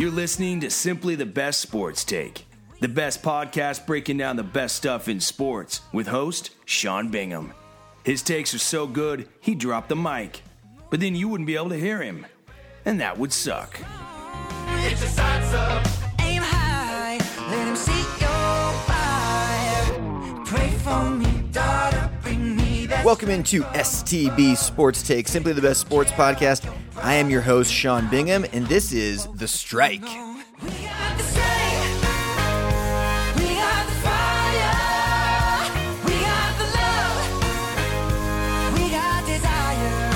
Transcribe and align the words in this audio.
You're 0.00 0.10
listening 0.10 0.60
to 0.60 0.70
Simply 0.70 1.14
the 1.14 1.26
Best 1.26 1.60
Sports 1.60 2.04
Take, 2.04 2.46
the 2.80 2.88
best 2.88 3.22
podcast 3.22 3.84
breaking 3.84 4.16
down 4.16 4.36
the 4.36 4.42
best 4.42 4.76
stuff 4.76 5.08
in 5.08 5.20
sports 5.20 5.82
with 5.92 6.06
host 6.06 6.52
Sean 6.64 7.10
Bingham. 7.10 7.52
His 8.02 8.22
takes 8.22 8.54
are 8.54 8.58
so 8.58 8.86
good, 8.86 9.28
he 9.40 9.54
dropped 9.54 9.90
the 9.90 9.96
mic, 9.96 10.40
but 10.88 11.00
then 11.00 11.14
you 11.14 11.28
wouldn't 11.28 11.46
be 11.46 11.54
able 11.54 11.68
to 11.68 11.78
hear 11.78 12.00
him, 12.00 12.24
and 12.86 12.98
that 13.02 13.18
would 13.18 13.30
suck. 13.30 13.78
Aim 16.20 16.40
high, 16.40 17.18
let 17.50 17.68
him 17.68 17.76
see 17.76 18.00
your 18.22 18.72
fire. 18.88 20.44
Pray 20.46 20.70
for 20.78 21.10
me, 21.10 21.29
Welcome 23.04 23.30
into 23.30 23.62
STB 23.62 24.56
Sports 24.56 25.02
Take, 25.02 25.26
simply 25.26 25.52
the 25.54 25.62
best 25.62 25.80
sports 25.80 26.10
podcast. 26.12 26.70
I 27.02 27.14
am 27.14 27.30
your 27.30 27.40
host, 27.40 27.72
Sean 27.72 28.08
Bingham, 28.10 28.44
and 28.52 28.66
this 28.66 28.92
is 28.92 29.26
The 29.36 29.48
Strike. 29.48 30.02
We 30.02 30.08
got 30.08 31.16
the 31.16 31.22
strength. 31.24 32.02
We 33.38 33.54
got 33.54 33.86
the 33.86 33.94
fire. 34.04 35.72
We 36.04 36.12
got 36.20 36.58
the 36.58 36.66
love. 36.76 37.24
We 38.74 38.90
got 38.90 39.24
desire. 39.26 40.10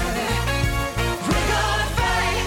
We're 1.24 1.48
gonna 1.54 1.88
fight 1.96 2.44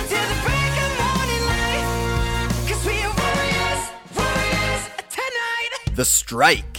until 0.00 0.24
the 0.32 0.38
break 0.40 0.74
of 0.84 0.90
morning 1.04 1.44
light. 1.52 1.86
'Cause 2.66 2.82
we 2.86 2.96
are 3.04 3.12
warriors, 3.12 3.82
warriors 4.16 4.82
tonight. 5.10 5.72
The 5.94 6.04
Strike. 6.06 6.73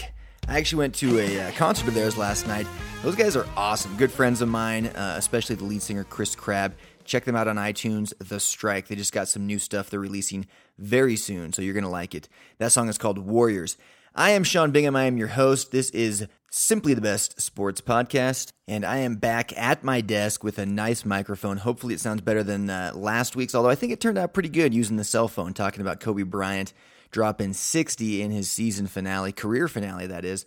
I 0.48 0.60
actually 0.60 0.80
went 0.80 0.96
to 0.96 1.20
a 1.20 1.42
uh, 1.42 1.52
concert 1.54 1.88
of 1.88 1.96
theirs 1.96 2.18
last 2.18 2.48
night. 2.48 2.68
Those 3.02 3.16
guys 3.16 3.36
are 3.36 3.48
awesome. 3.58 3.98
Good 3.98 4.12
friends 4.12 4.42
of 4.42 4.50
mine, 4.50 4.88
uh, 4.88 5.16
especially 5.18 5.56
the 5.56 5.64
lead 5.64 5.82
singer, 5.82 6.04
Chris 6.04 6.36
Crabb. 6.36 6.76
Check 7.04 7.26
them 7.26 7.36
out 7.36 7.48
on 7.48 7.56
iTunes, 7.56 8.14
The 8.20 8.40
Strike. 8.40 8.88
They 8.88 8.96
just 8.96 9.12
got 9.12 9.28
some 9.28 9.48
new 9.48 9.58
stuff 9.58 9.90
they're 9.90 10.00
releasing 10.00 10.46
very 10.78 11.16
soon, 11.16 11.52
so 11.52 11.62
you're 11.62 11.74
going 11.74 11.84
to 11.84 11.90
like 11.90 12.14
it. 12.14 12.30
That 12.60 12.72
song 12.72 12.90
is 12.90 12.98
called 12.98 13.18
Warriors. 13.18 13.76
I 14.16 14.32
am 14.32 14.44
Sean 14.44 14.72
Bingham. 14.72 14.96
I 14.96 15.06
am 15.06 15.18
your 15.18 15.30
host. 15.30 15.72
This 15.72 15.90
is 15.90 16.28
Simply 16.52 16.94
the 16.94 17.02
Best 17.02 17.42
Sports 17.42 17.82
Podcast, 17.82 18.54
and 18.68 18.86
I 18.86 18.98
am 18.98 19.16
back 19.16 19.52
at 19.58 19.84
my 19.84 20.00
desk 20.00 20.44
with 20.44 20.58
a 20.58 20.66
nice 20.66 21.06
microphone. 21.06 21.58
Hopefully, 21.58 21.96
it 21.96 22.00
sounds 22.00 22.22
better 22.22 22.44
than 22.44 22.70
uh, 22.70 22.92
last 22.96 23.36
week's, 23.36 23.56
although 23.56 23.70
I 23.70 23.76
think 23.76 23.92
it 23.92 24.00
turned 24.00 24.18
out 24.18 24.34
pretty 24.34 24.50
good 24.50 24.74
using 24.74 24.98
the 24.98 25.04
cell 25.04 25.28
phone, 25.28 25.54
talking 25.54 25.82
about 25.82 26.00
Kobe 26.00 26.24
Bryant 26.24 26.72
dropping 27.16 27.54
60 27.54 28.22
in 28.22 28.30
his 28.30 28.52
season 28.52 28.88
finale, 28.88 29.32
career 29.32 29.70
finale, 29.70 30.06
that 30.06 30.26
is. 30.26 30.46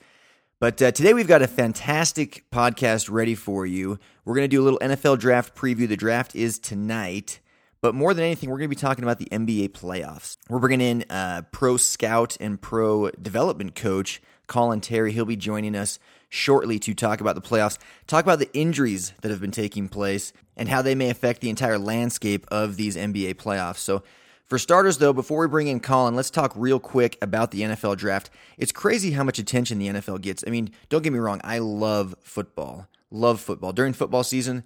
But 0.60 0.82
uh, 0.82 0.90
today 0.90 1.14
we've 1.14 1.26
got 1.26 1.40
a 1.40 1.48
fantastic 1.48 2.44
podcast 2.50 3.10
ready 3.10 3.34
for 3.34 3.64
you. 3.64 3.98
We're 4.26 4.34
going 4.34 4.44
to 4.44 4.54
do 4.54 4.60
a 4.60 4.64
little 4.64 4.78
NFL 4.80 5.18
draft 5.18 5.54
preview. 5.54 5.88
The 5.88 5.96
draft 5.96 6.36
is 6.36 6.58
tonight. 6.58 7.40
But 7.80 7.94
more 7.94 8.12
than 8.12 8.22
anything, 8.22 8.50
we're 8.50 8.58
going 8.58 8.68
to 8.68 8.76
be 8.76 8.80
talking 8.80 9.02
about 9.02 9.18
the 9.18 9.30
NBA 9.32 9.70
playoffs. 9.70 10.36
We're 10.50 10.58
bringing 10.58 10.82
in 10.82 11.04
uh, 11.08 11.42
pro 11.52 11.78
scout 11.78 12.36
and 12.38 12.60
pro 12.60 13.08
development 13.12 13.74
coach 13.74 14.20
Collin 14.46 14.82
Terry. 14.82 15.12
He'll 15.12 15.24
be 15.24 15.36
joining 15.36 15.74
us 15.74 15.98
shortly 16.28 16.78
to 16.80 16.92
talk 16.92 17.22
about 17.22 17.34
the 17.34 17.40
playoffs, 17.40 17.78
talk 18.06 18.26
about 18.26 18.40
the 18.40 18.52
injuries 18.52 19.14
that 19.22 19.30
have 19.30 19.40
been 19.40 19.52
taking 19.52 19.88
place, 19.88 20.34
and 20.54 20.68
how 20.68 20.82
they 20.82 20.94
may 20.94 21.08
affect 21.08 21.40
the 21.40 21.48
entire 21.48 21.78
landscape 21.78 22.44
of 22.48 22.76
these 22.76 22.94
NBA 22.94 23.36
playoffs. 23.36 23.78
So, 23.78 24.02
for 24.48 24.58
starters, 24.58 24.98
though, 24.98 25.12
before 25.12 25.40
we 25.40 25.46
bring 25.46 25.68
in 25.68 25.78
Collin, 25.80 26.14
let's 26.16 26.30
talk 26.30 26.52
real 26.56 26.80
quick 26.80 27.18
about 27.20 27.50
the 27.50 27.60
NFL 27.62 27.98
draft. 27.98 28.30
It's 28.56 28.72
crazy 28.72 29.12
how 29.12 29.22
much 29.22 29.38
attention 29.38 29.78
the 29.78 29.88
NFL 29.88 30.22
gets. 30.22 30.42
I 30.46 30.50
mean, 30.50 30.70
don't 30.88 31.02
get 31.02 31.12
me 31.12 31.18
wrong, 31.18 31.40
I 31.44 31.58
love 31.58 32.14
football. 32.22 32.88
Love 33.10 33.40
football. 33.40 33.72
During 33.72 33.92
football 33.92 34.24
season, 34.24 34.64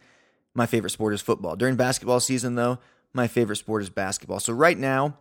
my 0.55 0.67
favorite 0.67 0.91
sport 0.91 1.15
is 1.15 1.21
football. 1.21 1.57
During 1.57 1.77
basketball 1.77 2.21
season, 2.21 2.55
though, 2.55 2.79
my 3.13 3.27
favorite 3.27 3.57
sport 3.57 3.83
is 3.83 3.91
basketball. 3.91 4.41
So 4.41 4.53
right 4.53 4.79
now, 4.79 5.17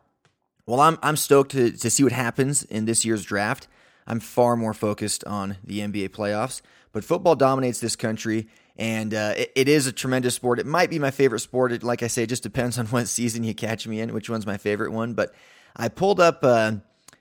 well, 0.65 0.79
I'm 0.79 0.97
I'm 1.01 1.17
stoked 1.17 1.51
to, 1.51 1.71
to 1.71 1.89
see 1.89 2.03
what 2.03 2.11
happens 2.11 2.63
in 2.63 2.85
this 2.85 3.03
year's 3.03 3.25
draft. 3.25 3.67
I'm 4.07 4.19
far 4.19 4.55
more 4.55 4.73
focused 4.73 5.23
on 5.25 5.57
the 5.63 5.79
NBA 5.79 6.09
playoffs, 6.09 6.61
but 6.91 7.03
football 7.03 7.35
dominates 7.35 7.79
this 7.79 7.95
country, 7.95 8.47
and 8.77 9.13
uh, 9.13 9.33
it, 9.37 9.51
it 9.55 9.67
is 9.67 9.87
a 9.87 9.91
tremendous 9.91 10.35
sport. 10.35 10.59
It 10.59 10.65
might 10.65 10.89
be 10.89 10.99
my 10.99 11.11
favorite 11.11 11.39
sport. 11.39 11.71
It, 11.71 11.83
like 11.83 12.03
I 12.03 12.07
say, 12.07 12.23
it 12.23 12.29
just 12.29 12.43
depends 12.43 12.77
on 12.79 12.87
what 12.87 13.07
season 13.07 13.43
you 13.43 13.53
catch 13.53 13.87
me 13.87 13.99
in, 13.99 14.13
which 14.13 14.29
one's 14.29 14.45
my 14.45 14.57
favorite 14.57 14.91
one. 14.91 15.13
But 15.13 15.33
I 15.75 15.89
pulled 15.89 16.19
up 16.19 16.39
uh, 16.43 16.73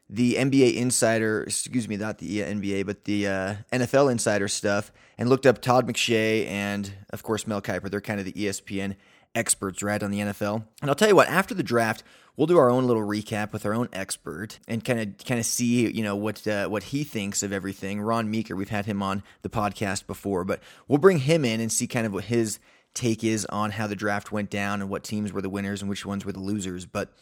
the 0.08 0.34
NBA 0.34 0.76
Insider, 0.76 1.44
excuse 1.44 1.88
me, 1.88 1.96
not 1.96 2.18
the 2.18 2.40
NBA, 2.40 2.86
but 2.86 3.04
the 3.04 3.28
uh, 3.28 3.54
NFL 3.72 4.10
Insider 4.10 4.48
stuff, 4.48 4.92
and 5.18 5.28
looked 5.28 5.46
up 5.46 5.60
Todd 5.60 5.86
McShay 5.86 6.46
and, 6.46 6.92
of 7.10 7.22
course, 7.22 7.46
Mel 7.46 7.62
Kiper. 7.62 7.90
They're 7.90 8.00
kind 8.00 8.18
of 8.18 8.26
the 8.26 8.32
ESPN 8.32 8.96
experts, 9.34 9.82
right, 9.82 10.02
on 10.02 10.10
the 10.10 10.20
NFL. 10.20 10.64
And 10.80 10.90
I'll 10.90 10.96
tell 10.96 11.08
you 11.08 11.16
what, 11.16 11.28
after 11.28 11.54
the 11.54 11.62
draft, 11.62 12.02
we'll 12.36 12.46
do 12.46 12.58
our 12.58 12.70
own 12.70 12.86
little 12.86 13.02
recap 13.02 13.52
with 13.52 13.66
our 13.66 13.74
own 13.74 13.88
expert 13.92 14.58
and 14.66 14.84
kind 14.84 15.00
of 15.00 15.24
kind 15.24 15.38
of 15.38 15.46
see, 15.46 15.90
you 15.90 16.02
know, 16.02 16.16
what 16.16 16.46
uh, 16.46 16.68
what 16.68 16.84
he 16.84 17.04
thinks 17.04 17.42
of 17.42 17.52
everything. 17.52 18.00
Ron 18.00 18.30
Meeker, 18.30 18.56
we've 18.56 18.70
had 18.70 18.86
him 18.86 19.02
on 19.02 19.22
the 19.42 19.48
podcast 19.48 20.06
before, 20.06 20.44
but 20.44 20.60
we'll 20.88 20.98
bring 20.98 21.18
him 21.18 21.44
in 21.44 21.60
and 21.60 21.72
see 21.72 21.86
kind 21.86 22.06
of 22.06 22.12
what 22.12 22.24
his 22.24 22.58
take 22.94 23.22
is 23.22 23.46
on 23.46 23.72
how 23.72 23.86
the 23.86 23.96
draft 23.96 24.32
went 24.32 24.50
down 24.50 24.80
and 24.80 24.90
what 24.90 25.04
teams 25.04 25.32
were 25.32 25.42
the 25.42 25.50
winners 25.50 25.80
and 25.80 25.88
which 25.88 26.04
ones 26.04 26.24
were 26.24 26.32
the 26.32 26.40
losers. 26.40 26.86
But 26.86 27.12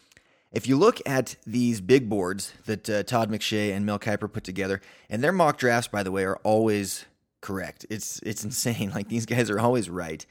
if 0.51 0.67
you 0.67 0.77
look 0.79 1.01
at 1.05 1.37
these 1.47 1.81
big 1.81 2.09
boards 2.09 2.53
that 2.65 2.89
uh, 2.89 3.03
Todd 3.03 3.31
McShay 3.31 3.75
and 3.75 3.85
Mel 3.85 3.99
Kiper 3.99 4.33
put 4.33 4.45
together, 4.45 4.81
and 5.11 5.23
their 5.23 5.33
mock 5.33 5.59
drafts, 5.59 5.89
by 5.89 6.03
the 6.03 6.11
way, 6.11 6.25
are 6.25 6.39
always 6.43 7.05
correct. 7.41 7.85
It's 7.91 8.21
it's 8.23 8.45
insane. 8.45 8.91
Like 8.95 9.09
these 9.09 9.27
guys 9.27 9.51
are 9.51 9.61
always 9.61 9.91
right. 9.91 10.25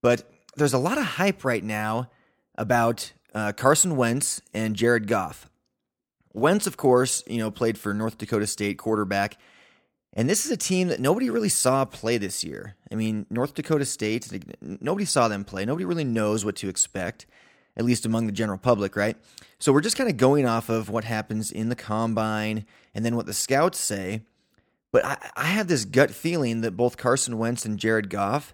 But 0.00 0.31
there's 0.56 0.74
a 0.74 0.78
lot 0.78 0.98
of 0.98 1.04
hype 1.04 1.44
right 1.44 1.64
now 1.64 2.10
about 2.56 3.12
uh, 3.34 3.52
Carson 3.52 3.96
Wentz 3.96 4.42
and 4.52 4.76
Jared 4.76 5.06
Goff. 5.06 5.48
Wentz, 6.34 6.66
of 6.66 6.76
course, 6.76 7.22
you 7.26 7.38
know, 7.38 7.50
played 7.50 7.78
for 7.78 7.92
North 7.92 8.18
Dakota 8.18 8.46
State 8.46 8.78
quarterback. 8.78 9.38
And 10.14 10.28
this 10.28 10.44
is 10.44 10.50
a 10.50 10.56
team 10.56 10.88
that 10.88 11.00
nobody 11.00 11.30
really 11.30 11.48
saw 11.48 11.84
play 11.84 12.18
this 12.18 12.44
year. 12.44 12.76
I 12.90 12.96
mean, 12.96 13.26
North 13.30 13.54
Dakota 13.54 13.86
State, 13.86 14.28
nobody 14.60 15.06
saw 15.06 15.28
them 15.28 15.44
play. 15.44 15.64
Nobody 15.64 15.86
really 15.86 16.04
knows 16.04 16.44
what 16.44 16.56
to 16.56 16.68
expect, 16.68 17.26
at 17.76 17.84
least 17.84 18.04
among 18.04 18.26
the 18.26 18.32
general 18.32 18.58
public, 18.58 18.94
right? 18.94 19.16
So 19.58 19.72
we're 19.72 19.80
just 19.80 19.96
kind 19.96 20.10
of 20.10 20.18
going 20.18 20.46
off 20.46 20.68
of 20.68 20.90
what 20.90 21.04
happens 21.04 21.50
in 21.50 21.70
the 21.70 21.76
combine 21.76 22.66
and 22.94 23.04
then 23.04 23.16
what 23.16 23.24
the 23.26 23.32
scouts 23.32 23.78
say. 23.78 24.22
But 24.90 25.06
I, 25.06 25.30
I 25.34 25.44
have 25.44 25.68
this 25.68 25.86
gut 25.86 26.10
feeling 26.10 26.60
that 26.60 26.76
both 26.76 26.98
Carson 26.98 27.38
Wentz 27.38 27.64
and 27.64 27.78
Jared 27.78 28.10
Goff 28.10 28.52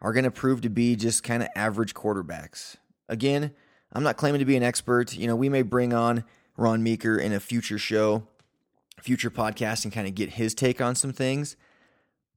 are 0.00 0.12
going 0.12 0.24
to 0.24 0.30
prove 0.30 0.60
to 0.62 0.68
be 0.68 0.96
just 0.96 1.22
kind 1.22 1.42
of 1.42 1.48
average 1.56 1.94
quarterbacks. 1.94 2.76
Again, 3.08 3.52
I'm 3.92 4.02
not 4.02 4.16
claiming 4.16 4.40
to 4.40 4.44
be 4.44 4.56
an 4.56 4.62
expert. 4.62 5.14
You 5.14 5.26
know, 5.26 5.36
we 5.36 5.48
may 5.48 5.62
bring 5.62 5.92
on 5.92 6.24
Ron 6.56 6.82
Meeker 6.82 7.18
in 7.18 7.32
a 7.32 7.40
future 7.40 7.78
show, 7.78 8.26
future 9.00 9.30
podcast, 9.30 9.84
and 9.84 9.92
kind 9.92 10.06
of 10.06 10.14
get 10.14 10.30
his 10.30 10.54
take 10.54 10.80
on 10.80 10.94
some 10.94 11.12
things. 11.12 11.56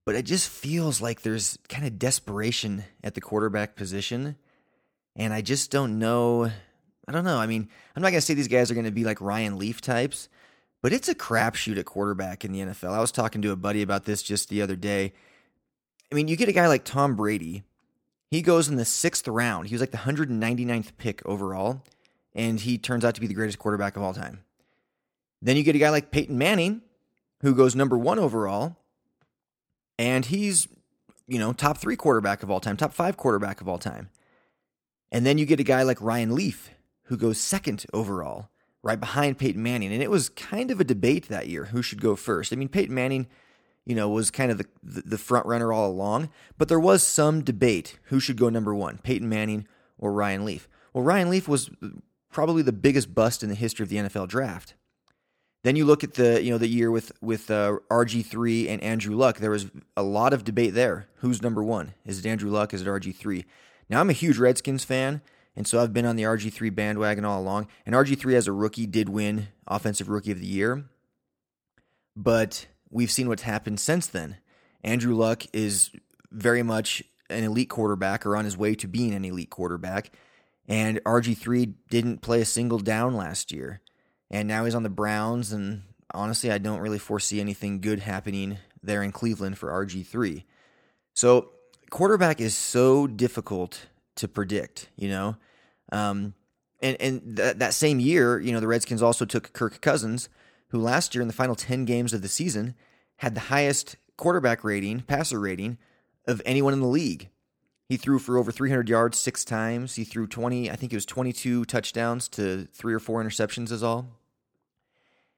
But 0.06 0.16
it 0.16 0.24
just 0.24 0.50
feels 0.50 1.02
like 1.02 1.22
there's 1.22 1.58
kind 1.68 1.86
of 1.86 2.00
desperation 2.00 2.86
at 3.04 3.14
the 3.14 3.22
quarterback 3.22 3.76
position. 3.76 4.38
And 5.16 5.34
I 5.34 5.42
just 5.42 5.72
don't 5.72 6.00
know. 6.00 6.52
I 7.08 7.12
don't 7.12 7.26
know. 7.26 7.38
I 7.38 7.48
mean, 7.48 7.68
I'm 7.96 8.02
not 8.02 8.12
going 8.12 8.20
to 8.20 8.26
say 8.26 8.34
these 8.34 8.48
guys 8.48 8.72
are 8.72 8.76
going 8.76 8.86
to 8.86 8.92
be 8.92 9.04
like 9.04 9.20
Ryan 9.20 9.58
Leaf 9.58 9.82
types, 9.82 10.30
but 10.82 10.94
it's 10.94 11.10
a 11.10 11.16
crapshoot 11.16 11.78
at 11.78 11.86
quarterback 11.86 12.46
in 12.46 12.52
the 12.52 12.60
NFL. 12.60 12.92
I 12.92 13.02
was 13.02 13.12
talking 13.12 13.42
to 13.42 13.52
a 13.52 13.56
buddy 13.56 13.82
about 13.82 14.06
this 14.06 14.24
just 14.24 14.50
the 14.50 14.62
other 14.62 14.76
day. 14.76 15.14
I 16.12 16.16
mean, 16.16 16.28
you 16.28 16.36
get 16.36 16.50
a 16.50 16.54
guy 16.54 16.68
like 16.68 16.84
Tom 16.84 17.16
Brady. 17.16 17.64
He 18.32 18.42
goes 18.42 18.68
in 18.68 18.76
the 18.76 18.86
sixth 18.86 19.28
round. 19.28 19.68
He 19.68 19.76
was 19.76 19.82
like 19.82 19.92
the 19.92 19.98
199th 19.98 20.92
pick 20.98 21.26
overall, 21.26 21.84
and 22.34 22.60
he 22.60 22.78
turns 22.78 23.04
out 23.04 23.16
to 23.16 23.22
be 23.22 23.28
the 23.28 23.34
greatest 23.34 23.60
quarterback 23.60 23.96
of 23.96 24.04
all 24.04 24.14
time. 24.14 24.44
Then 25.42 25.58
you 25.58 25.64
get 25.64 25.76
a 25.76 25.80
guy 25.80 25.90
like 25.90 26.12
Peyton 26.12 26.38
Manning, 26.38 26.82
who 27.42 27.56
goes 27.56 27.76
number 27.76 27.98
one 27.98 28.20
overall, 28.20 28.78
and 29.98 30.26
he's, 30.26 30.68
you 31.28 31.40
know, 31.40 31.54
top 31.54 31.78
three 31.78 31.96
quarterback 31.96 32.44
of 32.44 32.52
all 32.52 32.60
time, 32.60 32.78
top 32.78 32.94
five 32.94 33.18
quarterback 33.18 33.62
of 33.62 33.68
all 33.68 33.78
time. 33.78 34.10
And 35.12 35.26
then 35.26 35.38
you 35.38 35.46
get 35.46 35.60
a 35.60 35.64
guy 35.64 35.84
like 35.84 36.02
Ryan 36.02 36.36
Leaf, 36.36 36.70
who 37.04 37.18
goes 37.18 37.40
second 37.40 37.86
overall, 37.94 38.50
right 38.84 39.00
behind 39.00 39.40
Peyton 39.40 39.64
Manning. 39.64 39.92
And 39.92 40.04
it 40.04 40.12
was 40.12 40.30
kind 40.30 40.70
of 40.72 40.80
a 40.80 40.84
debate 40.84 41.28
that 41.30 41.48
year 41.48 41.66
who 41.66 41.82
should 41.82 42.02
go 42.02 42.16
first. 42.16 42.54
I 42.54 42.56
mean, 42.56 42.70
Peyton 42.70 42.94
Manning 42.94 43.28
you 43.90 43.96
know, 43.96 44.08
was 44.08 44.30
kind 44.30 44.52
of 44.52 44.60
the, 44.60 44.68
the 44.84 45.18
front 45.18 45.48
runner 45.48 45.74
all 45.74 45.90
along. 45.90 46.30
But 46.60 46.68
there 46.68 46.80
was 46.80 47.02
some 47.02 47.44
debate 47.44 47.98
who 48.04 48.20
should 48.20 48.38
go 48.38 48.48
number 48.48 48.76
one, 48.76 49.00
Peyton 49.00 49.28
Manning 49.28 49.68
or 49.98 50.14
Ryan 50.14 50.46
Leaf. 50.46 50.70
Well, 50.94 51.04
Ryan 51.04 51.32
Leaf 51.32 51.48
was 51.48 51.72
probably 52.32 52.62
the 52.62 52.72
biggest 52.72 53.16
bust 53.16 53.42
in 53.42 53.50
the 53.50 53.56
history 53.56 53.84
of 53.84 53.90
the 53.90 53.96
NFL 53.96 54.28
draft. 54.28 54.76
Then 55.64 55.76
you 55.76 55.86
look 55.86 56.04
at 56.04 56.14
the 56.14 56.42
you 56.42 56.52
know 56.52 56.60
the 56.60 56.68
year 56.68 56.92
with 56.92 57.12
with 57.20 57.50
uh, 57.50 57.80
RG 57.90 58.28
three 58.28 58.70
and 58.70 58.82
Andrew 58.84 59.16
Luck. 59.16 59.40
There 59.40 59.50
was 59.50 59.72
a 59.98 60.04
lot 60.04 60.34
of 60.34 60.44
debate 60.44 60.76
there. 60.76 61.08
Who's 61.16 61.42
number 61.42 61.64
one? 61.64 61.96
Is 62.06 62.20
it 62.20 62.28
Andrew 62.28 62.52
Luck? 62.52 62.76
Is 62.76 62.84
it 62.84 62.88
RG 62.88 63.16
three? 63.16 63.46
Now 63.90 64.02
I'm 64.02 64.10
a 64.12 64.14
huge 64.14 64.38
Redskins 64.38 64.84
fan, 64.84 65.24
and 65.56 65.68
so 65.68 65.82
I've 65.82 65.94
been 65.94 66.06
on 66.06 66.16
the 66.16 66.24
RG 66.24 66.54
three 66.54 66.70
bandwagon 66.70 67.26
all 67.26 67.42
along. 67.42 67.68
And 67.88 67.96
RG 67.96 68.20
three 68.20 68.36
as 68.36 68.48
a 68.48 68.54
rookie 68.54 68.86
did 68.86 69.10
win 69.10 69.48
Offensive 69.68 70.10
Rookie 70.10 70.32
of 70.32 70.40
the 70.40 70.46
Year, 70.46 70.86
but 72.16 72.68
we've 72.90 73.12
seen 73.12 73.28
what's 73.28 73.44
happened 73.44 73.80
since 73.80 74.08
then. 74.08 74.38
Andrew 74.84 75.16
Luck 75.16 75.44
is 75.54 75.92
very 76.32 76.64
much 76.64 77.04
an 77.30 77.44
elite 77.44 77.70
quarterback 77.70 78.26
or 78.26 78.36
on 78.36 78.46
his 78.46 78.58
way 78.58 78.76
to 78.76 78.88
being 78.88 79.14
an 79.14 79.26
elite 79.26 79.50
quarterback. 79.50 80.12
And 80.68 81.04
RG3 81.04 81.74
didn't 81.90 82.22
play 82.22 82.42
a 82.42 82.46
single 82.46 82.80
down 82.80 83.16
last 83.16 83.52
year. 83.52 83.82
And 84.30 84.48
now 84.48 84.66
he's 84.66 84.76
on 84.76 84.84
the 84.84 84.90
Browns. 84.90 85.52
And 85.52 85.84
honestly, 86.14 86.52
I 86.52 86.58
don't 86.58 86.80
really 86.80 87.00
foresee 87.00 87.40
anything 87.40 87.82
good 87.82 88.00
happening 88.00 88.58
there 88.82 89.04
in 89.04 89.12
Cleveland 89.12 89.58
for 89.58 89.70
RG3. 89.70 90.44
So, 91.14 91.52
quarterback 91.90 92.40
is 92.40 92.56
so 92.56 93.08
difficult 93.08 93.88
to 94.16 94.28
predict, 94.28 94.90
you 94.96 95.10
know? 95.10 95.36
Um, 95.92 96.36
and 96.82 96.98
and 97.02 97.38
th- 97.38 97.58
that 97.58 97.74
same 97.74 98.00
year, 98.00 98.40
you 98.40 98.52
know, 98.52 98.60
the 98.60 98.68
Redskins 98.68 99.02
also 99.02 99.26
took 99.26 99.52
Kirk 99.54 99.82
Cousins, 99.82 100.30
who 100.70 100.80
last 100.80 101.14
year 101.14 101.22
in 101.22 101.28
the 101.28 101.34
final 101.34 101.56
10 101.56 101.86
games 101.86 102.14
of 102.14 102.22
the 102.22 102.28
season 102.28 102.76
had 103.18 103.36
the 103.36 103.42
highest 103.42 103.96
quarterback 104.18 104.64
rating, 104.64 105.02
passer 105.02 105.40
rating 105.40 105.78
of 106.26 106.42
anyone 106.46 106.74
in 106.74 106.80
the 106.80 106.88
league. 106.88 107.30
He 107.88 107.98
threw 107.98 108.20
for 108.20 108.38
over 108.38 108.52
300 108.52 108.88
yards 108.88 109.18
six 109.18 109.44
times. 109.44 109.96
He 109.96 110.04
threw 110.04 110.28
20, 110.28 110.70
I 110.70 110.76
think 110.76 110.94
it 110.94 110.98
was 110.98 111.06
22 111.06 111.66
touchdowns 111.66 112.28
to 112.30 112.66
three 112.72 112.94
or 112.94 113.00
four 113.00 113.24
interceptions, 113.24 113.72
is 113.72 113.82
all. 113.82 114.08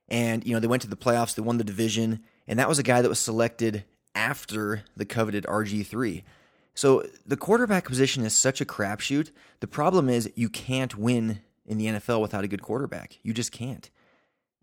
And, 0.10 0.45
you 0.45 0.54
know, 0.54 0.60
they 0.60 0.68
went 0.68 0.81
to 0.81 0.89
the 0.89 0.98
playoffs, 0.98 1.34
they 1.34 1.42
won 1.42 1.57
the 1.57 1.63
division, 1.63 2.19
and 2.45 2.60
that 2.60 2.68
was 2.68 2.77
a 2.77 2.84
guy 2.84 3.01
that 3.01 3.07
was 3.07 3.19
selected 3.19 3.86
after 4.13 4.84
the 4.98 5.06
coveted 5.06 5.45
RG3. 5.45 6.24
So 6.74 7.06
the 7.25 7.38
quarterback 7.38 7.86
position 7.86 8.25
is 8.25 8.36
such 8.36 8.60
a 8.60 8.66
crapshoot. 8.66 9.31
The 9.62 9.68
problem 9.68 10.10
is 10.10 10.31
you 10.36 10.50
can't 10.50 10.98
win 10.98 11.42
in 11.66 11.77
the 11.77 11.86
NFL 11.86 12.22
without 12.22 12.44
a 12.44 12.50
good 12.50 12.62
quarterback. 12.62 13.19
You 13.24 13.34
just 13.34 13.54
can't. 13.54 13.89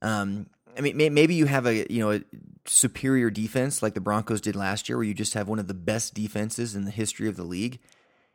Um, 0.02 0.46
I 0.78 0.80
mean, 0.80 0.96
maybe 0.96 1.34
you 1.34 1.46
have 1.46 1.66
a 1.66 1.86
you 1.92 2.00
know 2.00 2.12
a 2.12 2.20
superior 2.64 3.30
defense 3.30 3.82
like 3.82 3.94
the 3.94 4.00
Broncos 4.00 4.40
did 4.40 4.54
last 4.54 4.88
year, 4.88 4.96
where 4.96 5.04
you 5.04 5.14
just 5.14 5.34
have 5.34 5.48
one 5.48 5.58
of 5.58 5.66
the 5.66 5.74
best 5.74 6.14
defenses 6.14 6.74
in 6.74 6.84
the 6.84 6.90
history 6.90 7.28
of 7.28 7.36
the 7.36 7.44
league, 7.44 7.80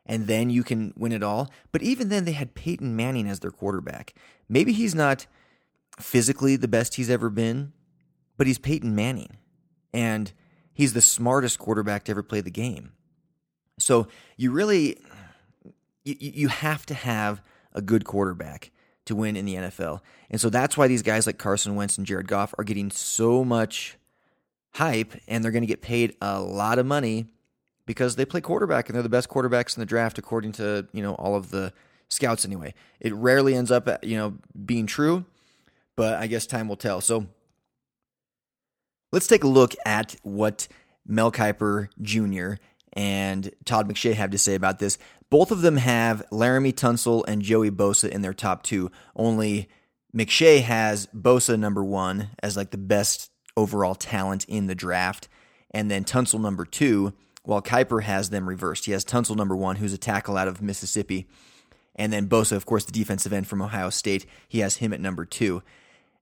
and 0.04 0.26
then 0.26 0.50
you 0.50 0.62
can 0.62 0.92
win 0.96 1.12
it 1.12 1.22
all. 1.22 1.50
But 1.72 1.82
even 1.82 2.10
then, 2.10 2.24
they 2.24 2.32
had 2.32 2.54
Peyton 2.54 2.94
Manning 2.94 3.28
as 3.28 3.40
their 3.40 3.50
quarterback. 3.50 4.14
Maybe 4.48 4.72
he's 4.72 4.94
not 4.94 5.26
physically 5.98 6.56
the 6.56 6.68
best 6.68 6.96
he's 6.96 7.10
ever 7.10 7.30
been, 7.30 7.72
but 8.36 8.46
he's 8.46 8.58
Peyton 8.58 8.94
Manning, 8.94 9.38
and 9.92 10.32
he's 10.74 10.92
the 10.92 11.00
smartest 11.00 11.58
quarterback 11.58 12.04
to 12.04 12.10
ever 12.12 12.22
play 12.22 12.42
the 12.42 12.50
game. 12.50 12.92
So 13.78 14.08
you 14.36 14.50
really 14.50 14.98
you, 16.04 16.16
you 16.18 16.48
have 16.48 16.84
to 16.86 16.94
have 16.94 17.42
a 17.72 17.80
good 17.80 18.04
quarterback 18.04 18.70
to 19.06 19.14
win 19.14 19.36
in 19.36 19.44
the 19.44 19.54
NFL. 19.54 20.00
And 20.30 20.40
so 20.40 20.48
that's 20.48 20.76
why 20.76 20.88
these 20.88 21.02
guys 21.02 21.26
like 21.26 21.38
Carson 21.38 21.74
Wentz 21.74 21.98
and 21.98 22.06
Jared 22.06 22.28
Goff 22.28 22.54
are 22.58 22.64
getting 22.64 22.90
so 22.90 23.44
much 23.44 23.98
hype 24.74 25.14
and 25.28 25.44
they're 25.44 25.52
going 25.52 25.62
to 25.62 25.68
get 25.68 25.82
paid 25.82 26.16
a 26.20 26.40
lot 26.40 26.78
of 26.78 26.86
money 26.86 27.26
because 27.86 28.16
they 28.16 28.24
play 28.24 28.40
quarterback 28.40 28.88
and 28.88 28.96
they're 28.96 29.02
the 29.02 29.08
best 29.08 29.28
quarterbacks 29.28 29.76
in 29.76 29.80
the 29.80 29.86
draft 29.86 30.18
according 30.18 30.52
to, 30.52 30.86
you 30.92 31.02
know, 31.02 31.14
all 31.14 31.36
of 31.36 31.50
the 31.50 31.72
scouts 32.08 32.44
anyway. 32.44 32.74
It 33.00 33.14
rarely 33.14 33.54
ends 33.54 33.70
up, 33.70 33.86
uh, 33.86 33.98
you 34.02 34.16
know, 34.16 34.38
being 34.64 34.86
true, 34.86 35.24
but 35.96 36.14
I 36.14 36.26
guess 36.26 36.46
time 36.46 36.68
will 36.68 36.76
tell. 36.76 37.00
So 37.00 37.26
let's 39.12 39.26
take 39.26 39.44
a 39.44 39.48
look 39.48 39.74
at 39.84 40.16
what 40.22 40.66
Mel 41.06 41.30
Kiper 41.30 41.88
Jr 42.00 42.54
and 42.94 43.50
Todd 43.64 43.88
McShay 43.88 44.14
have 44.14 44.30
to 44.30 44.38
say 44.38 44.54
about 44.54 44.78
this. 44.78 44.98
Both 45.30 45.50
of 45.50 45.62
them 45.62 45.78
have 45.78 46.22
Laremy 46.30 46.72
Tunsil 46.72 47.24
and 47.26 47.42
Joey 47.42 47.70
Bosa 47.70 48.08
in 48.08 48.22
their 48.22 48.34
top 48.34 48.62
two. 48.62 48.90
Only 49.16 49.68
McShay 50.14 50.62
has 50.62 51.06
Bosa 51.08 51.58
number 51.58 51.82
one 51.82 52.30
as 52.42 52.56
like 52.56 52.70
the 52.70 52.78
best 52.78 53.30
overall 53.56 53.94
talent 53.94 54.44
in 54.46 54.66
the 54.66 54.74
draft, 54.74 55.28
and 55.72 55.90
then 55.90 56.04
Tunsil 56.04 56.40
number 56.40 56.64
two, 56.64 57.12
while 57.42 57.62
Kiper 57.62 58.02
has 58.02 58.30
them 58.30 58.48
reversed. 58.48 58.86
He 58.86 58.92
has 58.92 59.04
Tunsil 59.04 59.36
number 59.36 59.56
one, 59.56 59.76
who's 59.76 59.92
a 59.92 59.98
tackle 59.98 60.36
out 60.36 60.48
of 60.48 60.62
Mississippi, 60.62 61.26
and 61.96 62.12
then 62.12 62.28
Bosa, 62.28 62.52
of 62.52 62.66
course, 62.66 62.84
the 62.84 62.92
defensive 62.92 63.32
end 63.32 63.46
from 63.46 63.62
Ohio 63.62 63.90
State. 63.90 64.26
He 64.48 64.60
has 64.60 64.76
him 64.76 64.92
at 64.92 65.00
number 65.00 65.24
two. 65.24 65.62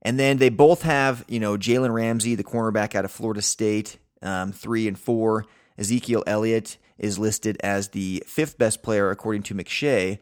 And 0.02 0.18
then 0.18 0.38
they 0.38 0.48
both 0.48 0.82
have, 0.82 1.24
you 1.28 1.38
know, 1.38 1.56
Jalen 1.56 1.94
Ramsey, 1.94 2.34
the 2.34 2.44
cornerback 2.44 2.94
out 2.94 3.04
of 3.04 3.10
Florida 3.10 3.40
State, 3.40 3.98
um, 4.20 4.52
three 4.52 4.88
and 4.88 4.98
four. 4.98 5.46
Ezekiel 5.78 6.22
Elliott 6.26 6.76
is 7.02 7.18
listed 7.18 7.58
as 7.62 7.88
the 7.88 8.22
fifth 8.26 8.56
best 8.56 8.82
player 8.82 9.10
according 9.10 9.42
to 9.42 9.54
McShay, 9.54 10.18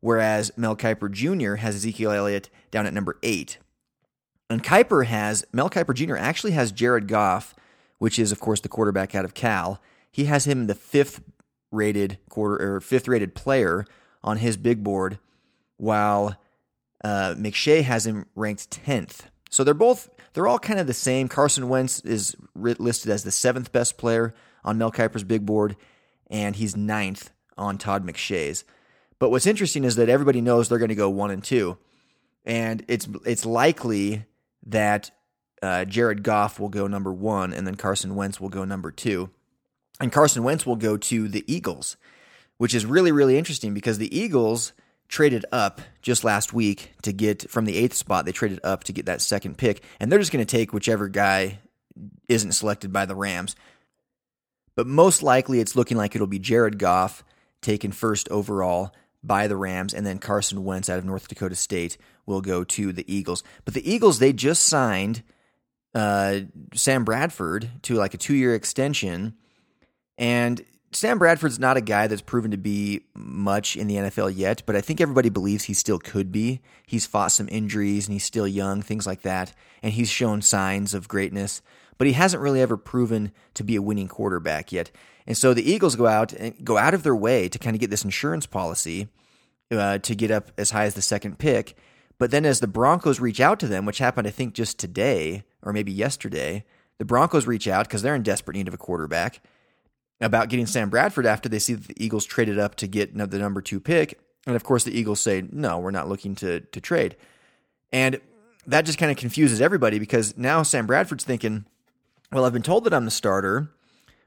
whereas 0.00 0.50
Mel 0.56 0.76
Kiper 0.76 1.10
Jr. 1.10 1.56
has 1.56 1.76
Ezekiel 1.76 2.10
Elliott 2.10 2.50
down 2.70 2.86
at 2.86 2.94
number 2.94 3.18
eight. 3.22 3.58
And 4.50 4.62
Kiper 4.62 5.06
has, 5.06 5.44
Mel 5.52 5.70
Kiper 5.70 5.94
Jr. 5.94 6.16
actually 6.16 6.52
has 6.52 6.72
Jared 6.72 7.08
Goff, 7.08 7.54
which 7.98 8.18
is, 8.18 8.32
of 8.32 8.40
course, 8.40 8.60
the 8.60 8.68
quarterback 8.68 9.14
out 9.14 9.24
of 9.24 9.34
Cal. 9.34 9.80
He 10.10 10.24
has 10.24 10.46
him 10.46 10.66
the 10.66 10.74
fifth 10.74 11.22
rated 11.70 12.18
quarter 12.28 12.76
or 12.76 12.80
fifth 12.80 13.08
rated 13.08 13.34
player 13.34 13.84
on 14.22 14.38
his 14.38 14.56
big 14.56 14.82
board, 14.82 15.18
while 15.76 16.36
uh, 17.02 17.34
McShay 17.36 17.82
has 17.82 18.06
him 18.06 18.26
ranked 18.34 18.70
tenth. 18.70 19.28
So 19.50 19.62
they're 19.62 19.74
both 19.74 20.08
they're 20.32 20.48
all 20.48 20.58
kind 20.58 20.80
of 20.80 20.86
the 20.86 20.94
same. 20.94 21.28
Carson 21.28 21.68
Wentz 21.68 22.00
is 22.00 22.36
listed 22.54 23.10
as 23.10 23.24
the 23.24 23.30
seventh 23.30 23.70
best 23.72 23.96
player 23.96 24.34
on 24.64 24.78
Mel 24.78 24.90
Kiper's 24.90 25.24
big 25.24 25.46
board, 25.46 25.76
and 26.30 26.56
he's 26.56 26.76
ninth 26.76 27.30
on 27.56 27.78
Todd 27.78 28.06
McShay's. 28.06 28.64
But 29.18 29.30
what's 29.30 29.46
interesting 29.46 29.84
is 29.84 29.96
that 29.96 30.08
everybody 30.08 30.40
knows 30.40 30.68
they're 30.68 30.78
going 30.78 30.88
to 30.88 30.94
go 30.94 31.08
one 31.08 31.30
and 31.30 31.42
two, 31.42 31.78
and 32.44 32.84
it's 32.88 33.08
it's 33.24 33.46
likely 33.46 34.24
that 34.66 35.10
uh, 35.62 35.84
Jared 35.84 36.22
Goff 36.22 36.58
will 36.58 36.68
go 36.68 36.86
number 36.86 37.12
one, 37.12 37.52
and 37.52 37.66
then 37.66 37.76
Carson 37.76 38.16
Wentz 38.16 38.40
will 38.40 38.48
go 38.48 38.64
number 38.64 38.90
two, 38.90 39.30
and 40.00 40.12
Carson 40.12 40.42
Wentz 40.42 40.66
will 40.66 40.76
go 40.76 40.96
to 40.96 41.28
the 41.28 41.44
Eagles, 41.46 41.96
which 42.58 42.74
is 42.74 42.84
really 42.84 43.12
really 43.12 43.38
interesting 43.38 43.72
because 43.72 43.98
the 43.98 44.16
Eagles 44.16 44.72
traded 45.08 45.44
up 45.52 45.80
just 46.02 46.24
last 46.24 46.52
week 46.52 46.92
to 47.02 47.12
get 47.12 47.48
from 47.50 47.66
the 47.66 47.76
eighth 47.76 47.94
spot. 47.94 48.24
They 48.24 48.32
traded 48.32 48.60
up 48.64 48.84
to 48.84 48.92
get 48.92 49.06
that 49.06 49.20
second 49.20 49.56
pick, 49.56 49.82
and 50.00 50.10
they're 50.10 50.18
just 50.18 50.32
going 50.32 50.44
to 50.44 50.56
take 50.56 50.72
whichever 50.72 51.08
guy 51.08 51.60
isn't 52.28 52.52
selected 52.52 52.92
by 52.92 53.06
the 53.06 53.14
Rams. 53.14 53.54
But 54.76 54.86
most 54.86 55.22
likely, 55.22 55.60
it's 55.60 55.76
looking 55.76 55.96
like 55.96 56.14
it'll 56.14 56.26
be 56.26 56.38
Jared 56.38 56.78
Goff 56.78 57.24
taken 57.62 57.92
first 57.92 58.28
overall 58.28 58.92
by 59.22 59.46
the 59.46 59.56
Rams, 59.56 59.94
and 59.94 60.06
then 60.06 60.18
Carson 60.18 60.64
Wentz 60.64 60.88
out 60.88 60.98
of 60.98 61.04
North 61.04 61.28
Dakota 61.28 61.54
State 61.54 61.96
will 62.26 62.40
go 62.40 62.64
to 62.64 62.92
the 62.92 63.12
Eagles. 63.12 63.42
But 63.64 63.74
the 63.74 63.90
Eagles, 63.90 64.18
they 64.18 64.32
just 64.32 64.64
signed 64.64 65.22
uh, 65.94 66.40
Sam 66.74 67.04
Bradford 67.04 67.70
to 67.82 67.94
like 67.94 68.14
a 68.14 68.18
two 68.18 68.34
year 68.34 68.54
extension. 68.54 69.34
And 70.18 70.64
Sam 70.92 71.18
Bradford's 71.18 71.58
not 71.58 71.76
a 71.76 71.80
guy 71.80 72.06
that's 72.06 72.22
proven 72.22 72.52
to 72.52 72.56
be 72.56 73.02
much 73.14 73.76
in 73.76 73.88
the 73.88 73.96
NFL 73.96 74.36
yet, 74.36 74.62
but 74.64 74.76
I 74.76 74.80
think 74.80 75.00
everybody 75.00 75.28
believes 75.28 75.64
he 75.64 75.74
still 75.74 75.98
could 75.98 76.30
be. 76.30 76.60
He's 76.86 77.06
fought 77.06 77.32
some 77.32 77.48
injuries 77.50 78.06
and 78.06 78.12
he's 78.12 78.24
still 78.24 78.46
young, 78.46 78.80
things 78.80 79.06
like 79.06 79.22
that. 79.22 79.52
And 79.82 79.92
he's 79.92 80.08
shown 80.08 80.40
signs 80.40 80.94
of 80.94 81.08
greatness 81.08 81.62
but 81.98 82.06
he 82.06 82.12
hasn't 82.12 82.42
really 82.42 82.60
ever 82.60 82.76
proven 82.76 83.32
to 83.54 83.64
be 83.64 83.76
a 83.76 83.82
winning 83.82 84.08
quarterback 84.08 84.72
yet. 84.72 84.90
And 85.26 85.36
so 85.36 85.54
the 85.54 85.68
Eagles 85.68 85.96
go 85.96 86.06
out 86.06 86.32
and 86.32 86.64
go 86.64 86.76
out 86.76 86.94
of 86.94 87.02
their 87.02 87.16
way 87.16 87.48
to 87.48 87.58
kind 87.58 87.74
of 87.74 87.80
get 87.80 87.90
this 87.90 88.04
insurance 88.04 88.46
policy 88.46 89.08
uh, 89.70 89.98
to 89.98 90.14
get 90.14 90.30
up 90.30 90.50
as 90.58 90.70
high 90.70 90.84
as 90.84 90.94
the 90.94 91.02
second 91.02 91.38
pick. 91.38 91.76
But 92.18 92.30
then 92.30 92.44
as 92.44 92.60
the 92.60 92.66
Broncos 92.66 93.20
reach 93.20 93.40
out 93.40 93.58
to 93.60 93.66
them, 93.66 93.86
which 93.86 93.98
happened 93.98 94.26
I 94.26 94.30
think 94.30 94.54
just 94.54 94.78
today 94.78 95.44
or 95.62 95.72
maybe 95.72 95.92
yesterday, 95.92 96.64
the 96.98 97.04
Broncos 97.04 97.46
reach 97.46 97.66
out 97.66 97.88
because 97.88 98.02
they're 98.02 98.14
in 98.14 98.22
desperate 98.22 98.56
need 98.56 98.68
of 98.68 98.74
a 98.74 98.78
quarterback 98.78 99.40
about 100.20 100.48
getting 100.48 100.66
Sam 100.66 100.90
Bradford 100.90 101.26
after 101.26 101.48
they 101.48 101.58
see 101.58 101.74
that 101.74 101.88
the 101.88 102.04
Eagles 102.04 102.24
traded 102.24 102.58
up 102.58 102.76
to 102.76 102.86
get 102.86 103.16
the 103.16 103.38
number 103.38 103.60
two 103.60 103.80
pick. 103.80 104.20
And 104.46 104.54
of 104.54 104.62
course, 104.62 104.84
the 104.84 104.96
Eagles 104.96 105.20
say, 105.20 105.42
no, 105.50 105.78
we're 105.78 105.90
not 105.90 106.08
looking 106.08 106.34
to, 106.36 106.60
to 106.60 106.80
trade. 106.80 107.16
And 107.92 108.20
that 108.66 108.84
just 108.84 108.98
kind 108.98 109.10
of 109.10 109.16
confuses 109.16 109.60
everybody 109.60 109.98
because 109.98 110.36
now 110.36 110.62
Sam 110.62 110.86
Bradford's 110.86 111.24
thinking, 111.24 111.66
well, 112.32 112.44
I've 112.44 112.52
been 112.52 112.62
told 112.62 112.84
that 112.84 112.94
I'm 112.94 113.04
the 113.04 113.10
starter, 113.10 113.70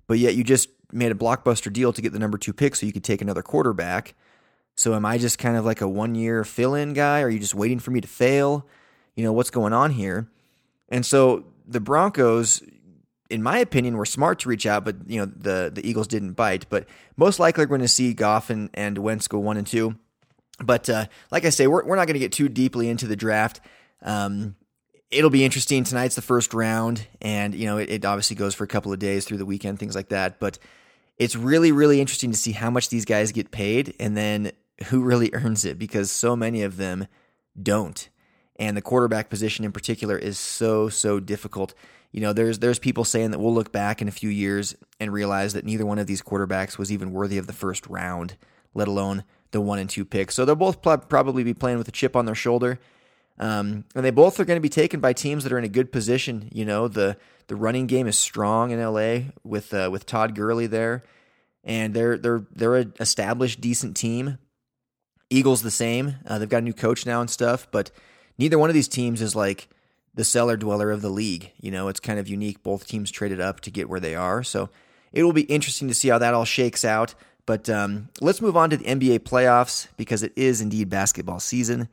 but 0.07 0.19
yet 0.19 0.35
you 0.35 0.43
just 0.43 0.69
made 0.91 1.11
a 1.11 1.15
blockbuster 1.15 1.71
deal 1.71 1.91
to 1.93 2.01
get 2.01 2.13
the 2.13 2.19
number 2.19 2.37
two 2.37 2.53
pick 2.53 2.75
so 2.75 2.85
you 2.85 2.93
could 2.93 3.03
take 3.03 3.21
another 3.21 3.41
quarterback. 3.41 4.15
So 4.75 4.93
am 4.93 5.05
I 5.05 5.17
just 5.17 5.39
kind 5.39 5.57
of 5.57 5.65
like 5.65 5.81
a 5.81 5.87
one 5.87 6.15
year 6.15 6.43
fill 6.43 6.75
in 6.75 6.93
guy? 6.93 7.21
Are 7.21 7.29
you 7.29 7.39
just 7.39 7.55
waiting 7.55 7.79
for 7.79 7.91
me 7.91 7.99
to 7.99 8.07
fail? 8.07 8.65
You 9.15 9.23
know, 9.23 9.33
what's 9.33 9.49
going 9.49 9.73
on 9.73 9.91
here? 9.91 10.29
And 10.89 11.05
so 11.05 11.45
the 11.67 11.79
Broncos, 11.79 12.61
in 13.29 13.41
my 13.41 13.57
opinion, 13.57 13.97
were 13.97 14.05
smart 14.05 14.39
to 14.39 14.49
reach 14.49 14.65
out, 14.65 14.85
but 14.85 14.95
you 15.07 15.19
know, 15.19 15.25
the 15.25 15.71
the 15.73 15.85
Eagles 15.87 16.07
didn't 16.07 16.33
bite. 16.33 16.67
But 16.69 16.85
most 17.17 17.39
likely 17.39 17.63
we're 17.63 17.69
going 17.69 17.81
to 17.81 17.87
see 17.87 18.13
Goff 18.13 18.49
and, 18.49 18.69
and 18.73 18.99
Wentz 18.99 19.27
go 19.27 19.39
one 19.39 19.57
and 19.57 19.67
two. 19.67 19.95
But 20.63 20.89
uh, 20.89 21.07
like 21.31 21.45
I 21.45 21.49
say, 21.49 21.67
we're, 21.67 21.83
we're 21.83 21.95
not 21.95 22.07
going 22.07 22.13
to 22.15 22.19
get 22.19 22.31
too 22.31 22.49
deeply 22.49 22.89
into 22.89 23.07
the 23.07 23.15
draft. 23.15 23.59
Um, 24.01 24.55
it'll 25.11 25.29
be 25.29 25.45
interesting. 25.45 25.83
Tonight's 25.83 26.15
the 26.15 26.21
first 26.21 26.53
round, 26.53 27.07
and 27.21 27.55
you 27.55 27.65
know 27.65 27.77
it, 27.77 27.89
it, 27.89 28.05
obviously 28.05 28.35
goes 28.35 28.53
for 28.53 28.63
a 28.63 28.67
couple 28.67 28.91
of 28.91 28.99
days 28.99 29.25
through 29.25 29.37
the 29.37 29.45
weekend, 29.45 29.79
things 29.79 29.95
like 29.95 30.09
that. 30.09 30.39
But 30.39 30.59
it's 31.17 31.35
really, 31.35 31.71
really 31.71 31.99
interesting 31.99 32.31
to 32.31 32.37
see 32.37 32.51
how 32.51 32.69
much 32.69 32.89
these 32.89 33.05
guys 33.05 33.31
get 33.31 33.51
paid, 33.51 33.95
and 33.99 34.15
then 34.15 34.51
who 34.87 35.01
really 35.01 35.31
earns 35.33 35.65
it, 35.65 35.79
because 35.79 36.11
so 36.11 36.35
many 36.35 36.63
of 36.63 36.77
them 36.77 37.07
don't. 37.61 38.09
And 38.59 38.75
the 38.75 38.81
quarterback 38.81 39.29
position 39.29 39.65
in 39.65 39.71
particular 39.71 40.17
is 40.17 40.39
so, 40.39 40.89
so 40.89 41.19
difficult. 41.19 41.75
You 42.11 42.21
know, 42.21 42.33
there's 42.33 42.59
there's 42.59 42.79
people 42.79 43.03
saying 43.03 43.31
that 43.31 43.39
we'll 43.39 43.53
look 43.53 43.71
back 43.71 44.01
in 44.01 44.07
a 44.07 44.11
few 44.11 44.29
years 44.29 44.75
and 44.99 45.13
realize 45.13 45.53
that 45.53 45.65
neither 45.65 45.85
one 45.85 45.99
of 45.99 46.07
these 46.07 46.21
quarterbacks 46.21 46.77
was 46.77 46.91
even 46.91 47.11
worthy 47.11 47.37
of 47.37 47.47
the 47.47 47.53
first 47.53 47.85
round, 47.87 48.35
let 48.73 48.87
alone 48.87 49.23
the 49.51 49.61
one 49.61 49.79
and 49.79 49.89
two 49.89 50.05
picks. 50.05 50.35
So 50.35 50.43
they'll 50.43 50.55
both 50.55 50.81
probably 50.81 51.43
be 51.43 51.53
playing 51.53 51.77
with 51.77 51.87
a 51.87 51.91
chip 51.91 52.15
on 52.15 52.25
their 52.25 52.35
shoulder. 52.35 52.79
Um, 53.39 53.85
and 53.95 54.03
they 54.03 54.11
both 54.11 54.39
are 54.39 54.45
going 54.45 54.57
to 54.57 54.61
be 54.61 54.69
taken 54.69 54.99
by 54.99 55.13
teams 55.13 55.43
that 55.43 55.53
are 55.53 55.57
in 55.57 55.63
a 55.63 55.69
good 55.69 55.91
position. 55.91 56.49
You 56.51 56.65
know, 56.65 56.87
the 56.87 57.17
the 57.47 57.55
running 57.55 57.87
game 57.87 58.07
is 58.07 58.17
strong 58.17 58.71
in 58.71 58.81
LA 58.81 59.31
with 59.43 59.73
uh, 59.73 59.89
with 59.91 60.05
Todd 60.05 60.35
Gurley 60.35 60.67
there, 60.67 61.03
and 61.63 61.93
they're 61.93 62.17
they're 62.17 62.45
they're 62.51 62.75
an 62.75 62.93
established 62.99 63.61
decent 63.61 63.95
team. 63.95 64.37
Eagles 65.29 65.61
the 65.61 65.71
same. 65.71 66.15
Uh, 66.25 66.39
they've 66.39 66.49
got 66.49 66.59
a 66.59 66.61
new 66.61 66.73
coach 66.73 67.05
now 67.05 67.21
and 67.21 67.29
stuff, 67.29 67.67
but 67.69 67.91
neither 68.37 68.57
one 68.57 68.69
of 68.69 68.73
these 68.73 68.87
teams 68.87 69.21
is 69.21 69.35
like 69.35 69.67
the 70.13 70.23
cellar 70.23 70.57
dweller 70.57 70.89
of 70.89 71.01
the 71.01 71.09
league. 71.09 71.51
You 71.59 71.69
know, 71.69 71.89
it's 71.89 71.99
kind 71.99 72.17
of 72.17 72.27
unique. 72.27 72.63
Both 72.63 72.87
teams 72.87 73.11
traded 73.11 73.41
up 73.41 73.59
to 73.61 73.71
get 73.71 73.89
where 73.89 73.99
they 73.99 74.15
are, 74.15 74.41
so 74.41 74.69
it 75.13 75.23
will 75.23 75.33
be 75.33 75.43
interesting 75.43 75.87
to 75.89 75.93
see 75.93 76.07
how 76.07 76.17
that 76.17 76.33
all 76.33 76.45
shakes 76.45 76.83
out. 76.83 77.13
But 77.45 77.69
um, 77.69 78.09
let's 78.19 78.41
move 78.41 78.57
on 78.57 78.69
to 78.71 78.77
the 78.77 78.83
NBA 78.83 79.19
playoffs 79.19 79.87
because 79.95 80.21
it 80.21 80.33
is 80.35 80.59
indeed 80.59 80.89
basketball 80.89 81.39
season. 81.39 81.87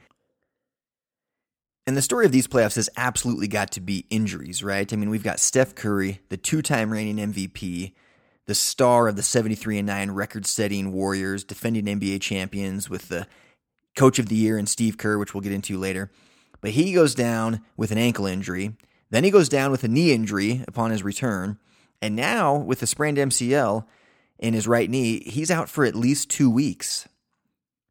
And 1.87 1.97
the 1.97 2.03
story 2.03 2.25
of 2.25 2.33
these 2.33 2.47
playoffs 2.47 2.77
has 2.77 2.89
absolutely 2.97 3.47
got 3.47 3.71
to 3.73 3.81
be 3.81 4.07
injuries, 4.09 4.65
right? 4.65 4.91
I 4.91 4.97
mean, 4.97 5.11
we've 5.11 5.23
got 5.23 5.39
Steph 5.39 5.75
Curry, 5.75 6.21
the 6.31 6.39
two 6.39 6.63
time 6.63 6.91
reigning 6.91 7.33
MVP, 7.33 7.93
the 8.47 8.55
star 8.55 9.09
of 9.09 9.17
the 9.17 9.23
73 9.23 9.79
and 9.79 9.87
9 9.87 10.11
record 10.13 10.47
setting 10.47 10.93
Warriors, 10.93 11.45
defending 11.45 11.85
NBA 11.85 12.23
champions 12.23 12.89
with 12.89 13.09
the 13.09 13.27
coach 13.97 14.19
of 14.19 14.29
the 14.29 14.35
year 14.35 14.57
and 14.57 14.69
Steve 14.69 14.97
Kerr, 14.97 15.19
which 15.19 15.35
we'll 15.35 15.43
get 15.43 15.53
into 15.53 15.79
later. 15.79 16.11
But 16.63 16.71
he 16.71 16.95
goes 16.95 17.15
down 17.15 17.61
with 17.77 17.91
an 17.91 17.99
ankle 17.99 18.27
injury. 18.27 18.77
Then 19.11 19.25
he 19.25 19.31
goes 19.31 19.51
down 19.51 19.71
with 19.71 19.85
a 19.85 19.89
knee 19.89 20.13
injury 20.13 20.65
upon 20.67 20.91
his 20.91 21.03
return. 21.03 21.59
And 22.01 22.17
now, 22.17 22.57
with 22.57 22.83
a 22.83 22.87
sprained 22.87 23.19
MCL 23.19 23.87
in 24.39 24.55
his 24.55 24.67
right 24.67 24.89
knee, 24.89 25.21
he's 25.21 25.51
out 25.51 25.69
for 25.69 25.85
at 25.85 25.95
least 25.95 26.31
two 26.31 26.51
weeks. 26.51 27.07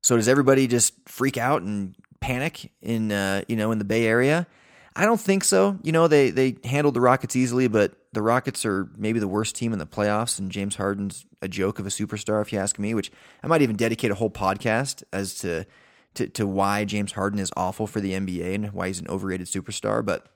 So 0.02 0.18
does 0.18 0.28
everybody 0.28 0.68
just 0.68 0.94
freak 1.08 1.38
out 1.38 1.62
and 1.62 1.96
panic 2.24 2.72
in 2.82 3.12
uh, 3.12 3.44
you 3.48 3.56
know 3.56 3.72
in 3.72 3.80
the 3.80 3.86
Bay 3.86 4.08
Area? 4.08 4.48
I 4.96 5.06
don't 5.06 5.20
think 5.20 5.44
so. 5.44 5.78
You 5.84 5.92
know 5.92 6.08
they 6.08 6.30
they 6.30 6.56
handled 6.64 6.94
the 6.94 7.02
Rockets 7.02 7.36
easily, 7.36 7.68
but 7.68 7.94
the 8.14 8.22
Rockets 8.22 8.66
are 8.66 8.90
maybe 8.98 9.20
the 9.20 9.28
worst 9.28 9.56
team 9.56 9.74
in 9.74 9.80
the 9.80 9.86
playoffs, 9.86 10.40
and 10.40 10.52
James 10.52 10.76
Harden's 10.76 11.26
a 11.42 11.48
joke 11.48 11.80
of 11.80 11.86
a 11.86 11.90
superstar, 11.90 12.42
if 12.42 12.54
you 12.54 12.60
ask 12.60 12.80
me. 12.80 12.94
Which 12.94 13.12
I 13.44 13.48
might 13.48 13.62
even 13.62 13.76
dedicate 13.76 14.12
a 14.12 14.16
whole 14.16 14.30
podcast 14.30 15.04
as 15.12 15.36
to 15.40 15.66
to, 16.14 16.28
to 16.30 16.48
why 16.48 16.86
James 16.86 17.12
Harden 17.12 17.40
is 17.40 17.52
awful 17.58 17.88
for 17.88 18.00
the 18.00 18.14
NBA 18.14 18.56
and 18.56 18.72
why 18.72 18.88
he's 18.88 19.00
an 19.00 19.08
overrated 19.10 19.48
superstar. 19.48 20.06
But 20.06 20.28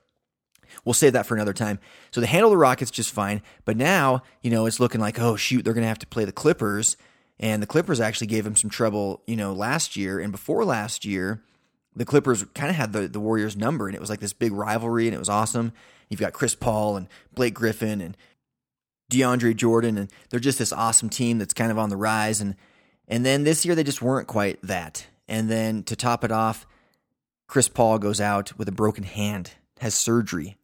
We'll 0.84 0.92
save 0.92 1.14
that 1.14 1.26
for 1.26 1.34
another 1.34 1.52
time. 1.54 1.78
So 2.10 2.20
they 2.20 2.26
handle 2.26 2.50
the 2.50 2.56
Rockets 2.56 2.90
just 2.90 3.10
fine, 3.10 3.42
but 3.64 3.76
now 3.76 4.22
you 4.42 4.50
know 4.50 4.66
it's 4.66 4.80
looking 4.80 5.00
like 5.00 5.18
oh 5.18 5.36
shoot 5.36 5.64
they're 5.64 5.74
going 5.74 5.82
to 5.82 5.88
have 5.88 5.98
to 6.00 6.06
play 6.06 6.24
the 6.24 6.32
Clippers, 6.32 6.96
and 7.38 7.62
the 7.62 7.66
Clippers 7.66 8.00
actually 8.00 8.26
gave 8.26 8.44
them 8.44 8.56
some 8.56 8.70
trouble 8.70 9.22
you 9.26 9.36
know 9.36 9.52
last 9.52 9.96
year 9.96 10.18
and 10.20 10.32
before 10.32 10.64
last 10.64 11.04
year. 11.04 11.42
The 11.96 12.04
Clippers 12.04 12.44
kind 12.54 12.70
of 12.70 12.76
had 12.76 12.92
the, 12.92 13.08
the 13.08 13.20
Warriors 13.20 13.56
number, 13.56 13.86
and 13.86 13.94
it 13.94 14.00
was 14.00 14.10
like 14.10 14.20
this 14.20 14.32
big 14.32 14.52
rivalry, 14.52 15.06
and 15.06 15.14
it 15.14 15.18
was 15.18 15.28
awesome. 15.28 15.72
You've 16.08 16.20
got 16.20 16.32
Chris 16.32 16.54
Paul 16.54 16.96
and 16.96 17.08
Blake 17.34 17.54
Griffin 17.54 18.00
and 18.00 18.16
DeAndre 19.10 19.56
Jordan, 19.56 19.98
and 19.98 20.12
they're 20.30 20.40
just 20.40 20.58
this 20.58 20.72
awesome 20.72 21.08
team 21.08 21.38
that's 21.38 21.54
kind 21.54 21.70
of 21.70 21.78
on 21.78 21.88
the 21.88 21.96
rise. 21.96 22.40
And 22.40 22.54
and 23.08 23.24
then 23.24 23.44
this 23.44 23.64
year 23.64 23.74
they 23.74 23.84
just 23.84 24.02
weren't 24.02 24.28
quite 24.28 24.60
that. 24.62 25.06
And 25.26 25.50
then 25.50 25.82
to 25.84 25.96
top 25.96 26.24
it 26.24 26.32
off, 26.32 26.66
Chris 27.46 27.68
Paul 27.68 27.98
goes 27.98 28.20
out 28.20 28.56
with 28.58 28.68
a 28.68 28.72
broken 28.72 29.04
hand, 29.04 29.52
has 29.80 29.94
surgery, 29.94 30.58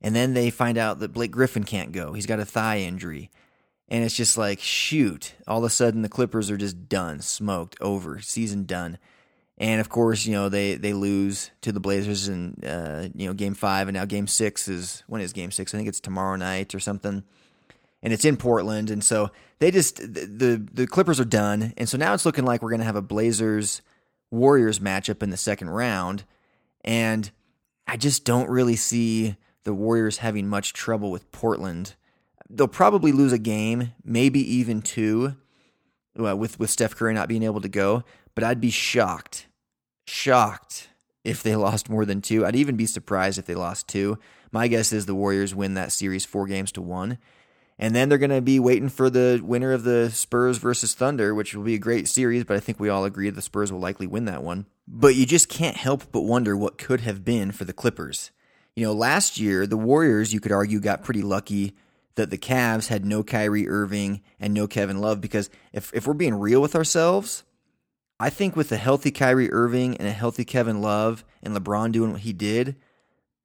and 0.00 0.14
then 0.16 0.34
they 0.34 0.50
find 0.50 0.78
out 0.78 0.98
that 1.00 1.12
Blake 1.12 1.30
Griffin 1.30 1.64
can't 1.64 1.92
go. 1.92 2.14
He's 2.14 2.26
got 2.26 2.40
a 2.40 2.44
thigh 2.44 2.78
injury. 2.78 3.30
And 3.88 4.04
it's 4.04 4.16
just 4.16 4.38
like, 4.38 4.60
shoot. 4.60 5.34
All 5.48 5.58
of 5.58 5.64
a 5.64 5.70
sudden, 5.70 6.02
the 6.02 6.08
Clippers 6.08 6.48
are 6.48 6.56
just 6.56 6.88
done, 6.88 7.20
smoked, 7.20 7.76
over, 7.80 8.20
season 8.20 8.64
done. 8.64 8.98
And 9.60 9.78
of 9.78 9.90
course, 9.90 10.24
you 10.24 10.32
know, 10.32 10.48
they, 10.48 10.74
they 10.76 10.94
lose 10.94 11.50
to 11.60 11.70
the 11.70 11.80
Blazers 11.80 12.28
in, 12.28 12.54
uh, 12.64 13.10
you 13.14 13.26
know, 13.26 13.34
game 13.34 13.52
five. 13.52 13.88
And 13.88 13.94
now 13.94 14.06
game 14.06 14.26
six 14.26 14.66
is, 14.68 15.04
when 15.06 15.20
is 15.20 15.34
game 15.34 15.50
six? 15.50 15.74
I 15.74 15.76
think 15.76 15.88
it's 15.88 16.00
tomorrow 16.00 16.36
night 16.36 16.74
or 16.74 16.80
something. 16.80 17.22
And 18.02 18.12
it's 18.12 18.24
in 18.24 18.38
Portland. 18.38 18.88
And 18.88 19.04
so 19.04 19.30
they 19.58 19.70
just, 19.70 19.96
the, 19.98 20.66
the, 20.72 20.86
Clippers 20.86 21.20
are 21.20 21.26
done. 21.26 21.74
And 21.76 21.86
so 21.86 21.98
now 21.98 22.14
it's 22.14 22.24
looking 22.24 22.46
like 22.46 22.62
we're 22.62 22.70
going 22.70 22.80
to 22.80 22.86
have 22.86 22.96
a 22.96 23.02
Blazers 23.02 23.82
Warriors 24.30 24.78
matchup 24.78 25.22
in 25.22 25.28
the 25.28 25.36
second 25.36 25.68
round. 25.68 26.24
And 26.82 27.30
I 27.86 27.98
just 27.98 28.24
don't 28.24 28.48
really 28.48 28.76
see 28.76 29.36
the 29.64 29.74
Warriors 29.74 30.18
having 30.18 30.48
much 30.48 30.72
trouble 30.72 31.10
with 31.10 31.30
Portland. 31.32 31.96
They'll 32.48 32.66
probably 32.66 33.12
lose 33.12 33.34
a 33.34 33.38
game, 33.38 33.92
maybe 34.02 34.40
even 34.56 34.80
two, 34.80 35.36
well, 36.16 36.36
with 36.36 36.58
with 36.58 36.70
Steph 36.70 36.96
Curry 36.96 37.12
not 37.12 37.28
being 37.28 37.42
able 37.42 37.60
to 37.60 37.68
go. 37.68 38.04
But 38.34 38.44
I'd 38.44 38.60
be 38.60 38.70
shocked, 38.70 39.46
shocked 40.06 40.88
if 41.24 41.42
they 41.42 41.56
lost 41.56 41.90
more 41.90 42.04
than 42.04 42.22
two. 42.22 42.44
I'd 42.46 42.56
even 42.56 42.76
be 42.76 42.86
surprised 42.86 43.38
if 43.38 43.46
they 43.46 43.54
lost 43.54 43.88
two. 43.88 44.18
My 44.52 44.68
guess 44.68 44.92
is 44.92 45.06
the 45.06 45.14
Warriors 45.14 45.54
win 45.54 45.74
that 45.74 45.92
series 45.92 46.24
four 46.24 46.46
games 46.46 46.72
to 46.72 46.82
one. 46.82 47.18
And 47.78 47.94
then 47.94 48.08
they're 48.08 48.18
going 48.18 48.30
to 48.30 48.42
be 48.42 48.60
waiting 48.60 48.90
for 48.90 49.08
the 49.08 49.40
winner 49.42 49.72
of 49.72 49.84
the 49.84 50.10
Spurs 50.10 50.58
versus 50.58 50.94
Thunder, 50.94 51.34
which 51.34 51.54
will 51.54 51.64
be 51.64 51.74
a 51.74 51.78
great 51.78 52.08
series, 52.08 52.44
but 52.44 52.56
I 52.56 52.60
think 52.60 52.78
we 52.78 52.90
all 52.90 53.06
agree 53.06 53.30
the 53.30 53.40
Spurs 53.40 53.72
will 53.72 53.80
likely 53.80 54.06
win 54.06 54.26
that 54.26 54.42
one. 54.42 54.66
But 54.86 55.14
you 55.14 55.24
just 55.24 55.48
can't 55.48 55.76
help 55.76 56.12
but 56.12 56.22
wonder 56.22 56.54
what 56.56 56.76
could 56.76 57.00
have 57.00 57.24
been 57.24 57.52
for 57.52 57.64
the 57.64 57.72
Clippers. 57.72 58.32
You 58.76 58.84
know, 58.84 58.92
last 58.92 59.38
year, 59.38 59.66
the 59.66 59.78
Warriors, 59.78 60.34
you 60.34 60.40
could 60.40 60.52
argue, 60.52 60.78
got 60.78 61.04
pretty 61.04 61.22
lucky 61.22 61.74
that 62.16 62.28
the 62.28 62.36
Cavs 62.36 62.88
had 62.88 63.06
no 63.06 63.22
Kyrie 63.22 63.68
Irving 63.68 64.20
and 64.38 64.52
no 64.52 64.66
Kevin 64.66 65.00
Love 65.00 65.22
because 65.22 65.48
if, 65.72 65.90
if 65.94 66.06
we're 66.06 66.12
being 66.12 66.34
real 66.34 66.60
with 66.60 66.76
ourselves, 66.76 67.44
I 68.22 68.28
think 68.28 68.54
with 68.54 68.70
a 68.70 68.76
healthy 68.76 69.10
Kyrie 69.10 69.50
Irving 69.50 69.96
and 69.96 70.06
a 70.06 70.12
healthy 70.12 70.44
Kevin 70.44 70.82
Love 70.82 71.24
and 71.42 71.56
LeBron 71.56 71.90
doing 71.90 72.12
what 72.12 72.20
he 72.20 72.34
did, 72.34 72.76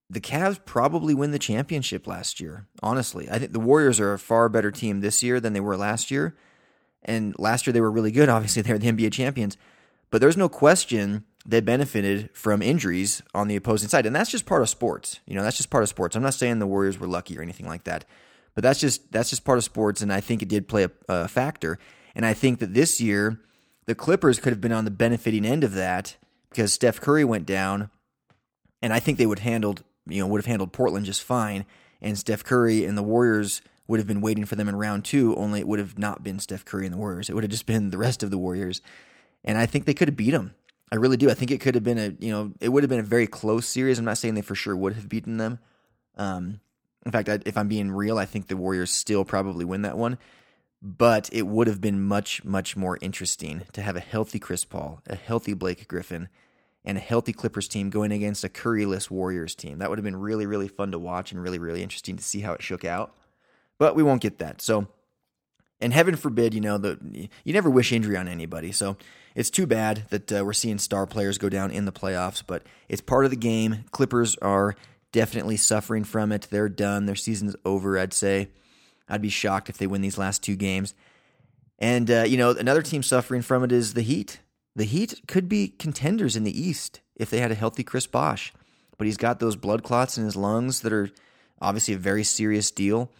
the 0.09 0.19
Cavs 0.19 0.59
probably 0.65 1.13
win 1.13 1.31
the 1.31 1.39
championship 1.39 2.05
last 2.05 2.41
year. 2.41 2.67
Honestly, 2.83 3.29
I 3.31 3.39
think 3.39 3.53
the 3.53 3.59
Warriors 3.61 4.01
are 4.01 4.11
a 4.11 4.19
far 4.19 4.49
better 4.49 4.71
team 4.71 4.99
this 4.99 5.23
year 5.23 5.39
than 5.39 5.53
they 5.53 5.61
were 5.61 5.77
last 5.77 6.11
year. 6.11 6.35
And 7.03 7.33
last 7.39 7.65
year 7.65 7.71
they 7.71 7.79
were 7.79 7.89
really 7.89 8.11
good. 8.11 8.27
Obviously, 8.29 8.61
they 8.63 8.73
were 8.73 8.77
the 8.77 8.91
NBA 8.91 9.13
champions. 9.13 9.57
But 10.11 10.19
there's 10.19 10.35
no 10.35 10.49
question 10.49 11.23
they 11.45 11.61
benefited 11.61 12.29
from 12.33 12.61
injuries 12.61 13.21
on 13.33 13.47
the 13.47 13.55
opposing 13.55 13.87
side. 13.87 14.05
And 14.05 14.15
that's 14.15 14.29
just 14.31 14.45
part 14.45 14.61
of 14.61 14.67
sports. 14.67 15.21
You 15.25 15.35
know, 15.35 15.43
that's 15.43 15.57
just 15.57 15.69
part 15.69 15.83
of 15.83 15.89
sports. 15.89 16.17
I'm 16.17 16.23
not 16.23 16.33
saying 16.33 16.59
the 16.59 16.67
Warriors 16.67 16.99
were 16.99 17.07
lucky 17.07 17.37
or 17.37 17.41
anything 17.41 17.67
like 17.67 17.85
that. 17.85 18.03
But 18.53 18.63
that's 18.63 18.81
just 18.81 19.09
that's 19.11 19.29
just 19.29 19.45
part 19.45 19.57
of 19.57 19.63
sports 19.63 20.01
and 20.01 20.11
I 20.11 20.19
think 20.19 20.41
it 20.41 20.49
did 20.49 20.67
play 20.67 20.83
a, 20.83 20.91
a 21.07 21.27
factor. 21.29 21.79
And 22.13 22.25
I 22.25 22.33
think 22.33 22.59
that 22.59 22.73
this 22.73 22.99
year 22.99 23.39
the 23.85 23.95
Clippers 23.95 24.39
could 24.39 24.51
have 24.51 24.61
been 24.61 24.71
on 24.71 24.85
the 24.85 24.91
benefiting 24.91 25.45
end 25.45 25.63
of 25.63 25.73
that 25.73 26.15
because 26.49 26.73
Steph 26.73 27.01
Curry 27.01 27.23
went 27.23 27.45
down 27.45 27.89
and 28.81 28.93
I 28.93 28.99
think 28.99 29.17
they 29.17 29.25
would 29.25 29.39
handled, 29.39 29.83
you 30.07 30.21
know, 30.21 30.27
would 30.27 30.39
have 30.39 30.45
handled 30.45 30.73
Portland 30.73 31.05
just 31.05 31.23
fine 31.23 31.65
and 32.01 32.17
Steph 32.17 32.43
Curry 32.43 32.85
and 32.85 32.97
the 32.97 33.03
Warriors 33.03 33.61
would 33.87 33.99
have 33.99 34.07
been 34.07 34.21
waiting 34.21 34.45
for 34.45 34.55
them 34.55 34.67
in 34.67 34.75
round 34.75 35.05
2 35.05 35.35
only 35.35 35.59
it 35.59 35.67
would 35.67 35.79
have 35.79 35.99
not 35.99 36.23
been 36.23 36.39
Steph 36.39 36.65
Curry 36.65 36.85
and 36.85 36.93
the 36.93 36.97
Warriors. 36.97 37.29
It 37.29 37.33
would 37.33 37.43
have 37.43 37.51
just 37.51 37.65
been 37.65 37.91
the 37.91 37.97
rest 37.97 38.23
of 38.23 38.31
the 38.31 38.37
Warriors. 38.37 38.81
And 39.43 39.57
I 39.57 39.65
think 39.65 39.85
they 39.85 39.93
could 39.93 40.07
have 40.07 40.17
beat 40.17 40.31
them 40.31 40.55
I 40.91 40.97
really 40.97 41.17
do. 41.17 41.29
I 41.29 41.33
think 41.33 41.51
it 41.51 41.61
could 41.61 41.75
have 41.75 41.83
been 41.83 41.97
a 41.97 42.13
you 42.19 42.31
know 42.31 42.53
it 42.59 42.69
would 42.69 42.83
have 42.83 42.89
been 42.89 42.99
a 42.99 43.03
very 43.03 43.27
close 43.27 43.67
series. 43.67 43.97
I'm 43.97 44.05
not 44.05 44.17
saying 44.17 44.35
they 44.35 44.41
for 44.41 44.55
sure 44.55 44.75
would 44.75 44.93
have 44.93 45.09
beaten 45.09 45.37
them. 45.37 45.59
Um, 46.15 46.59
in 47.05 47.11
fact, 47.11 47.29
I, 47.29 47.39
if 47.45 47.57
I'm 47.57 47.67
being 47.67 47.91
real, 47.91 48.17
I 48.17 48.25
think 48.25 48.47
the 48.47 48.57
Warriors 48.57 48.91
still 48.91 49.25
probably 49.25 49.65
win 49.65 49.81
that 49.83 49.97
one. 49.97 50.17
But 50.87 51.31
it 51.33 51.47
would 51.47 51.65
have 51.65 51.81
been 51.81 52.03
much 52.03 52.43
much 52.43 52.77
more 52.77 52.99
interesting 53.01 53.63
to 53.73 53.81
have 53.81 53.95
a 53.95 53.99
healthy 53.99 54.37
Chris 54.37 54.65
Paul, 54.65 55.01
a 55.07 55.15
healthy 55.15 55.55
Blake 55.55 55.87
Griffin, 55.87 56.29
and 56.85 56.95
a 56.95 57.01
healthy 57.01 57.33
Clippers 57.33 57.67
team 57.67 57.89
going 57.89 58.11
against 58.11 58.43
a 58.43 58.49
Curryless 58.49 59.09
Warriors 59.09 59.55
team. 59.55 59.79
That 59.79 59.89
would 59.89 59.97
have 59.97 60.03
been 60.03 60.15
really 60.15 60.45
really 60.45 60.67
fun 60.67 60.91
to 60.91 60.99
watch 60.99 61.31
and 61.31 61.41
really 61.41 61.57
really 61.57 61.81
interesting 61.81 62.17
to 62.17 62.23
see 62.23 62.41
how 62.41 62.53
it 62.53 62.61
shook 62.61 62.85
out. 62.85 63.15
But 63.79 63.95
we 63.95 64.03
won't 64.03 64.21
get 64.21 64.37
that. 64.37 64.61
So 64.61 64.87
and 65.81 65.91
heaven 65.91 66.15
forbid, 66.15 66.53
you 66.53 66.61
know, 66.61 66.77
the 66.77 67.29
you 67.43 67.53
never 67.53 67.69
wish 67.69 67.91
injury 67.91 68.15
on 68.15 68.27
anybody. 68.27 68.71
So 68.71 68.95
it's 69.33 69.49
too 69.49 69.65
bad 69.65 70.03
that 70.09 70.31
uh, 70.31 70.45
we're 70.45 70.53
seeing 70.53 70.77
star 70.77 71.07
players 71.07 71.39
go 71.39 71.49
down 71.49 71.71
in 71.71 71.85
the 71.85 71.91
playoffs, 71.91 72.43
but 72.45 72.61
it's 72.87 73.01
part 73.01 73.25
of 73.25 73.31
the 73.31 73.37
game. 73.37 73.85
Clippers 73.89 74.35
are 74.37 74.75
definitely 75.11 75.57
suffering 75.57 76.03
from 76.03 76.31
it. 76.31 76.47
They're 76.51 76.69
done. 76.69 77.07
Their 77.07 77.15
season's 77.15 77.55
over. 77.65 77.97
I'd 77.97 78.13
say. 78.13 78.49
I'd 79.07 79.21
be 79.21 79.29
shocked 79.29 79.69
if 79.69 79.77
they 79.77 79.87
win 79.87 80.01
these 80.01 80.17
last 80.17 80.43
two 80.43 80.55
games. 80.55 80.93
And 81.79 82.09
uh, 82.09 82.23
you 82.23 82.37
know, 82.37 82.51
another 82.51 82.81
team 82.81 83.03
suffering 83.03 83.41
from 83.41 83.63
it 83.63 83.71
is 83.71 83.93
the 83.93 84.01
Heat. 84.01 84.39
The 84.75 84.85
Heat 84.85 85.21
could 85.27 85.47
be 85.47 85.69
contenders 85.69 86.35
in 86.35 86.43
the 86.43 86.59
East 86.59 87.01
if 87.15 87.29
they 87.29 87.39
had 87.39 87.51
a 87.51 87.55
healthy 87.55 87.83
Chris 87.83 88.07
Bosh, 88.07 88.53
but 88.97 89.07
he's 89.07 89.17
got 89.17 89.39
those 89.39 89.55
blood 89.55 89.83
clots 89.83 90.17
in 90.17 90.25
his 90.25 90.35
lungs 90.35 90.81
that 90.81 90.93
are 90.93 91.09
obviously 91.61 91.93
a 91.93 91.97
very 91.97 92.23
serious 92.23 92.71
deal 92.71 93.11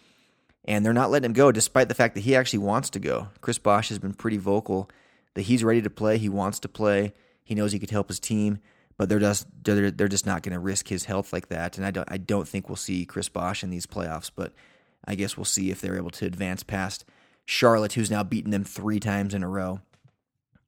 and 0.66 0.84
they're 0.84 0.92
not 0.92 1.10
letting 1.10 1.26
him 1.26 1.32
go 1.32 1.52
despite 1.52 1.88
the 1.88 1.94
fact 1.94 2.14
that 2.14 2.22
he 2.22 2.34
actually 2.34 2.58
wants 2.58 2.90
to 2.90 2.98
go. 2.98 3.28
Chris 3.40 3.58
Bosh 3.58 3.88
has 3.88 3.98
been 3.98 4.14
pretty 4.14 4.36
vocal 4.36 4.90
that 5.34 5.42
he's 5.42 5.62
ready 5.62 5.82
to 5.82 5.90
play, 5.90 6.18
he 6.18 6.28
wants 6.28 6.58
to 6.60 6.68
play, 6.68 7.12
he 7.44 7.54
knows 7.54 7.72
he 7.72 7.78
could 7.78 7.90
help 7.90 8.08
his 8.08 8.18
team, 8.18 8.58
but 8.96 9.08
they're 9.08 9.18
just 9.18 9.46
they're, 9.62 9.90
they're 9.90 10.08
just 10.08 10.26
not 10.26 10.42
going 10.42 10.54
to 10.54 10.58
risk 10.58 10.88
his 10.88 11.04
health 11.04 11.32
like 11.32 11.48
that. 11.48 11.76
And 11.76 11.86
I 11.86 11.90
don't 11.90 12.10
I 12.10 12.16
don't 12.16 12.48
think 12.48 12.68
we'll 12.68 12.76
see 12.76 13.04
Chris 13.04 13.28
Bosh 13.28 13.62
in 13.62 13.70
these 13.70 13.86
playoffs, 13.86 14.30
but 14.34 14.52
I 15.06 15.14
guess 15.14 15.36
we'll 15.36 15.44
see 15.44 15.70
if 15.70 15.80
they're 15.80 15.96
able 15.96 16.10
to 16.10 16.26
advance 16.26 16.62
past 16.62 17.04
Charlotte, 17.44 17.92
who's 17.92 18.10
now 18.10 18.22
beaten 18.22 18.50
them 18.50 18.64
three 18.64 19.00
times 19.00 19.34
in 19.34 19.42
a 19.42 19.48
row. 19.48 19.80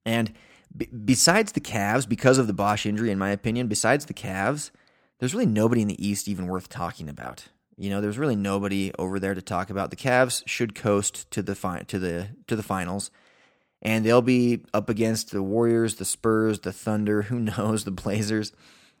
And 0.05 0.33
B- 0.75 0.87
besides 0.87 1.51
the 1.51 1.61
Cavs, 1.61 2.07
because 2.07 2.37
of 2.37 2.47
the 2.47 2.53
Bosh 2.53 2.85
injury, 2.85 3.11
in 3.11 3.19
my 3.19 3.29
opinion, 3.31 3.67
besides 3.67 4.05
the 4.05 4.13
Cavs, 4.13 4.71
there's 5.19 5.33
really 5.33 5.45
nobody 5.45 5.81
in 5.81 5.87
the 5.87 6.05
East 6.05 6.27
even 6.27 6.47
worth 6.47 6.69
talking 6.69 7.09
about. 7.09 7.47
You 7.77 7.89
know, 7.89 8.01
there's 8.01 8.17
really 8.17 8.35
nobody 8.35 8.91
over 8.99 9.19
there 9.19 9.33
to 9.33 9.41
talk 9.41 9.69
about. 9.69 9.89
The 9.89 9.95
Cavs 9.95 10.43
should 10.45 10.75
coast 10.75 11.29
to 11.31 11.41
the 11.41 11.55
fi- 11.55 11.83
to 11.87 11.99
the 11.99 12.29
to 12.47 12.55
the 12.55 12.63
finals, 12.63 13.09
and 13.81 14.05
they'll 14.05 14.21
be 14.21 14.61
up 14.73 14.89
against 14.89 15.31
the 15.31 15.41
Warriors, 15.41 15.95
the 15.95 16.05
Spurs, 16.05 16.59
the 16.59 16.73
Thunder. 16.73 17.21
Who 17.23 17.39
knows 17.39 17.83
the 17.83 17.91
Blazers? 17.91 18.51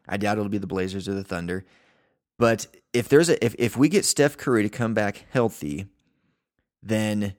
I 0.07 0.17
doubt 0.17 0.37
it'll 0.37 0.49
be 0.49 0.57
the 0.57 0.67
Blazers 0.67 1.07
or 1.07 1.13
the 1.13 1.23
Thunder. 1.23 1.65
But 2.39 2.67
if 2.93 3.09
there's 3.09 3.29
a 3.29 3.45
if 3.45 3.53
if 3.59 3.77
we 3.77 3.89
get 3.89 4.05
Steph 4.05 4.37
Curry 4.37 4.63
to 4.63 4.69
come 4.69 4.95
back 4.95 5.25
healthy, 5.29 5.85
then 6.81 7.35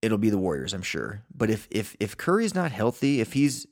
it'll 0.00 0.16
be 0.16 0.30
the 0.30 0.38
Warriors, 0.38 0.72
I'm 0.72 0.82
sure. 0.82 1.24
But 1.34 1.50
if 1.50 1.68
if 1.70 1.96
if 2.00 2.16
Curry's 2.16 2.54
not 2.54 2.72
healthy, 2.72 3.20
if 3.20 3.34
he's 3.34 3.66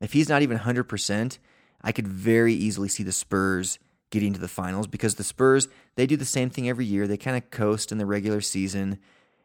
if 0.00 0.12
he's 0.12 0.28
not 0.28 0.42
even 0.42 0.58
100%, 0.58 1.38
I 1.82 1.92
could 1.92 2.08
very 2.08 2.54
easily 2.54 2.88
see 2.88 3.02
the 3.02 3.12
Spurs 3.12 3.78
getting 4.10 4.32
to 4.32 4.40
the 4.40 4.48
finals 4.48 4.86
because 4.86 5.14
the 5.14 5.24
Spurs, 5.24 5.68
they 5.94 6.06
do 6.06 6.16
the 6.16 6.24
same 6.24 6.50
thing 6.50 6.68
every 6.68 6.86
year. 6.86 7.06
They 7.06 7.18
kind 7.18 7.36
of 7.36 7.50
coast 7.50 7.92
in 7.92 7.98
the 7.98 8.06
regular 8.06 8.40
season 8.40 8.98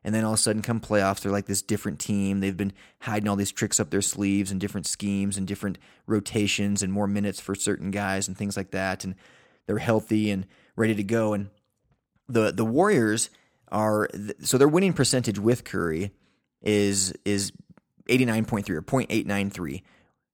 and 0.04 0.16
then 0.16 0.24
all 0.24 0.34
of 0.34 0.40
a 0.40 0.42
sudden 0.42 0.62
come 0.62 0.80
playoffs 0.80 1.22
they're 1.22 1.32
like 1.32 1.46
this 1.46 1.62
different 1.62 2.00
team. 2.00 2.40
They've 2.40 2.56
been 2.56 2.74
hiding 3.02 3.28
all 3.28 3.36
these 3.36 3.52
tricks 3.52 3.80
up 3.80 3.90
their 3.90 4.02
sleeves 4.02 4.50
and 4.50 4.62
different 4.62 4.88
schemes 4.88 5.38
and 5.38 5.46
different 5.46 5.78
rotations 6.08 6.82
and 6.82 6.92
more 6.92 7.08
minutes 7.08 7.40
for 7.40 7.54
certain 7.54 7.92
guys 7.92 8.28
and 8.28 8.36
things 8.36 8.58
like 8.58 8.72
that 8.72 9.04
and 9.04 9.16
they're 9.68 9.78
healthy 9.78 10.32
and 10.32 10.46
ready 10.76 10.96
to 10.96 11.04
go 11.04 11.34
and 11.34 11.50
the 12.28 12.52
the 12.52 12.66
Warriors 12.66 13.30
are 13.72 14.10
so 14.42 14.58
their 14.58 14.68
winning 14.68 14.94
percentage 14.94 15.40
with 15.40 15.64
Curry 15.64 16.12
is 16.62 17.14
is 17.24 17.52
89.3 18.10 18.70
or 18.70 18.82
0.893. 18.82 19.82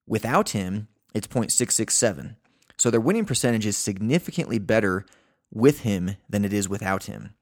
Without 0.07 0.49
him, 0.49 0.87
it's 1.13 1.27
0.667. 1.27 2.35
So 2.77 2.89
their 2.89 2.99
winning 2.99 3.25
percentage 3.25 3.65
is 3.65 3.77
significantly 3.77 4.59
better 4.59 5.05
with 5.51 5.81
him 5.81 6.15
than 6.29 6.43
it 6.43 6.53
is 6.53 6.67
without 6.67 7.05
him. 7.05 7.33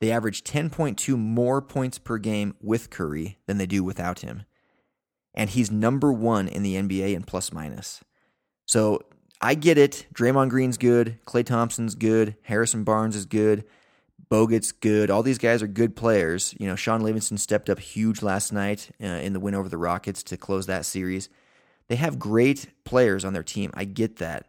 They 0.00 0.12
average 0.12 0.44
10.2 0.44 1.18
more 1.18 1.62
points 1.62 1.98
per 1.98 2.18
game 2.18 2.54
with 2.60 2.90
Curry 2.90 3.38
than 3.46 3.58
they 3.58 3.66
do 3.66 3.82
without 3.82 4.20
him. 4.20 4.44
And 5.34 5.50
he's 5.50 5.70
number 5.70 6.12
one 6.12 6.48
in 6.48 6.62
the 6.62 6.76
NBA 6.76 7.14
in 7.14 7.22
plus 7.22 7.52
minus. 7.52 8.02
So 8.66 9.00
I 9.40 9.54
get 9.54 9.78
it. 9.78 10.06
Draymond 10.14 10.50
Green's 10.50 10.78
good. 10.78 11.18
Klay 11.26 11.44
Thompson's 11.44 11.94
good. 11.94 12.36
Harrison 12.42 12.84
Barnes 12.84 13.16
is 13.16 13.26
good. 13.26 13.64
Bogut's 14.28 14.72
good. 14.72 15.10
All 15.10 15.22
these 15.22 15.38
guys 15.38 15.62
are 15.62 15.68
good 15.68 15.94
players. 15.94 16.54
You 16.58 16.66
know, 16.66 16.74
Shaun 16.76 17.02
Livingston 17.02 17.38
stepped 17.38 17.70
up 17.70 17.78
huge 17.78 18.22
last 18.22 18.52
night 18.52 18.90
uh, 19.02 19.06
in 19.06 19.32
the 19.32 19.40
win 19.40 19.54
over 19.54 19.68
the 19.68 19.78
Rockets 19.78 20.22
to 20.24 20.36
close 20.36 20.66
that 20.66 20.84
series. 20.84 21.28
They 21.88 21.96
have 21.96 22.18
great 22.18 22.68
players 22.84 23.24
on 23.24 23.34
their 23.34 23.44
team. 23.44 23.70
I 23.74 23.84
get 23.84 24.16
that. 24.16 24.46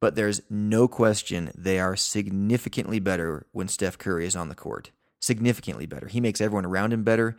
But 0.00 0.14
there's 0.14 0.42
no 0.50 0.86
question 0.86 1.50
they 1.56 1.80
are 1.80 1.96
significantly 1.96 3.00
better 3.00 3.46
when 3.52 3.66
Steph 3.66 3.98
Curry 3.98 4.26
is 4.26 4.36
on 4.36 4.48
the 4.48 4.54
court. 4.54 4.90
Significantly 5.20 5.86
better. 5.86 6.06
He 6.06 6.20
makes 6.20 6.40
everyone 6.40 6.66
around 6.66 6.92
him 6.92 7.02
better. 7.02 7.36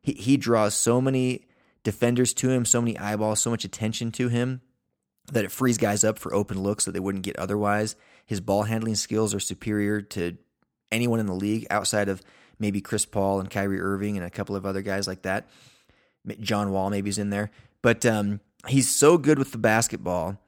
He, 0.00 0.12
he 0.12 0.36
draws 0.36 0.74
so 0.74 1.00
many 1.00 1.46
defenders 1.84 2.32
to 2.34 2.50
him, 2.50 2.64
so 2.64 2.80
many 2.80 2.98
eyeballs, 2.98 3.40
so 3.40 3.50
much 3.50 3.64
attention 3.64 4.10
to 4.12 4.28
him 4.28 4.62
that 5.32 5.44
it 5.44 5.52
frees 5.52 5.78
guys 5.78 6.04
up 6.04 6.18
for 6.18 6.34
open 6.34 6.62
looks 6.62 6.84
that 6.84 6.92
they 6.92 7.00
wouldn't 7.00 7.24
get 7.24 7.38
otherwise. 7.38 7.96
His 8.26 8.40
ball 8.40 8.64
handling 8.64 8.94
skills 8.94 9.34
are 9.34 9.40
superior 9.40 10.00
to 10.02 10.36
anyone 10.92 11.20
in 11.20 11.26
the 11.26 11.34
league 11.34 11.66
outside 11.70 12.08
of 12.08 12.22
maybe 12.58 12.80
Chris 12.80 13.06
Paul 13.06 13.40
and 13.40 13.50
Kyrie 13.50 13.80
Irving 13.80 14.16
and 14.16 14.26
a 14.26 14.30
couple 14.30 14.56
of 14.56 14.66
other 14.66 14.82
guys 14.82 15.06
like 15.06 15.22
that. 15.22 15.48
John 16.40 16.70
Wall 16.70 16.90
maybe 16.90 17.08
is 17.08 17.18
in 17.18 17.30
there, 17.30 17.50
but 17.80 18.04
um, 18.04 18.40
he's 18.68 18.94
so 18.94 19.16
good 19.16 19.38
with 19.38 19.52
the 19.52 19.58
basketball 19.58 20.38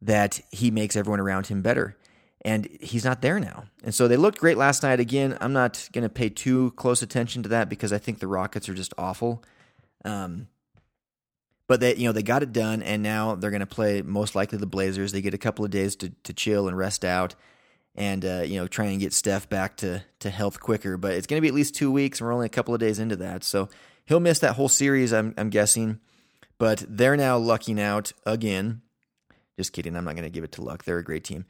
that 0.00 0.40
he 0.50 0.70
makes 0.70 0.96
everyone 0.96 1.20
around 1.20 1.48
him 1.48 1.60
better. 1.60 1.96
And 2.42 2.66
he's 2.80 3.04
not 3.04 3.20
there 3.20 3.40
now. 3.40 3.64
And 3.82 3.92
so 3.92 4.06
they 4.06 4.16
looked 4.16 4.38
great 4.38 4.56
last 4.56 4.82
night. 4.84 5.00
Again, 5.00 5.36
I'm 5.40 5.52
not 5.52 5.88
going 5.92 6.04
to 6.04 6.08
pay 6.08 6.28
too 6.28 6.70
close 6.76 7.02
attention 7.02 7.42
to 7.42 7.48
that 7.50 7.68
because 7.68 7.92
I 7.92 7.98
think 7.98 8.20
the 8.20 8.28
Rockets 8.28 8.68
are 8.68 8.74
just 8.74 8.94
awful. 8.96 9.42
Um, 10.04 10.46
but 11.68 11.80
they, 11.80 11.94
you 11.94 12.06
know, 12.08 12.12
they 12.12 12.24
got 12.24 12.42
it 12.42 12.52
done, 12.52 12.82
and 12.82 13.02
now 13.02 13.36
they're 13.36 13.50
going 13.50 13.60
to 13.60 13.66
play 13.66 14.02
most 14.02 14.34
likely 14.34 14.58
the 14.58 14.66
Blazers. 14.66 15.12
They 15.12 15.20
get 15.20 15.34
a 15.34 15.38
couple 15.38 15.64
of 15.64 15.70
days 15.70 15.94
to 15.96 16.10
to 16.24 16.32
chill 16.32 16.66
and 16.66 16.76
rest 16.76 17.04
out, 17.04 17.36
and 17.94 18.24
uh, 18.24 18.42
you 18.44 18.58
know, 18.58 18.66
try 18.66 18.86
and 18.86 18.98
get 18.98 19.12
Steph 19.12 19.48
back 19.48 19.76
to 19.78 20.02
to 20.18 20.30
health 20.30 20.58
quicker. 20.58 20.96
But 20.96 21.12
it's 21.12 21.28
going 21.28 21.38
to 21.38 21.42
be 21.42 21.48
at 21.48 21.54
least 21.54 21.76
two 21.76 21.92
weeks. 21.92 22.20
And 22.20 22.26
we're 22.26 22.34
only 22.34 22.46
a 22.46 22.50
couple 22.50 22.74
of 22.74 22.80
days 22.80 22.98
into 22.98 23.16
that, 23.16 23.44
so 23.44 23.68
he'll 24.06 24.18
miss 24.18 24.40
that 24.40 24.56
whole 24.56 24.68
series. 24.68 25.12
I'm 25.12 25.34
I'm 25.36 25.50
guessing. 25.50 26.00
But 26.58 26.84
they're 26.88 27.16
now 27.16 27.38
lucking 27.38 27.80
out 27.80 28.12
again 28.26 28.82
just 29.58 29.72
kidding. 29.72 29.96
I'm 29.96 30.04
not 30.04 30.14
going 30.14 30.24
to 30.24 30.30
give 30.30 30.44
it 30.44 30.52
to 30.52 30.62
luck. 30.62 30.84
They're 30.84 30.98
a 30.98 31.04
great 31.04 31.24
team. 31.24 31.44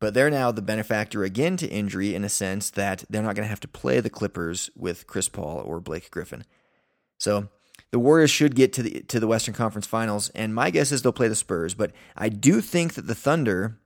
But 0.00 0.14
they're 0.14 0.30
now 0.30 0.50
the 0.50 0.60
benefactor 0.60 1.22
again 1.22 1.56
to 1.58 1.68
injury 1.68 2.12
in 2.14 2.24
a 2.24 2.28
sense 2.28 2.70
that 2.70 3.04
they're 3.08 3.22
not 3.22 3.36
going 3.36 3.44
to 3.44 3.50
have 3.50 3.60
to 3.60 3.68
play 3.68 4.00
the 4.00 4.10
Clippers 4.10 4.68
with 4.76 5.06
Chris 5.06 5.28
Paul 5.28 5.62
or 5.64 5.80
Blake 5.80 6.10
Griffin. 6.10 6.44
So 7.18 7.48
the 7.92 7.98
Warriors 7.98 8.30
should 8.30 8.56
get 8.56 8.72
to 8.72 8.82
the 8.82 9.02
to 9.02 9.20
the 9.20 9.28
Western 9.28 9.54
Conference 9.54 9.86
Finals, 9.86 10.30
and 10.30 10.54
my 10.54 10.70
guess 10.70 10.90
is 10.90 11.02
they'll 11.02 11.12
play 11.12 11.28
the 11.28 11.36
Spurs. 11.36 11.74
But 11.74 11.92
I 12.16 12.30
do 12.30 12.60
think 12.60 12.94
that 12.94 13.06
the 13.06 13.14
Thunder, 13.14 13.78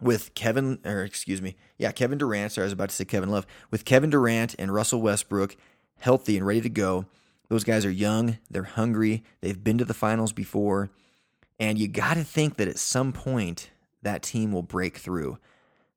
with 0.00 0.34
Kevin 0.34 0.78
or 0.84 1.02
excuse 1.02 1.42
me, 1.42 1.56
yeah, 1.78 1.90
Kevin 1.92 2.18
Durant. 2.18 2.52
Sorry, 2.52 2.64
I 2.64 2.66
was 2.66 2.74
about 2.74 2.90
to 2.90 2.94
say 2.94 3.06
Kevin 3.06 3.30
Love. 3.30 3.46
With 3.70 3.86
Kevin 3.86 4.10
Durant 4.10 4.54
and 4.58 4.72
Russell 4.72 5.00
Westbrook 5.00 5.56
healthy 5.98 6.36
and 6.36 6.46
ready 6.46 6.60
to 6.60 6.68
go, 6.68 7.06
those 7.48 7.64
guys 7.64 7.86
are 7.86 7.90
young. 7.90 8.38
They're 8.50 8.64
hungry. 8.64 9.24
They've 9.40 9.62
been 9.62 9.78
to 9.78 9.84
the 9.84 9.94
finals 9.94 10.32
before. 10.32 10.90
And 11.58 11.78
you 11.78 11.88
got 11.88 12.14
to 12.14 12.24
think 12.24 12.56
that 12.56 12.68
at 12.68 12.78
some 12.78 13.12
point 13.12 13.70
that 14.02 14.22
team 14.22 14.52
will 14.52 14.62
break 14.62 14.98
through. 14.98 15.38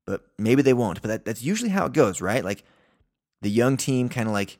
But 0.05 0.21
maybe 0.37 0.61
they 0.61 0.73
won't. 0.73 1.01
But 1.01 1.07
that, 1.09 1.25
that's 1.25 1.41
usually 1.41 1.71
how 1.71 1.87
it 1.87 1.93
goes, 1.93 2.21
right? 2.21 2.45
Like 2.45 2.63
the 3.41 3.49
young 3.49 3.75
team 3.75 4.07
kind 4.07 4.27
of 4.27 4.33
like 4.33 4.59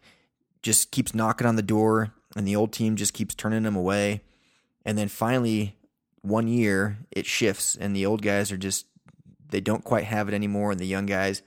just 0.63 0.91
keeps 0.91 1.13
knocking 1.13 1.45
on 1.45 1.55
the 1.55 1.61
door 1.61 2.11
and 2.35 2.47
the 2.47 2.55
old 2.55 2.73
team 2.73 2.95
just 2.95 3.13
keeps 3.13 3.35
turning 3.35 3.63
them 3.63 3.75
away. 3.75 4.21
And 4.85 4.97
then 4.97 5.07
finally, 5.07 5.77
one 6.21 6.47
year, 6.47 6.97
it 7.11 7.25
shifts 7.25 7.75
and 7.75 7.95
the 7.95 8.05
old 8.05 8.21
guys 8.21 8.51
are 8.51 8.57
just, 8.57 8.85
they 9.49 9.61
don't 9.61 9.83
quite 9.83 10.03
have 10.05 10.27
it 10.27 10.33
anymore. 10.33 10.71
And 10.71 10.79
the 10.79 10.85
young 10.85 11.05
guys 11.05 11.41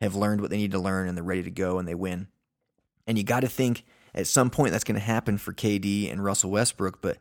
have 0.00 0.14
learned 0.14 0.40
what 0.40 0.50
they 0.50 0.56
need 0.56 0.72
to 0.72 0.78
learn 0.78 1.08
and 1.08 1.16
they're 1.16 1.24
ready 1.24 1.42
to 1.44 1.50
go 1.50 1.78
and 1.78 1.88
they 1.88 1.94
win. 1.94 2.28
And 3.06 3.16
you 3.16 3.24
got 3.24 3.40
to 3.40 3.48
think 3.48 3.84
at 4.14 4.26
some 4.26 4.50
point 4.50 4.72
that's 4.72 4.84
going 4.84 4.98
to 4.98 5.04
happen 5.04 5.38
for 5.38 5.52
KD 5.52 6.10
and 6.10 6.22
Russell 6.22 6.50
Westbrook. 6.50 7.00
But 7.00 7.18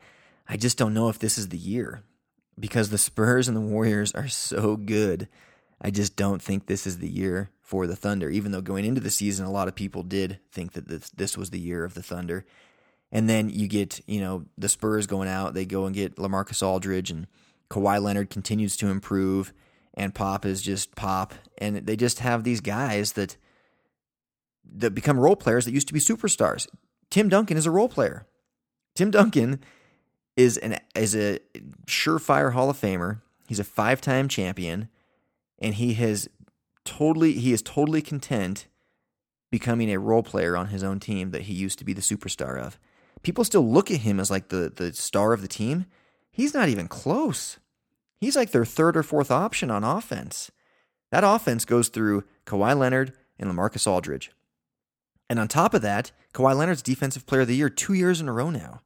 I 0.48 0.58
just 0.58 0.78
don't 0.78 0.94
know 0.94 1.10
if 1.10 1.20
this 1.20 1.38
is 1.38 1.50
the 1.50 1.58
year 1.58 2.04
because 2.60 2.90
the 2.90 2.98
Spurs 2.98 3.48
and 3.48 3.56
the 3.56 3.62
Warriors 3.62 4.12
are 4.14 4.28
so 4.28 4.76
good. 4.76 5.28
I 5.80 5.90
just 5.90 6.16
don't 6.16 6.42
think 6.42 6.66
this 6.66 6.86
is 6.86 7.00
the 7.00 7.10
year 7.10 7.50
for 7.60 7.88
the 7.88 7.96
Thunder, 7.96 8.30
even 8.30 8.52
though 8.52 8.62
going 8.62 8.86
into 8.86 9.02
the 9.02 9.10
season, 9.10 9.46
a 9.46 9.52
lot 9.52 9.68
of 9.68 9.76
people 9.76 10.04
did 10.04 10.40
think 10.52 10.74
that 10.74 10.88
this, 10.88 11.10
this 11.12 11.38
was 11.38 11.50
the 11.50 11.60
year 11.60 11.84
of 11.84 11.94
the 11.94 12.04
Thunder. 12.04 12.46
And 13.12 13.30
then 13.30 13.50
you 13.50 13.68
get, 13.68 14.00
you 14.08 14.22
know, 14.22 14.46
the 14.58 14.70
Spurs 14.70 15.06
going 15.06 15.28
out, 15.28 15.54
they 15.54 15.66
go 15.66 15.86
and 15.86 15.94
get 15.94 16.16
Lamarcus 16.16 16.66
Aldridge, 16.66 17.12
and 17.12 17.28
Kawhi 17.70 18.02
Leonard 18.02 18.30
continues 18.30 18.78
to 18.78 18.88
improve, 18.88 19.54
and 19.94 20.16
Pop 20.16 20.46
is 20.46 20.62
just 20.62 20.96
Pop. 20.96 21.34
And 21.58 21.78
they 21.78 21.96
just 21.96 22.20
have 22.20 22.44
these 22.44 22.62
guys 22.62 23.14
that 23.14 23.38
that 24.74 24.92
become 24.92 25.20
role 25.20 25.36
players 25.36 25.66
that 25.66 25.74
used 25.74 25.88
to 25.88 25.94
be 25.94 26.00
superstars. 26.00 26.68
Tim 27.10 27.28
Duncan 27.28 27.58
is 27.58 27.66
a 27.66 27.72
role 27.72 27.90
player. 27.90 28.26
Tim 28.96 29.12
Duncan 29.12 29.60
is 30.38 30.58
an 30.58 30.78
is 30.96 31.16
a 31.16 31.40
surefire 31.88 32.54
Hall 32.54 32.70
of 32.70 32.80
Famer. 32.80 33.22
He's 33.48 33.60
a 33.60 33.66
five 33.66 34.00
time 34.00 34.28
champion, 34.28 34.88
and 35.60 35.76
he 35.76 35.94
has 35.96 36.30
totally 36.86 37.34
he 37.34 37.52
is 37.52 37.62
totally 37.62 38.02
content 38.02 38.68
becoming 39.52 39.92
a 39.92 40.00
role 40.00 40.24
player 40.24 40.56
on 40.56 40.68
his 40.68 40.84
own 40.84 41.00
team 41.00 41.32
that 41.32 41.44
he 41.44 41.54
used 41.54 41.78
to 41.80 41.86
be 41.86 41.94
the 41.94 42.02
superstar 42.02 42.58
of. 42.58 42.80
People 43.24 43.44
still 43.44 43.68
look 43.70 43.92
at 43.92 44.02
him 44.02 44.20
as 44.20 44.32
like 44.32 44.50
the 44.50 44.72
the 44.76 44.94
star 44.94 45.34
of 45.34 45.42
the 45.42 45.48
team. 45.48 45.86
He's 46.32 46.54
not 46.54 46.70
even 46.70 46.88
close. 46.88 47.58
He's 48.20 48.36
like 48.36 48.52
their 48.52 48.66
third 48.66 48.96
or 48.96 49.04
fourth 49.04 49.32
option 49.32 49.70
on 49.72 49.84
offense. 49.84 50.52
That 51.12 51.24
offense 51.24 51.66
goes 51.66 51.90
through 51.90 52.24
Kawhi 52.46 52.78
Leonard 52.78 53.14
and 53.38 53.52
Lamarcus 53.52 53.88
Aldridge. 53.88 54.32
And 55.30 55.40
on 55.40 55.48
top 55.48 55.74
of 55.74 55.82
that, 55.82 56.12
Kawhi 56.34 56.56
Leonard's 56.56 56.82
defensive 56.82 57.26
player 57.26 57.42
of 57.42 57.48
the 57.48 57.56
year 57.56 57.70
two 57.70 57.94
years 57.94 58.22
in 58.22 58.30
a 58.30 58.34
row 58.34 58.50
now. 58.50 58.82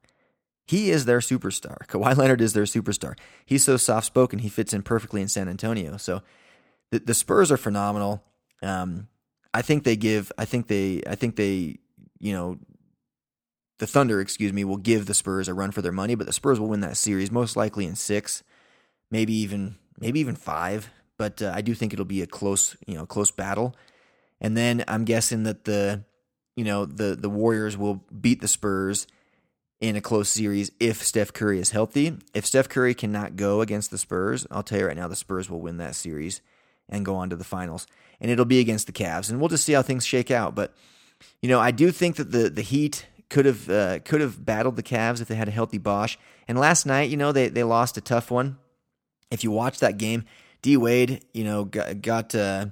He 0.66 0.90
is 0.90 1.06
their 1.06 1.20
superstar. 1.20 1.78
Kawhi 1.88 2.16
Leonard 2.16 2.42
is 2.42 2.54
their 2.54 2.64
superstar. 2.64 3.18
He's 3.46 3.64
so 3.64 3.78
soft 3.78 4.08
spoken, 4.08 4.40
he 4.40 4.50
fits 4.50 4.74
in 4.74 4.82
perfectly 4.82 5.22
in 5.22 5.28
San 5.28 5.48
Antonio. 5.48 5.98
So 5.98 6.24
the, 6.92 7.00
the 7.00 7.14
Spurs 7.14 7.52
are 7.52 7.58
phenomenal. 7.58 8.24
Um, 8.64 9.08
I 9.54 9.62
think 9.62 9.84
they 9.84 9.96
give. 9.96 10.32
I 10.38 10.46
think 10.46 10.68
they. 10.68 11.02
I 11.08 11.16
think 11.16 11.36
they. 11.36 11.78
You 12.20 12.34
know, 12.34 12.60
the 13.78 13.88
Thunder, 13.88 14.22
excuse 14.22 14.54
me, 14.54 14.64
will 14.64 14.78
give 14.78 15.06
the 15.06 15.14
Spurs 15.14 15.48
a 15.48 15.54
run 15.54 15.72
for 15.72 15.82
their 15.82 15.92
money, 15.92 16.16
but 16.16 16.28
the 16.28 16.34
Spurs 16.34 16.60
will 16.60 16.70
win 16.70 16.80
that 16.82 16.98
series 16.98 17.32
most 17.32 17.56
likely 17.56 17.86
in 17.86 17.96
six, 17.96 18.44
maybe 19.12 19.34
even 19.34 19.76
maybe 20.00 20.20
even 20.20 20.36
five. 20.36 20.90
But 21.18 21.42
uh, 21.42 21.52
I 21.54 21.62
do 21.62 21.74
think 21.74 21.94
it'll 21.94 22.06
be 22.06 22.22
a 22.22 22.28
close, 22.28 22.76
you 22.86 22.96
know, 22.96 23.06
close 23.06 23.32
battle. 23.32 23.76
And 24.42 24.56
then 24.56 24.84
I'm 24.88 25.06
guessing 25.06 25.44
that 25.44 25.64
the, 25.66 26.04
you 26.56 26.64
know, 26.64 26.86
the 26.86 27.16
the 27.16 27.30
Warriors 27.30 27.78
will 27.78 28.04
beat 28.20 28.42
the 28.42 28.48
Spurs 28.48 29.08
in 29.82 29.96
a 29.96 30.02
close 30.02 30.30
series 30.30 30.72
if 30.80 31.04
Steph 31.04 31.34
Curry 31.34 31.60
is 31.60 31.72
healthy. 31.72 32.18
If 32.34 32.46
Steph 32.46 32.70
Curry 32.70 32.94
cannot 32.94 33.36
go 33.36 33.62
against 33.62 33.92
the 33.92 33.98
Spurs, 33.98 34.48
I'll 34.50 34.64
tell 34.64 34.80
you 34.80 34.88
right 34.88 34.98
now, 34.98 35.08
the 35.08 35.16
Spurs 35.16 35.50
will 35.50 35.62
win 35.62 35.78
that 35.78 35.96
series 35.96 36.42
and 36.88 37.06
go 37.06 37.16
on 37.16 37.30
to 37.30 37.36
the 37.36 37.44
finals. 37.44 37.88
And 38.22 38.32
it'll 38.32 38.46
be 38.46 38.60
against 38.60 38.88
the 38.88 38.94
Cavs, 38.94 39.30
and 39.30 39.40
we'll 39.40 39.50
just 39.50 39.66
see 39.66 39.74
how 39.74 39.82
things 39.82 40.06
shake 40.06 40.32
out. 40.32 40.56
But 40.56 40.74
you 41.42 41.50
know, 41.50 41.60
I 41.60 41.72
do 41.72 41.92
think 41.92 42.16
that 42.16 42.32
the 42.32 42.50
the 42.50 42.62
Heat 42.62 43.06
could 43.30 43.46
have 43.46 43.70
uh, 43.70 44.00
could 44.00 44.22
have 44.22 44.46
battled 44.46 44.76
the 44.76 44.84
Cavs 44.84 45.22
if 45.22 45.28
they 45.28 45.36
had 45.36 45.48
a 45.48 45.52
healthy 45.52 45.78
Bosh. 45.78 46.18
And 46.48 46.58
last 46.60 46.86
night, 46.86 47.10
you 47.10 47.18
know, 47.18 47.32
they 47.32 47.50
they 47.50 47.64
lost 47.64 47.98
a 47.98 48.02
tough 48.02 48.32
one. 48.32 48.58
If 49.32 49.44
you 49.44 49.52
watch 49.52 49.80
that 49.80 49.98
game, 49.98 50.26
D 50.62 50.78
Wade, 50.78 51.26
you 51.34 51.44
know, 51.44 51.66
got, 51.66 52.02
got 52.02 52.36
uh, 52.36 52.68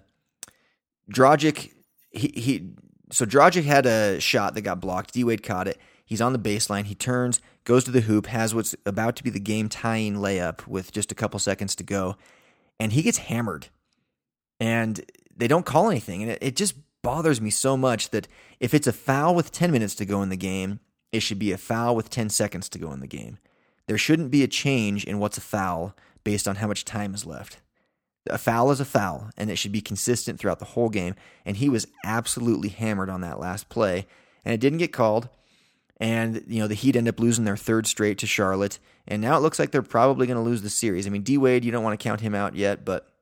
Dragic. 1.12 1.72
He 2.12 2.32
he. 2.36 2.70
So 3.12 3.26
Dragic 3.26 3.64
had 3.64 3.86
a 3.86 4.20
shot 4.20 4.56
that 4.56 4.62
got 4.62 4.80
blocked. 4.80 5.14
D 5.14 5.24
Wade 5.24 5.44
caught 5.44 5.68
it. 5.68 5.80
He's 6.06 6.22
on 6.22 6.34
the 6.34 6.40
baseline. 6.40 6.86
He 6.86 6.96
turns, 6.96 7.42
goes 7.64 7.84
to 7.86 7.92
the 7.92 8.02
hoop, 8.02 8.28
has 8.28 8.54
what's 8.54 8.76
about 8.86 9.16
to 9.16 9.24
be 9.24 9.30
the 9.30 9.40
game 9.40 9.70
tying 9.70 10.16
layup 10.16 10.68
with 10.68 10.92
just 10.92 11.12
a 11.12 11.16
couple 11.16 11.40
seconds 11.40 11.76
to 11.76 11.84
go, 11.84 12.18
and 12.80 12.94
he 12.94 13.02
gets 13.02 13.20
hammered. 13.20 13.68
And 14.60 15.02
they 15.36 15.48
don't 15.48 15.66
call 15.66 15.90
anything. 15.90 16.22
And 16.22 16.32
it, 16.32 16.40
it 16.42 16.56
just 16.56 16.76
bothers 17.04 17.40
me 17.40 17.52
so 17.52 17.78
much 17.78 18.10
that 18.10 18.28
if 18.60 18.74
it's 18.74 18.88
a 18.88 18.94
foul 18.94 19.36
with 19.36 19.52
10 19.52 19.72
minutes 19.72 19.94
to 19.96 20.06
go 20.06 20.24
in 20.24 20.30
the 20.30 20.36
game, 20.36 20.80
it 21.12 21.20
should 21.20 21.38
be 21.38 21.52
a 21.52 21.58
foul 21.58 21.96
with 21.96 22.10
10 22.10 22.30
seconds 22.30 22.68
to 22.70 22.80
go 22.80 22.92
in 22.92 23.00
the 23.00 23.08
game. 23.08 23.38
There 23.86 23.98
shouldn't 23.98 24.32
be 24.32 24.44
a 24.44 24.48
change 24.48 25.04
in 25.04 25.20
what's 25.20 25.38
a 25.38 25.42
foul 25.42 25.96
based 26.24 26.48
on 26.48 26.56
how 26.56 26.68
much 26.68 26.86
time 26.86 27.14
is 27.14 27.26
left. 27.26 27.60
A 28.30 28.38
foul 28.38 28.72
is 28.72 28.80
a 28.80 28.86
foul, 28.86 29.30
and 29.38 29.52
it 29.52 29.58
should 29.58 29.74
be 29.74 29.82
consistent 29.82 30.40
throughout 30.40 30.60
the 30.60 30.66
whole 30.66 30.90
game. 30.90 31.16
And 31.46 31.58
he 31.58 31.68
was 31.68 31.88
absolutely 32.06 32.70
hammered 32.70 33.10
on 33.10 33.22
that 33.22 33.40
last 33.40 33.68
play, 33.68 34.08
and 34.46 34.54
it 34.54 34.62
didn't 34.62 34.80
get 34.80 34.94
called. 34.94 35.28
And 35.98 36.44
you 36.48 36.60
know 36.60 36.68
the 36.68 36.74
Heat 36.74 36.96
end 36.96 37.08
up 37.08 37.20
losing 37.20 37.46
their 37.46 37.58
third 37.58 37.86
straight 37.86 38.18
to 38.20 38.28
Charlotte, 38.28 38.80
and 39.08 39.22
now 39.22 39.38
it 39.38 39.42
looks 39.42 39.60
like 39.60 39.72
they're 39.72 39.82
probably 39.82 40.26
going 40.26 40.38
to 40.38 40.44
lose 40.44 40.62
the 40.62 40.70
series. 40.70 41.06
I 41.06 41.10
mean, 41.10 41.22
D 41.22 41.38
Wade, 41.38 41.64
you 41.64 41.72
don't 41.72 41.84
want 41.84 42.00
to 42.00 42.04
count 42.04 42.22
him 42.22 42.34
out 42.34 42.56
yet, 42.56 42.84
but 42.84 43.13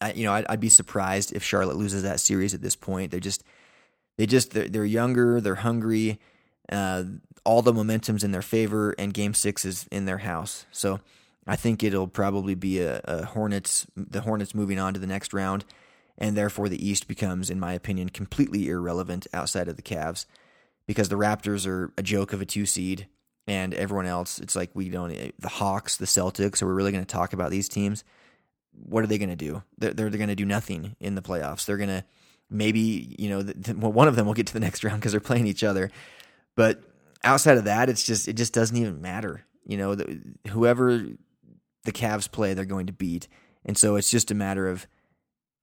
I, 0.00 0.12
you 0.12 0.24
know 0.24 0.32
I'd, 0.32 0.46
I'd, 0.48 0.60
be 0.60 0.68
surprised 0.68 1.32
if 1.34 1.42
Charlotte 1.42 1.76
loses 1.76 2.02
that 2.02 2.20
series 2.20 2.54
at 2.54 2.62
this 2.62 2.76
point. 2.76 3.10
They're 3.10 3.20
just 3.20 3.44
they 4.16 4.26
just 4.26 4.52
they're, 4.52 4.68
they're 4.68 4.84
younger, 4.84 5.40
they're 5.40 5.56
hungry. 5.56 6.18
Uh, 6.70 7.04
all 7.44 7.62
the 7.62 7.72
momentum's 7.72 8.24
in 8.24 8.32
their 8.32 8.42
favor, 8.42 8.94
and 8.98 9.14
Game 9.14 9.34
Six 9.34 9.64
is 9.64 9.86
in 9.90 10.04
their 10.04 10.18
house. 10.18 10.66
So 10.70 11.00
I 11.46 11.56
think 11.56 11.82
it'll 11.82 12.06
probably 12.06 12.54
be 12.54 12.80
a, 12.80 13.00
a 13.04 13.24
Hornets, 13.24 13.86
the 13.96 14.20
Hornets 14.20 14.54
moving 14.54 14.78
on 14.78 14.94
to 14.94 15.00
the 15.00 15.06
next 15.06 15.32
round, 15.32 15.64
and 16.18 16.36
therefore 16.36 16.68
the 16.68 16.86
East 16.86 17.08
becomes, 17.08 17.50
in 17.50 17.58
my 17.58 17.72
opinion, 17.72 18.10
completely 18.10 18.68
irrelevant 18.68 19.26
outside 19.32 19.68
of 19.68 19.76
the 19.76 19.82
Cavs 19.82 20.26
because 20.86 21.08
the 21.08 21.16
Raptors 21.16 21.66
are 21.66 21.92
a 21.96 22.02
joke 22.02 22.32
of 22.32 22.40
a 22.40 22.46
two 22.46 22.66
seed, 22.66 23.06
and 23.46 23.74
everyone 23.74 24.06
else, 24.06 24.38
it's 24.38 24.54
like 24.54 24.70
we 24.74 24.88
don't. 24.88 25.12
The 25.38 25.48
Hawks, 25.48 25.96
the 25.96 26.06
Celtics, 26.06 26.62
are 26.62 26.66
we're 26.66 26.74
really 26.74 26.92
going 26.92 27.04
to 27.04 27.12
talk 27.12 27.32
about 27.32 27.50
these 27.50 27.68
teams? 27.68 28.04
What 28.72 29.04
are 29.04 29.06
they 29.06 29.18
going 29.18 29.30
to 29.30 29.36
do? 29.36 29.62
They're, 29.78 29.92
they're, 29.92 30.10
going 30.10 30.28
to 30.28 30.34
do 30.34 30.44
nothing 30.44 30.96
in 31.00 31.14
the 31.14 31.22
playoffs. 31.22 31.64
They're 31.64 31.76
going 31.76 31.88
to 31.88 32.04
maybe 32.48 33.14
you 33.18 33.28
know 33.28 33.42
the, 33.42 33.74
one 33.74 34.08
of 34.08 34.16
them 34.16 34.26
will 34.26 34.34
get 34.34 34.46
to 34.48 34.52
the 34.52 34.60
next 34.66 34.84
round 34.84 35.00
because 35.00 35.12
they're 35.12 35.20
playing 35.20 35.46
each 35.46 35.64
other, 35.64 35.90
but 36.56 36.82
outside 37.24 37.58
of 37.58 37.64
that, 37.64 37.88
it's 37.88 38.04
just 38.04 38.28
it 38.28 38.34
just 38.34 38.52
doesn't 38.52 38.76
even 38.76 39.00
matter. 39.00 39.44
You 39.66 39.76
know, 39.76 39.94
the, 39.94 40.20
whoever 40.48 41.04
the 41.84 41.92
Cavs 41.92 42.30
play, 42.30 42.54
they're 42.54 42.64
going 42.64 42.86
to 42.86 42.92
beat. 42.92 43.28
And 43.64 43.76
so 43.76 43.96
it's 43.96 44.10
just 44.10 44.30
a 44.30 44.34
matter 44.34 44.68
of 44.68 44.86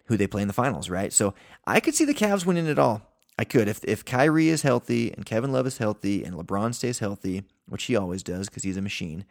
who 0.06 0.17
they 0.17 0.28
play 0.28 0.41
in 0.41 0.48
the 0.48 0.54
finals, 0.54 0.89
right? 0.89 1.12
So 1.12 1.34
I 1.65 1.80
could 1.80 1.96
see 1.96 2.06
the 2.06 2.13
Cavs 2.13 2.46
winning 2.46 2.67
it 2.67 2.80
all. 2.80 3.02
I 3.39 3.43
could. 3.43 3.67
If 3.67 3.84
if 3.84 4.04
Kyrie 4.04 4.50
is 4.50 4.63
healthy 4.63 5.12
and 5.13 5.26
Kevin 5.26 5.52
Love 5.52 5.67
is 5.67 5.78
healthy 5.78 6.24
and 6.24 6.36
LeBron 6.36 6.74
stays 6.74 7.00
healthy, 7.00 7.43
which 7.67 7.84
he 7.84 7.96
always 7.96 8.24
does 8.24 8.50
because 8.50 8.63
he's 8.63 8.78
a 8.78 8.82
machine, 8.82 9.26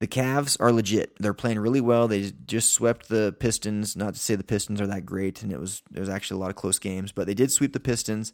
the 0.00 0.06
Cavs 0.06 0.56
are 0.60 0.72
legit. 0.72 1.16
They're 1.18 1.34
playing 1.34 1.58
really 1.58 1.80
well. 1.80 2.06
They 2.06 2.32
just 2.46 2.72
swept 2.72 3.08
the 3.08 3.34
Pistons. 3.38 3.96
Not 3.96 4.14
to 4.14 4.20
say 4.20 4.36
the 4.36 4.44
Pistons 4.44 4.80
are 4.80 4.86
that 4.86 5.04
great, 5.04 5.42
and 5.42 5.52
it 5.52 5.58
was 5.58 5.82
there 5.90 6.00
was 6.00 6.08
actually 6.08 6.36
a 6.36 6.40
lot 6.40 6.50
of 6.50 6.56
close 6.56 6.78
games, 6.78 7.10
but 7.10 7.26
they 7.26 7.34
did 7.34 7.50
sweep 7.50 7.72
the 7.72 7.80
Pistons, 7.80 8.32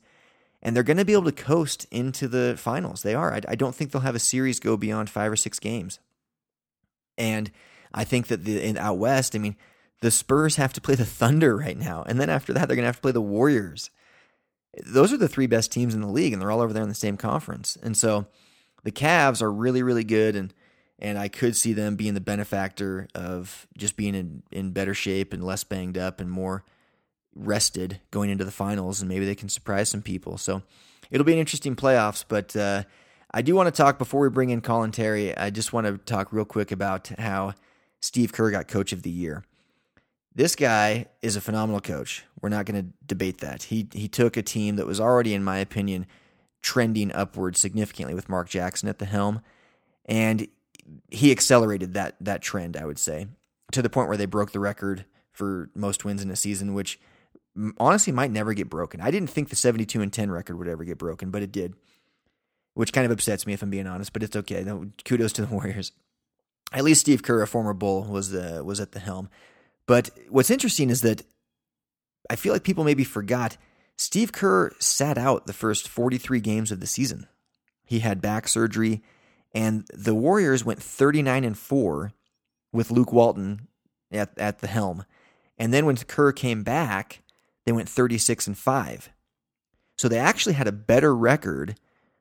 and 0.62 0.76
they're 0.76 0.82
going 0.82 0.98
to 0.98 1.04
be 1.04 1.14
able 1.14 1.24
to 1.24 1.32
coast 1.32 1.86
into 1.90 2.28
the 2.28 2.54
finals. 2.58 3.02
They 3.02 3.14
are. 3.14 3.32
I, 3.32 3.40
I 3.48 3.54
don't 3.54 3.74
think 3.74 3.90
they'll 3.90 4.02
have 4.02 4.14
a 4.14 4.20
series 4.20 4.60
go 4.60 4.76
beyond 4.76 5.08
five 5.08 5.32
or 5.32 5.36
six 5.36 5.58
games. 5.58 6.00
And 7.16 7.50
I 7.94 8.04
think 8.04 8.26
that 8.26 8.44
the 8.44 8.62
in, 8.62 8.76
out 8.76 8.98
west, 8.98 9.34
I 9.34 9.38
mean, 9.38 9.56
the 10.00 10.10
Spurs 10.10 10.56
have 10.56 10.74
to 10.74 10.80
play 10.82 10.96
the 10.96 11.06
Thunder 11.06 11.56
right 11.56 11.78
now, 11.78 12.02
and 12.06 12.20
then 12.20 12.28
after 12.28 12.52
that, 12.52 12.68
they're 12.68 12.76
going 12.76 12.84
to 12.84 12.88
have 12.88 12.96
to 12.96 13.02
play 13.02 13.12
the 13.12 13.22
Warriors. 13.22 13.90
Those 14.84 15.12
are 15.14 15.16
the 15.16 15.28
three 15.28 15.46
best 15.46 15.72
teams 15.72 15.94
in 15.94 16.02
the 16.02 16.08
league, 16.08 16.34
and 16.34 16.42
they're 16.42 16.50
all 16.50 16.60
over 16.60 16.74
there 16.74 16.82
in 16.82 16.88
the 16.90 16.94
same 16.94 17.16
conference. 17.16 17.78
And 17.82 17.96
so, 17.96 18.26
the 18.82 18.92
Cavs 18.92 19.40
are 19.40 19.50
really, 19.50 19.82
really 19.82 20.04
good, 20.04 20.36
and 20.36 20.52
and 20.98 21.18
I 21.18 21.28
could 21.28 21.56
see 21.56 21.72
them 21.72 21.96
being 21.96 22.14
the 22.14 22.20
benefactor 22.20 23.08
of 23.14 23.66
just 23.76 23.96
being 23.96 24.14
in, 24.14 24.42
in 24.50 24.70
better 24.70 24.94
shape 24.94 25.32
and 25.32 25.44
less 25.44 25.64
banged 25.64 25.98
up 25.98 26.20
and 26.20 26.30
more 26.30 26.64
rested 27.34 28.00
going 28.10 28.30
into 28.30 28.44
the 28.44 28.50
finals, 28.50 29.00
and 29.00 29.08
maybe 29.08 29.24
they 29.24 29.34
can 29.34 29.48
surprise 29.48 29.88
some 29.88 30.02
people. 30.02 30.38
So 30.38 30.62
it'll 31.10 31.24
be 31.24 31.32
an 31.32 31.38
interesting 31.38 31.76
playoffs, 31.76 32.24
but. 32.26 32.54
Uh, 32.56 32.84
I 33.36 33.42
do 33.42 33.56
want 33.56 33.66
to 33.66 33.76
talk 33.76 33.98
before 33.98 34.20
we 34.20 34.28
bring 34.28 34.50
in 34.50 34.60
Collin 34.60 34.92
Terry. 34.92 35.36
I 35.36 35.50
just 35.50 35.72
want 35.72 35.88
to 35.88 35.98
talk 35.98 36.32
real 36.32 36.44
quick 36.44 36.70
about 36.70 37.08
how 37.18 37.54
Steve 38.00 38.32
Kerr 38.32 38.52
got 38.52 38.68
Coach 38.68 38.92
of 38.92 39.02
the 39.02 39.10
Year. 39.10 39.42
This 40.36 40.54
guy 40.54 41.06
is 41.20 41.34
a 41.34 41.40
phenomenal 41.40 41.80
coach. 41.80 42.24
We're 42.40 42.50
not 42.50 42.64
going 42.64 42.80
to 42.80 42.92
debate 43.04 43.38
that. 43.38 43.64
He 43.64 43.88
he 43.92 44.06
took 44.06 44.36
a 44.36 44.42
team 44.42 44.76
that 44.76 44.86
was 44.86 45.00
already, 45.00 45.34
in 45.34 45.42
my 45.42 45.58
opinion, 45.58 46.06
trending 46.62 47.10
upward 47.10 47.56
significantly 47.56 48.14
with 48.14 48.28
Mark 48.28 48.48
Jackson 48.48 48.88
at 48.88 49.00
the 49.00 49.04
helm, 49.04 49.40
and 50.06 50.46
he 51.10 51.30
accelerated 51.30 51.94
that 51.94 52.16
that 52.20 52.42
trend. 52.42 52.76
I 52.76 52.84
would 52.84 52.98
say 52.98 53.28
to 53.72 53.82
the 53.82 53.90
point 53.90 54.08
where 54.08 54.16
they 54.16 54.26
broke 54.26 54.52
the 54.52 54.60
record 54.60 55.04
for 55.32 55.70
most 55.74 56.04
wins 56.04 56.22
in 56.22 56.30
a 56.30 56.36
season, 56.36 56.74
which 56.74 57.00
honestly 57.78 58.12
might 58.12 58.30
never 58.30 58.54
get 58.54 58.70
broken. 58.70 59.00
I 59.00 59.10
didn't 59.10 59.30
think 59.30 59.48
the 59.48 59.56
72 59.56 60.00
and 60.00 60.12
10 60.12 60.30
record 60.30 60.58
would 60.58 60.68
ever 60.68 60.84
get 60.84 60.98
broken, 60.98 61.30
but 61.30 61.42
it 61.42 61.52
did 61.52 61.74
which 62.74 62.92
kind 62.92 63.06
of 63.06 63.12
upsets 63.12 63.46
me 63.46 63.52
if 63.52 63.62
I'm 63.62 63.70
being 63.70 63.86
honest, 63.86 64.12
but 64.12 64.22
it's 64.22 64.36
okay. 64.36 64.64
Kudos 65.04 65.32
to 65.34 65.46
the 65.46 65.48
Warriors. 65.54 65.92
At 66.72 66.84
least 66.84 67.00
Steve 67.00 67.22
Kerr, 67.22 67.42
a 67.42 67.46
former 67.46 67.72
Bull, 67.72 68.04
was 68.04 68.30
the 68.30 68.62
was 68.64 68.80
at 68.80 68.92
the 68.92 69.00
helm. 69.00 69.30
But 69.86 70.10
what's 70.28 70.50
interesting 70.50 70.90
is 70.90 71.02
that 71.02 71.22
I 72.28 72.36
feel 72.36 72.52
like 72.52 72.64
people 72.64 72.84
maybe 72.84 73.04
forgot 73.04 73.56
Steve 73.96 74.32
Kerr 74.32 74.72
sat 74.80 75.16
out 75.16 75.46
the 75.46 75.52
first 75.52 75.88
43 75.88 76.40
games 76.40 76.72
of 76.72 76.80
the 76.80 76.86
season. 76.86 77.28
He 77.84 78.00
had 78.00 78.20
back 78.20 78.48
surgery, 78.48 79.02
and 79.54 79.86
the 79.92 80.14
Warriors 80.14 80.64
went 80.64 80.82
39 80.82 81.44
and 81.44 81.56
four 81.56 82.12
with 82.72 82.90
Luke 82.90 83.12
Walton 83.12 83.68
at 84.10 84.36
at 84.38 84.58
the 84.58 84.66
helm. 84.66 85.04
And 85.56 85.72
then 85.72 85.86
when 85.86 85.96
Kerr 85.96 86.32
came 86.32 86.62
back, 86.62 87.22
they 87.64 87.72
went 87.72 87.88
36 87.88 88.46
and 88.46 88.58
5. 88.58 89.10
So 89.96 90.08
they 90.08 90.18
actually 90.18 90.54
had 90.54 90.66
a 90.66 90.72
better 90.72 91.14
record 91.14 91.78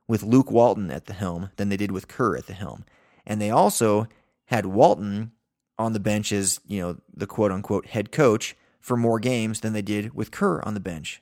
with 0.07 0.23
Luke 0.23 0.51
Walton 0.51 0.91
at 0.91 1.05
the 1.05 1.13
helm 1.13 1.49
than 1.55 1.69
they 1.69 1.77
did 1.77 1.91
with 1.91 2.07
Kerr 2.07 2.37
at 2.37 2.47
the 2.47 2.53
helm. 2.53 2.85
And 3.25 3.41
they 3.41 3.49
also 3.49 4.07
had 4.45 4.65
Walton 4.65 5.31
on 5.79 5.93
the 5.93 5.99
bench 5.99 6.31
as, 6.31 6.59
you 6.67 6.79
know, 6.79 6.97
the 7.11 7.25
quote 7.25 7.51
unquote 7.51 7.87
head 7.87 8.11
coach 8.11 8.55
for 8.79 8.97
more 8.97 9.19
games 9.19 9.61
than 9.61 9.73
they 9.73 9.81
did 9.81 10.13
with 10.13 10.31
Kerr 10.31 10.61
on 10.63 10.73
the 10.73 10.79
bench 10.79 11.21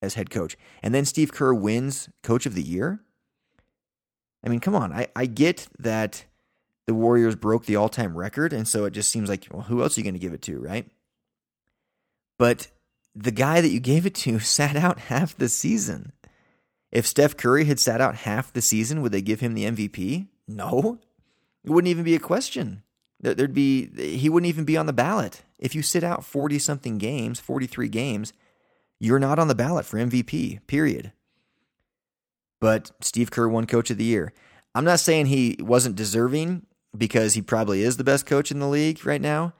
as 0.00 0.14
head 0.14 0.30
coach. 0.30 0.56
And 0.82 0.94
then 0.94 1.04
Steve 1.04 1.32
Kerr 1.32 1.52
wins 1.52 2.08
coach 2.22 2.46
of 2.46 2.54
the 2.54 2.62
year. 2.62 3.00
I 4.48 4.50
mean, 4.50 4.60
come 4.60 4.74
on. 4.74 4.94
I, 4.94 5.08
I 5.14 5.26
get 5.26 5.68
that 5.78 6.24
the 6.86 6.94
Warriors 6.94 7.36
broke 7.36 7.66
the 7.66 7.76
all 7.76 7.90
time 7.90 8.16
record. 8.16 8.54
And 8.54 8.66
so 8.66 8.86
it 8.86 8.92
just 8.92 9.10
seems 9.10 9.28
like, 9.28 9.46
well, 9.50 9.60
who 9.60 9.82
else 9.82 9.96
are 9.96 10.00
you 10.00 10.04
going 10.04 10.14
to 10.14 10.18
give 10.18 10.32
it 10.32 10.40
to, 10.42 10.58
right? 10.58 10.90
But 12.38 12.68
the 13.14 13.30
guy 13.30 13.60
that 13.60 13.68
you 13.68 13.78
gave 13.78 14.06
it 14.06 14.14
to 14.14 14.38
sat 14.38 14.74
out 14.74 14.98
half 15.00 15.36
the 15.36 15.50
season. 15.50 16.12
If 16.90 17.06
Steph 17.06 17.36
Curry 17.36 17.66
had 17.66 17.78
sat 17.78 18.00
out 18.00 18.14
half 18.14 18.50
the 18.50 18.62
season, 18.62 19.02
would 19.02 19.12
they 19.12 19.20
give 19.20 19.40
him 19.40 19.52
the 19.52 19.66
MVP? 19.66 20.28
No. 20.46 20.98
It 21.62 21.70
wouldn't 21.70 21.90
even 21.90 22.04
be 22.04 22.14
a 22.14 22.20
question. 22.20 22.82
There'd 23.20 23.52
be 23.52 23.90
he 24.16 24.30
wouldn't 24.30 24.48
even 24.48 24.64
be 24.64 24.78
on 24.78 24.86
the 24.86 24.94
ballot. 24.94 25.42
If 25.58 25.74
you 25.74 25.82
sit 25.82 26.02
out 26.02 26.24
40 26.24 26.58
something 26.58 26.96
games, 26.96 27.38
43 27.38 27.90
games, 27.90 28.32
you're 28.98 29.18
not 29.18 29.38
on 29.38 29.48
the 29.48 29.54
ballot 29.54 29.84
for 29.84 29.98
MVP. 29.98 30.66
Period. 30.66 31.12
But 32.60 32.90
Steve 33.00 33.30
Kerr 33.30 33.48
won 33.48 33.66
coach 33.66 33.90
of 33.90 33.98
the 33.98 34.04
year. 34.04 34.32
I'm 34.74 34.84
not 34.84 35.00
saying 35.00 35.26
he 35.26 35.56
wasn't 35.60 35.96
deserving 35.96 36.66
because 36.96 37.34
he 37.34 37.42
probably 37.42 37.82
is 37.82 37.96
the 37.96 38.04
best 38.04 38.26
coach 38.26 38.50
in 38.50 38.58
the 38.58 38.68
league 38.68 39.04
right 39.06 39.20
now. 39.20 39.54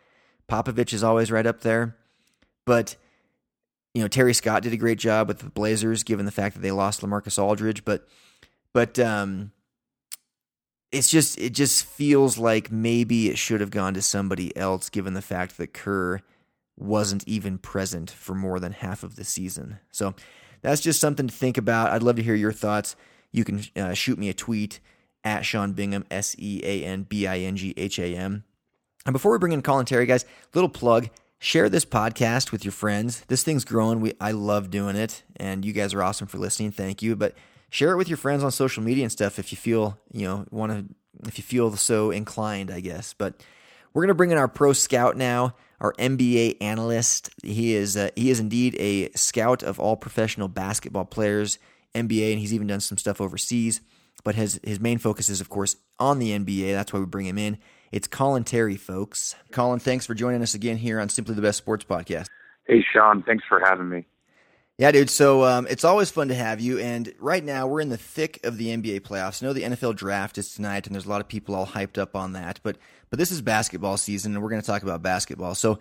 Popovich 0.49 0.93
is 0.93 1.05
always 1.05 1.31
right 1.31 1.47
up 1.47 1.61
there. 1.61 1.97
But 2.65 2.97
you 3.95 4.03
know, 4.03 4.09
Terry 4.09 4.35
Stotts 4.35 4.65
did 4.65 4.73
a 4.73 4.77
great 4.77 4.99
job 4.99 5.29
with 5.29 5.41
the 5.41 5.51
Blazers, 5.51 6.05
given 6.05 6.27
the 6.27 6.33
fact 6.33 6.55
that 6.55 6.61
they 6.61 6.71
lost 6.71 7.01
Lamarcus 7.01 7.43
Aldridge. 7.43 7.85
But, 7.85 8.07
but 8.73 8.99
um, 8.99 9.53
it's 10.93 11.09
just 11.09 11.39
it 11.39 11.51
just 11.51 11.85
feels 11.85 12.39
like 12.39 12.71
maybe 12.71 13.29
it 13.29 13.39
should 13.39 13.61
have 13.61 13.71
gone 13.71 13.95
to 13.95 14.03
somebody 14.03 14.57
else, 14.57 14.89
given 14.89 15.15
the 15.15 15.23
fact 15.23 15.57
that 15.59 15.73
Kerr 15.73 16.21
wasn't 16.77 17.27
even 17.27 17.59
present 17.59 18.11
for 18.11 18.35
more 18.35 18.61
than 18.61 18.73
half 18.73 19.03
of 19.03 19.17
the 19.17 19.25
season. 19.25 19.81
So 19.91 20.15
that's 20.63 20.81
just 20.81 21.01
something 21.01 21.29
to 21.29 21.35
think 21.35 21.59
about. 21.59 21.91
I'd 21.91 22.03
love 22.03 22.17
to 22.17 22.23
hear 22.23 22.35
your 22.35 22.53
thoughts. 22.53 22.97
You 23.33 23.45
can 23.45 23.63
uh, 23.77 23.95
shoot 23.95 24.19
me 24.19 24.29
a 24.29 24.35
tweet 24.35 24.81
at 25.25 25.45
Sean 25.45 25.73
Bingham, 25.73 26.05
S 26.11 26.35
E 26.39 26.61
A 26.65 26.85
N 26.85 27.03
B 27.03 27.27
I 27.27 27.39
N 27.41 27.57
G 27.57 27.75
H 27.77 27.99
A 27.99 28.15
M. 28.15 28.45
And 29.07 29.13
before 29.13 29.33
we 29.33 29.39
bring 29.39 29.53
in 29.53 29.63
Collin 29.63 29.87
Terry, 29.87 30.07
guys, 30.07 30.25
little 30.55 30.69
plug. 30.69 31.09
Share 31.41 31.69
this 31.69 31.85
podcast 31.85 32.51
with 32.51 32.65
your 32.65 32.73
friends. 32.73 33.23
This 33.29 33.45
thing's 33.45 33.65
growing. 33.65 34.01
We 34.01 34.15
I 34.21 34.33
love 34.33 34.71
doing 34.71 34.97
it, 34.97 35.23
and 35.37 35.65
you 35.65 35.73
guys 35.73 35.95
are 35.95 36.03
awesome 36.03 36.27
for 36.27 36.39
listening. 36.39 36.73
Thank 36.73 37.01
you. 37.01 37.15
But 37.15 37.35
share 37.71 37.93
it 37.93 37.97
with 37.97 38.09
your 38.09 38.17
friends 38.17 38.43
on 38.43 38.51
social 38.51 38.83
media 38.83 39.05
and 39.05 39.13
stuff 39.13 39.39
if 39.39 39.53
you 39.53 39.57
feel 39.57 39.99
you 40.13 40.27
know 40.27 40.47
want 40.51 40.73
to 40.73 41.29
if 41.29 41.39
you 41.39 41.45
feel 41.45 41.77
so 41.77 42.11
inclined, 42.11 42.73
I 42.73 42.81
guess. 42.81 43.15
But 43.15 43.41
we're 43.95 44.03
gonna 44.03 44.15
bring 44.15 44.33
in 44.33 44.39
our 44.39 44.49
pro 44.49 44.73
scout 44.73 45.17
now, 45.17 45.55
our 45.81 45.93
NBA 45.95 46.57
analyst. 46.61 47.31
He 47.43 47.75
is 47.75 47.97
uh, 47.97 48.11
he 48.17 48.31
is 48.31 48.41
indeed 48.41 48.77
a 48.79 49.11
scout 49.13 49.63
of 49.63 49.79
all 49.79 49.97
professional 49.97 50.49
basketball 50.49 51.05
players, 51.05 51.59
NBA, 51.95 52.33
and 52.33 52.41
he's 52.41 52.55
even 52.55 52.67
done 52.67 52.81
some 52.81 52.99
stuff 52.99 53.21
overseas. 53.21 53.81
But 54.25 54.35
his 54.35 54.61
his 54.65 54.81
main 54.81 54.99
focus 54.99 55.29
is, 55.29 55.41
of 55.41 55.49
course, 55.49 55.77
on 55.99 56.19
the 56.19 56.37
NBA. 56.39 56.73
That's 56.73 56.93
why 56.93 57.01
we 57.01 57.07
bring 57.07 57.27
him 57.27 57.39
in. 57.39 57.59
It's 57.93 58.07
Collin 58.07 58.45
Terry, 58.45 58.77
folks. 58.77 59.35
Collin, 59.51 59.79
thanks 59.79 60.05
for 60.05 60.15
joining 60.15 60.43
us 60.43 60.55
again 60.55 60.77
here 60.77 61.01
on 61.01 61.09
Simply 61.09 61.35
the 61.35 61.43
Best 61.43 61.59
Sports 61.59 61.85
Podcast. 61.85 62.27
Hey, 62.67 62.85
Sean, 62.93 63.23
thanks 63.23 63.45
for 63.49 63.61
having 63.61 63.89
me. 63.89 64.07
Yeah, 64.77 64.93
dude. 64.93 65.11
So 65.11 65.45
um, 65.45 65.67
it's 65.69 65.85
always 65.85 66.11
fun 66.11 66.29
to 66.29 66.37
have 66.37 66.61
you. 66.61 66.79
And 66.79 67.13
right 67.19 67.43
now, 67.43 67.67
we're 67.67 67.81
in 67.81 67.89
the 67.89 67.97
thick 67.97 68.39
of 68.45 68.59
the 68.59 68.69
NBA 68.69 69.01
playoffs. 69.01 69.43
I 69.43 69.47
know 69.47 69.53
the 69.53 69.63
NFL 69.65 69.97
draft 69.97 70.39
is 70.39 70.55
tonight, 70.55 70.87
and 70.87 70.95
there's 70.95 71.07
a 71.07 71.09
lot 71.09 71.21
of 71.21 71.27
people 71.27 71.57
all 71.57 71.67
hyped 71.67 71.99
up 71.99 72.15
on 72.15 72.35
that. 72.35 72.61
But 72.63 72.77
but 73.11 73.19
this 73.19 73.31
is 73.31 73.41
basketball 73.41 73.97
season, 73.97 74.35
and 74.35 74.43
we're 74.43 74.51
going 74.51 74.61
to 74.61 74.67
talk 74.67 74.83
about 74.83 75.03
basketball. 75.03 75.55
So 75.55 75.79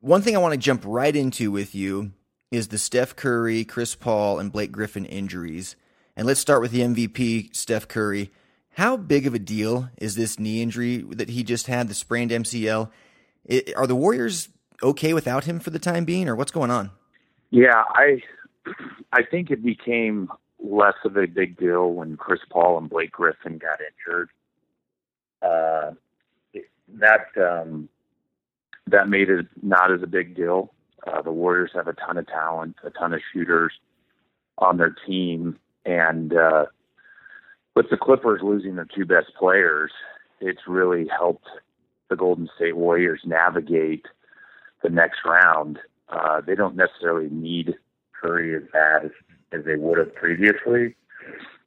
one 0.00 0.22
thing 0.22 0.36
I 0.36 0.40
want 0.40 0.52
to 0.52 0.58
jump 0.58 0.82
right 0.84 1.14
into 1.14 1.50
with 1.50 1.74
you 1.74 2.12
is 2.50 2.68
the 2.68 2.78
Steph 2.78 3.16
Curry, 3.16 3.64
Chris 3.64 3.94
Paul, 3.94 4.38
and 4.38 4.52
Blake 4.52 4.72
Griffin 4.72 5.04
injuries. 5.04 5.76
And 6.16 6.26
let's 6.26 6.40
start 6.40 6.62
with 6.62 6.70
the 6.70 6.80
MVP, 6.80 7.54
Steph 7.54 7.88
Curry. 7.88 8.30
How 8.70 8.96
big 8.96 9.26
of 9.26 9.34
a 9.34 9.38
deal 9.38 9.88
is 9.96 10.14
this 10.14 10.38
knee 10.38 10.62
injury 10.62 10.98
that 11.10 11.30
he 11.30 11.42
just 11.42 11.66
had, 11.66 11.88
the 11.88 11.94
sprained 11.94 12.30
MCL? 12.30 12.90
It, 13.44 13.74
are 13.76 13.86
the 13.86 13.96
Warriors 13.96 14.48
okay 14.82 15.14
without 15.14 15.44
him 15.44 15.60
for 15.60 15.70
the 15.70 15.78
time 15.78 16.04
being, 16.04 16.28
or 16.28 16.36
what's 16.36 16.52
going 16.52 16.70
on? 16.70 16.90
Yeah, 17.50 17.82
I 17.88 18.22
I 19.12 19.22
think 19.22 19.50
it 19.50 19.62
became 19.62 20.28
less 20.58 20.96
of 21.04 21.16
a 21.16 21.26
big 21.26 21.56
deal 21.56 21.92
when 21.92 22.16
Chris 22.16 22.40
Paul 22.50 22.78
and 22.78 22.90
Blake 22.90 23.12
Griffin 23.12 23.58
got 23.58 23.78
injured. 23.80 24.30
Uh, 25.40 25.92
that 26.88 27.26
um, 27.36 27.88
that 28.86 29.08
made 29.08 29.28
it 29.28 29.46
not 29.62 29.92
as 29.92 30.02
a 30.02 30.06
big 30.06 30.36
deal. 30.36 30.72
Uh, 31.06 31.22
the 31.22 31.32
Warriors 31.32 31.70
have 31.74 31.88
a 31.88 31.92
ton 31.92 32.16
of 32.18 32.26
talent, 32.26 32.76
a 32.84 32.90
ton 32.90 33.12
of 33.12 33.20
shooters 33.32 33.72
on 34.58 34.76
their 34.76 34.94
team, 35.06 35.58
and 35.84 36.32
uh, 36.32 36.66
with 37.74 37.90
the 37.90 37.96
Clippers 37.96 38.40
losing 38.42 38.76
their 38.76 38.88
two 38.92 39.04
best 39.04 39.32
players, 39.38 39.92
it's 40.40 40.62
really 40.66 41.06
helped 41.06 41.46
the 42.08 42.16
Golden 42.16 42.48
State 42.56 42.76
Warriors 42.76 43.20
navigate 43.24 44.06
the 44.82 44.88
next 44.88 45.18
round. 45.24 45.78
Uh, 46.08 46.40
they 46.40 46.54
don't 46.54 46.76
necessarily 46.76 47.28
need 47.30 47.74
Curry 48.20 48.56
as 48.56 48.62
bad 48.72 49.06
as, 49.06 49.10
as 49.52 49.64
they 49.64 49.76
would 49.76 49.98
have 49.98 50.14
previously. 50.14 50.96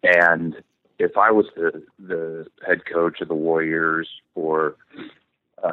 And 0.04 0.56
if 1.00 1.18
I 1.18 1.32
was 1.32 1.46
the, 1.56 1.82
the 1.98 2.46
head 2.66 2.82
coach 2.86 3.22
of 3.22 3.30
the 3.30 3.34
Warriors 3.34 4.08
or 4.36 4.76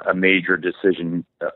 a 0.09 0.15
major 0.15 0.57
decision 0.57 1.25
uh, 1.41 1.51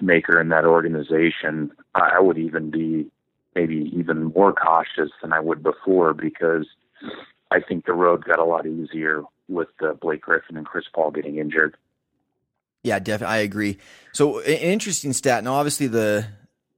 maker 0.00 0.40
in 0.40 0.48
that 0.48 0.64
organization, 0.64 1.72
I 1.94 2.20
would 2.20 2.38
even 2.38 2.70
be 2.70 3.10
maybe 3.54 3.90
even 3.94 4.32
more 4.34 4.52
cautious 4.52 5.10
than 5.22 5.32
I 5.32 5.40
would 5.40 5.62
before 5.62 6.14
because 6.14 6.66
I 7.50 7.60
think 7.60 7.86
the 7.86 7.92
road 7.92 8.24
got 8.24 8.38
a 8.38 8.44
lot 8.44 8.66
easier 8.66 9.22
with 9.48 9.68
uh, 9.82 9.94
Blake 9.94 10.22
Griffin 10.22 10.56
and 10.56 10.66
Chris 10.66 10.84
Paul 10.92 11.10
getting 11.10 11.38
injured. 11.38 11.76
Yeah, 12.82 12.98
definitely, 12.98 13.34
I 13.34 13.38
agree. 13.38 13.78
So, 14.12 14.38
an 14.40 14.46
interesting 14.46 15.12
stat. 15.12 15.42
Now, 15.42 15.54
obviously, 15.54 15.88
the 15.88 16.26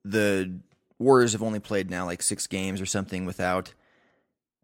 the 0.04 0.58
Warriors 0.98 1.32
have 1.32 1.42
only 1.42 1.60
played 1.60 1.90
now 1.90 2.06
like 2.06 2.22
six 2.22 2.46
games 2.46 2.80
or 2.80 2.86
something 2.86 3.26
without 3.26 3.74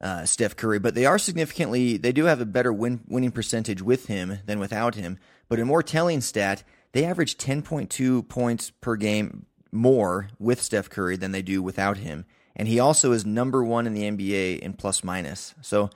uh, 0.05 0.25
Steph 0.25 0.55
Curry, 0.55 0.79
but 0.79 0.95
they 0.95 1.07
are 1.07 1.19
significantly. 1.19 1.97
They 1.97 2.13
do 2.13 2.27
have 2.27 2.41
a 2.41 2.47
better 2.47 2.73
win, 2.73 3.01
winning 3.09 3.33
percentage 3.33 3.83
with 3.83 4.07
him 4.07 4.39
than 4.47 4.61
without 4.61 4.95
him. 4.95 5.19
But 5.49 5.59
a 5.59 5.65
more 5.65 5.83
telling 5.83 6.21
stat, 6.21 6.63
they 6.93 7.05
average 7.05 7.37
ten 7.37 7.63
point 7.63 7.91
two 7.91 8.23
points 8.25 8.71
per 8.71 8.95
game 8.95 9.47
more 9.73 10.29
with 10.39 10.63
Steph 10.63 10.89
Curry 10.89 11.17
than 11.17 11.33
they 11.33 11.43
do 11.43 11.61
without 11.61 11.97
him 11.97 12.25
and 12.57 12.69
he 12.69 12.79
also 12.79 13.13
is 13.13 13.27
number 13.27 13.65
one 13.65 13.87
in 13.87 13.95
the 13.95 14.03
NBA 14.03 14.61
in 14.61 14.75
plus 14.75 15.03
minus. 15.03 15.55
So 15.63 15.91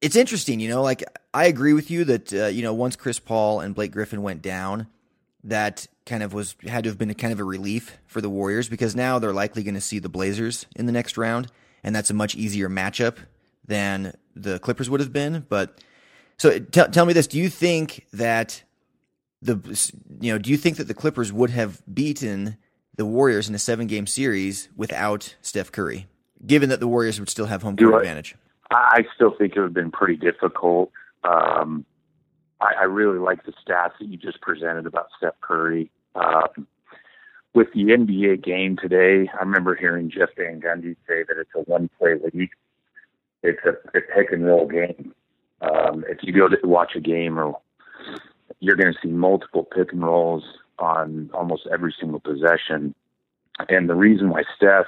it's 0.00 0.16
interesting, 0.16 0.60
you 0.60 0.68
know. 0.68 0.82
Like 0.82 1.04
I 1.32 1.46
agree 1.46 1.72
with 1.72 1.90
you 1.90 2.04
that 2.04 2.32
uh, 2.32 2.46
you 2.46 2.62
know 2.62 2.74
once 2.74 2.96
Chris 2.96 3.18
Paul 3.18 3.60
and 3.60 3.74
Blake 3.74 3.92
Griffin 3.92 4.22
went 4.22 4.42
down, 4.42 4.88
that 5.44 5.86
kind 6.06 6.22
of 6.22 6.32
was 6.32 6.56
had 6.66 6.84
to 6.84 6.90
have 6.90 6.98
been 6.98 7.10
a 7.10 7.14
kind 7.14 7.32
of 7.32 7.40
a 7.40 7.44
relief 7.44 7.98
for 8.06 8.20
the 8.20 8.30
Warriors 8.30 8.68
because 8.68 8.96
now 8.96 9.18
they're 9.18 9.32
likely 9.32 9.62
going 9.62 9.74
to 9.74 9.80
see 9.80 9.98
the 9.98 10.08
Blazers 10.08 10.66
in 10.76 10.86
the 10.86 10.92
next 10.92 11.16
round, 11.16 11.50
and 11.84 11.94
that's 11.94 12.10
a 12.10 12.14
much 12.14 12.34
easier 12.34 12.68
matchup 12.68 13.18
than 13.66 14.14
the 14.34 14.58
Clippers 14.58 14.90
would 14.90 15.00
have 15.00 15.12
been. 15.12 15.46
But 15.48 15.80
so 16.38 16.58
t- 16.58 16.88
tell 16.90 17.06
me 17.06 17.12
this: 17.12 17.26
Do 17.26 17.38
you 17.38 17.48
think 17.48 18.06
that 18.12 18.64
the 19.42 19.92
you 20.20 20.32
know 20.32 20.38
do 20.38 20.50
you 20.50 20.56
think 20.56 20.78
that 20.78 20.88
the 20.88 20.94
Clippers 20.94 21.32
would 21.32 21.50
have 21.50 21.82
beaten 21.92 22.56
the 22.96 23.04
Warriors 23.04 23.48
in 23.48 23.54
a 23.54 23.58
seven 23.58 23.86
game 23.86 24.06
series 24.06 24.68
without 24.76 25.36
Steph 25.42 25.70
Curry, 25.70 26.06
given 26.44 26.70
that 26.70 26.80
the 26.80 26.88
Warriors 26.88 27.20
would 27.20 27.28
still 27.28 27.46
have 27.46 27.62
home 27.62 27.76
court 27.76 27.94
advantage? 27.96 28.34
I 28.70 29.04
still 29.14 29.34
think 29.36 29.54
it 29.54 29.60
would 29.60 29.66
have 29.66 29.74
been 29.74 29.92
pretty 29.92 30.16
difficult. 30.16 30.90
Um, 31.22 31.84
I, 32.60 32.72
I, 32.80 32.84
really 32.84 33.18
like 33.18 33.44
the 33.44 33.52
stats 33.52 33.92
that 33.98 34.08
you 34.08 34.16
just 34.16 34.40
presented 34.40 34.86
about 34.86 35.08
Steph 35.16 35.40
Curry. 35.40 35.90
Um, 36.14 36.66
with 37.54 37.68
the 37.72 37.84
NBA 37.84 38.42
game 38.44 38.76
today, 38.76 39.30
I 39.32 39.42
remember 39.42 39.74
hearing 39.74 40.10
Jeff 40.10 40.30
Van 40.36 40.60
Gundy 40.60 40.96
say 41.08 41.22
that 41.26 41.38
it's 41.38 41.50
a 41.54 41.60
one 41.60 41.88
play 41.98 42.14
league. 42.32 42.50
It's 43.42 43.60
a, 43.64 43.70
a 43.96 44.00
pick 44.00 44.32
and 44.32 44.44
roll 44.44 44.66
game. 44.66 45.14
Um, 45.60 46.04
if 46.08 46.18
you 46.22 46.32
go 46.32 46.48
to 46.48 46.58
watch 46.64 46.92
a 46.96 47.00
game, 47.00 47.38
or 47.38 47.58
you're 48.60 48.76
going 48.76 48.92
to 48.92 48.98
see 49.02 49.12
multiple 49.12 49.64
pick 49.64 49.92
and 49.92 50.02
rolls 50.02 50.44
on 50.78 51.30
almost 51.32 51.68
every 51.72 51.94
single 51.98 52.20
possession. 52.20 52.94
And 53.68 53.88
the 53.88 53.94
reason 53.94 54.30
why 54.30 54.42
Steph 54.56 54.86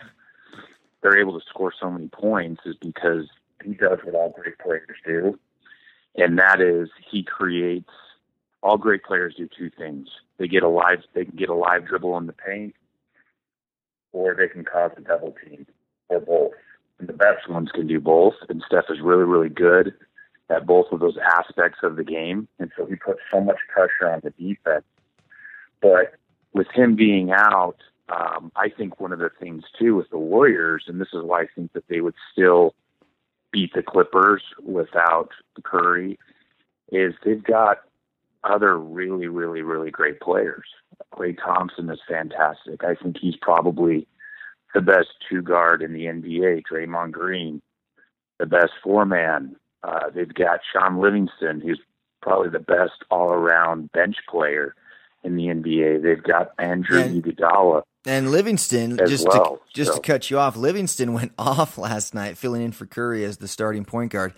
they're 1.02 1.20
able 1.20 1.38
to 1.38 1.46
score 1.46 1.72
so 1.78 1.90
many 1.90 2.08
points 2.08 2.62
is 2.66 2.74
because 2.80 3.26
he 3.64 3.74
does 3.74 3.98
what 4.02 4.14
all 4.14 4.34
great 4.34 4.58
players 4.58 4.96
do, 5.06 5.38
and 6.16 6.38
that 6.38 6.60
is 6.60 6.88
he 7.08 7.22
creates. 7.22 7.90
All 8.66 8.76
great 8.76 9.04
players 9.04 9.34
do 9.36 9.48
two 9.56 9.70
things: 9.70 10.08
they 10.38 10.48
get 10.48 10.62
a 10.62 10.68
live, 10.68 11.02
they 11.14 11.24
can 11.24 11.36
get 11.36 11.48
a 11.48 11.54
live 11.54 11.86
dribble 11.86 12.16
in 12.18 12.26
the 12.26 12.32
paint, 12.32 12.74
or 14.12 14.34
they 14.34 14.48
can 14.48 14.64
cause 14.64 14.90
a 14.96 15.00
double 15.00 15.34
team, 15.44 15.66
or 16.08 16.20
both. 16.20 16.52
And 16.98 17.08
the 17.08 17.12
best 17.12 17.48
ones 17.48 17.70
can 17.72 17.86
do 17.86 18.00
both. 18.00 18.34
And 18.48 18.62
Steph 18.66 18.86
is 18.88 19.00
really, 19.02 19.24
really 19.24 19.50
good 19.50 19.94
at 20.48 20.66
both 20.66 20.86
of 20.92 21.00
those 21.00 21.18
aspects 21.18 21.80
of 21.82 21.96
the 21.96 22.04
game, 22.04 22.48
and 22.58 22.70
so 22.76 22.86
he 22.86 22.96
puts 22.96 23.20
so 23.30 23.40
much 23.40 23.58
pressure 23.72 24.10
on 24.12 24.20
the 24.22 24.30
defense 24.30 24.84
but 25.80 26.14
with 26.52 26.68
him 26.74 26.96
being 26.96 27.30
out, 27.32 27.76
um, 28.08 28.52
I 28.56 28.68
think 28.68 29.00
one 29.00 29.12
of 29.12 29.18
the 29.18 29.30
things 29.40 29.64
too 29.78 29.96
with 29.96 30.10
the 30.10 30.18
Warriors, 30.18 30.84
and 30.86 31.00
this 31.00 31.08
is 31.12 31.22
why 31.22 31.42
I 31.42 31.46
think 31.54 31.72
that 31.72 31.84
they 31.88 32.00
would 32.00 32.14
still 32.32 32.74
beat 33.52 33.72
the 33.74 33.82
Clippers 33.82 34.42
without 34.62 35.30
Curry, 35.62 36.18
is 36.92 37.14
they've 37.24 37.42
got 37.42 37.78
other 38.48 38.78
really, 38.78 39.26
really, 39.26 39.62
really 39.62 39.90
great 39.90 40.20
players. 40.20 40.64
Klay 41.12 41.36
Thompson 41.36 41.90
is 41.90 42.00
fantastic. 42.08 42.84
I 42.84 42.94
think 42.94 43.16
he's 43.20 43.36
probably 43.40 44.06
the 44.74 44.80
best 44.80 45.08
two 45.28 45.42
guard 45.42 45.82
in 45.82 45.92
the 45.92 46.04
NBA. 46.04 46.62
Draymond 46.70 47.12
Green, 47.12 47.62
the 48.38 48.46
best 48.46 48.72
four 48.82 49.04
man. 49.04 49.56
Uh, 49.82 50.10
they've 50.14 50.32
got 50.32 50.60
Shaun 50.72 51.00
Livingston, 51.00 51.60
who's 51.60 51.80
probably 52.22 52.50
the 52.50 52.58
best 52.58 53.04
all 53.10 53.30
around 53.30 53.92
bench 53.92 54.16
player 54.28 54.74
in 55.22 55.36
the 55.36 55.44
NBA. 55.44 56.02
They've 56.02 56.22
got 56.22 56.52
Andrew 56.58 57.00
and, 57.00 57.22
Iguodala. 57.22 57.82
And 58.04 58.30
Livingston, 58.30 58.98
just 59.06 59.26
well, 59.26 59.56
to 59.56 59.60
just 59.74 59.92
so. 59.92 59.96
to 59.96 60.02
cut 60.02 60.30
you 60.30 60.38
off, 60.38 60.56
Livingston 60.56 61.12
went 61.14 61.32
off 61.38 61.78
last 61.78 62.14
night, 62.14 62.38
filling 62.38 62.62
in 62.62 62.72
for 62.72 62.86
Curry 62.86 63.24
as 63.24 63.38
the 63.38 63.48
starting 63.48 63.84
point 63.84 64.12
guard. 64.12 64.32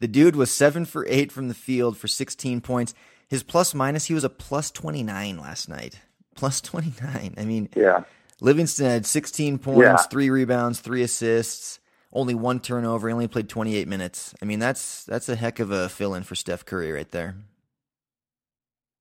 The 0.00 0.08
dude 0.08 0.36
was 0.36 0.50
seven 0.50 0.84
for 0.84 1.06
eight 1.08 1.32
from 1.32 1.48
the 1.48 1.54
field 1.54 1.96
for 1.96 2.08
16 2.08 2.60
points. 2.60 2.94
His 3.34 3.42
plus 3.42 3.74
minus, 3.74 4.04
he 4.04 4.14
was 4.14 4.22
a 4.22 4.28
plus 4.28 4.70
29 4.70 5.38
last 5.38 5.68
night. 5.68 6.00
Plus 6.36 6.60
29. 6.60 7.34
I 7.36 7.44
mean, 7.44 7.68
yeah. 7.74 8.04
Livingston 8.40 8.86
had 8.86 9.04
16 9.04 9.58
points, 9.58 9.80
yeah. 9.82 9.96
three 9.96 10.30
rebounds, 10.30 10.78
three 10.78 11.02
assists, 11.02 11.80
only 12.12 12.36
one 12.36 12.60
turnover. 12.60 13.08
He 13.08 13.12
only 13.12 13.26
played 13.26 13.48
28 13.48 13.88
minutes. 13.88 14.36
I 14.40 14.44
mean, 14.44 14.60
that's 14.60 15.02
that's 15.06 15.28
a 15.28 15.34
heck 15.34 15.58
of 15.58 15.72
a 15.72 15.88
fill 15.88 16.14
in 16.14 16.22
for 16.22 16.36
Steph 16.36 16.64
Curry 16.64 16.92
right 16.92 17.10
there. 17.10 17.34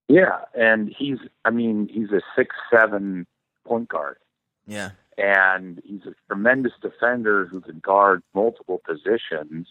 Yeah, 0.08 0.40
and 0.56 0.92
he's 0.98 1.20
I 1.46 1.52
mean, 1.52 1.88
he's 1.94 2.10
a 2.10 2.22
six 2.36 2.56
seven 2.72 3.28
point 3.68 3.88
guard. 3.88 4.18
Yeah. 4.66 4.94
And 5.16 5.80
he's 5.86 6.08
a 6.08 6.16
tremendous 6.28 6.74
defender 6.82 7.46
who 7.46 7.62
can 7.62 7.78
guard 7.78 8.24
multiple 8.34 8.82
positions. 8.84 9.68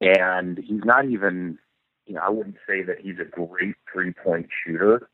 and 0.00 0.58
he's 0.58 0.82
not 0.84 1.04
even. 1.04 1.60
You 2.10 2.16
know, 2.16 2.22
I 2.22 2.28
wouldn't 2.28 2.56
say 2.66 2.82
that 2.82 2.98
he's 2.98 3.20
a 3.20 3.24
great 3.24 3.76
three 3.92 4.12
point 4.12 4.48
shooter, 4.66 5.08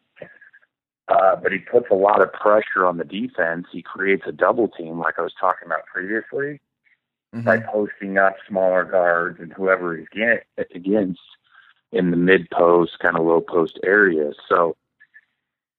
uh, 1.09 1.37
but 1.37 1.53
he 1.53 1.59
puts 1.59 1.89
a 1.91 1.95
lot 1.95 2.23
of 2.23 2.33
pressure 2.33 2.87
on 2.87 2.97
the 2.97 3.05
defense. 3.05 3.67
He 3.71 3.83
creates 3.83 4.23
a 4.27 4.33
double 4.33 4.69
team, 4.69 4.99
like 4.99 5.19
I 5.19 5.23
was 5.23 5.35
talking 5.39 5.67
about 5.67 5.85
previously, 5.85 6.59
Mhm. 7.35 7.45
by 7.45 7.59
posting 7.59 8.17
up 8.17 8.37
smaller 8.49 8.85
guards 8.85 9.41
and 9.41 9.53
whoever 9.53 9.95
he's 9.95 10.09
get, 10.09 10.47
against 10.75 11.21
in 11.93 12.13
the 12.13 12.17
mid 12.17 12.49
post, 12.49 12.99
kind 13.01 13.19
of 13.19 13.27
low 13.27 13.43
post 13.43 13.79
areas. 13.83 14.35
So 14.49 14.75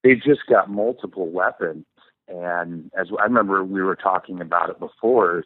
they've 0.03 0.21
just 0.21 0.45
got 0.45 0.69
multiple 0.69 1.32
weapons. 1.32 1.88
And 2.27 2.91
as 2.95 3.08
I 3.17 3.23
remember, 3.23 3.63
we 3.63 3.82
were 3.82 3.95
talking 3.95 4.39
about 4.39 4.69
it 4.69 4.77
before. 4.77 5.39
Is 5.39 5.45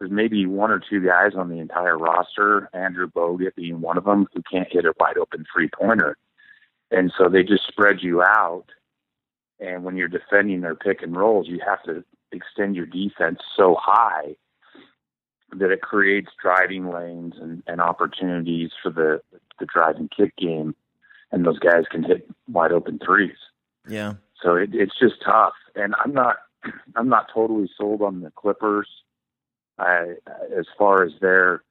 there's 0.00 0.10
maybe 0.10 0.46
one 0.46 0.70
or 0.70 0.80
two 0.80 1.04
guys 1.04 1.32
on 1.36 1.50
the 1.50 1.58
entire 1.58 1.96
roster, 1.96 2.70
Andrew 2.72 3.06
Bogut 3.06 3.54
being 3.54 3.82
one 3.82 3.98
of 3.98 4.04
them, 4.04 4.26
who 4.32 4.42
can't 4.50 4.72
hit 4.72 4.86
a 4.86 4.94
wide 4.98 5.18
open 5.18 5.44
three 5.52 5.68
pointer. 5.68 6.16
And 6.90 7.12
so 7.16 7.28
they 7.28 7.42
just 7.42 7.66
spread 7.68 7.98
you 8.00 8.22
out. 8.22 8.64
And 9.60 9.84
when 9.84 9.98
you're 9.98 10.08
defending 10.08 10.62
their 10.62 10.74
pick 10.74 11.02
and 11.02 11.14
rolls, 11.14 11.48
you 11.48 11.60
have 11.66 11.82
to 11.82 12.02
extend 12.32 12.76
your 12.76 12.86
defense 12.86 13.40
so 13.54 13.76
high 13.78 14.36
that 15.52 15.70
it 15.70 15.82
creates 15.82 16.30
driving 16.40 16.90
lanes 16.90 17.34
and, 17.38 17.62
and 17.66 17.80
opportunities 17.80 18.70
for 18.82 18.90
the, 18.90 19.20
the 19.58 19.66
drive 19.66 19.96
and 19.96 20.10
kick 20.10 20.34
game. 20.36 20.74
And 21.30 21.44
those 21.44 21.58
guys 21.58 21.84
can 21.90 22.04
hit 22.04 22.26
wide 22.48 22.72
open 22.72 22.98
threes. 23.04 23.36
Yeah. 23.86 24.14
So 24.42 24.54
it, 24.54 24.70
it's 24.72 24.98
just 24.98 25.16
tough. 25.22 25.52
And 25.74 25.94
I'm 26.02 26.14
not, 26.14 26.36
I'm 26.96 27.10
not 27.10 27.26
totally 27.32 27.68
sold 27.76 28.00
on 28.00 28.22
the 28.22 28.30
Clippers. 28.30 28.88
I, 29.80 30.14
as 30.56 30.66
far 30.78 31.02
as 31.04 31.12
their 31.20 31.62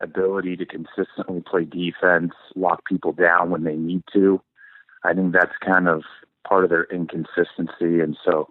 ability 0.00 0.56
to 0.56 0.66
consistently 0.66 1.42
play 1.48 1.64
defense, 1.64 2.32
lock 2.56 2.84
people 2.86 3.12
down 3.12 3.50
when 3.50 3.64
they 3.64 3.76
need 3.76 4.02
to. 4.12 4.40
I 5.04 5.14
think 5.14 5.32
that's 5.32 5.56
kind 5.64 5.88
of 5.88 6.02
part 6.46 6.64
of 6.64 6.70
their 6.70 6.84
inconsistency. 6.84 8.00
And 8.00 8.16
so 8.24 8.48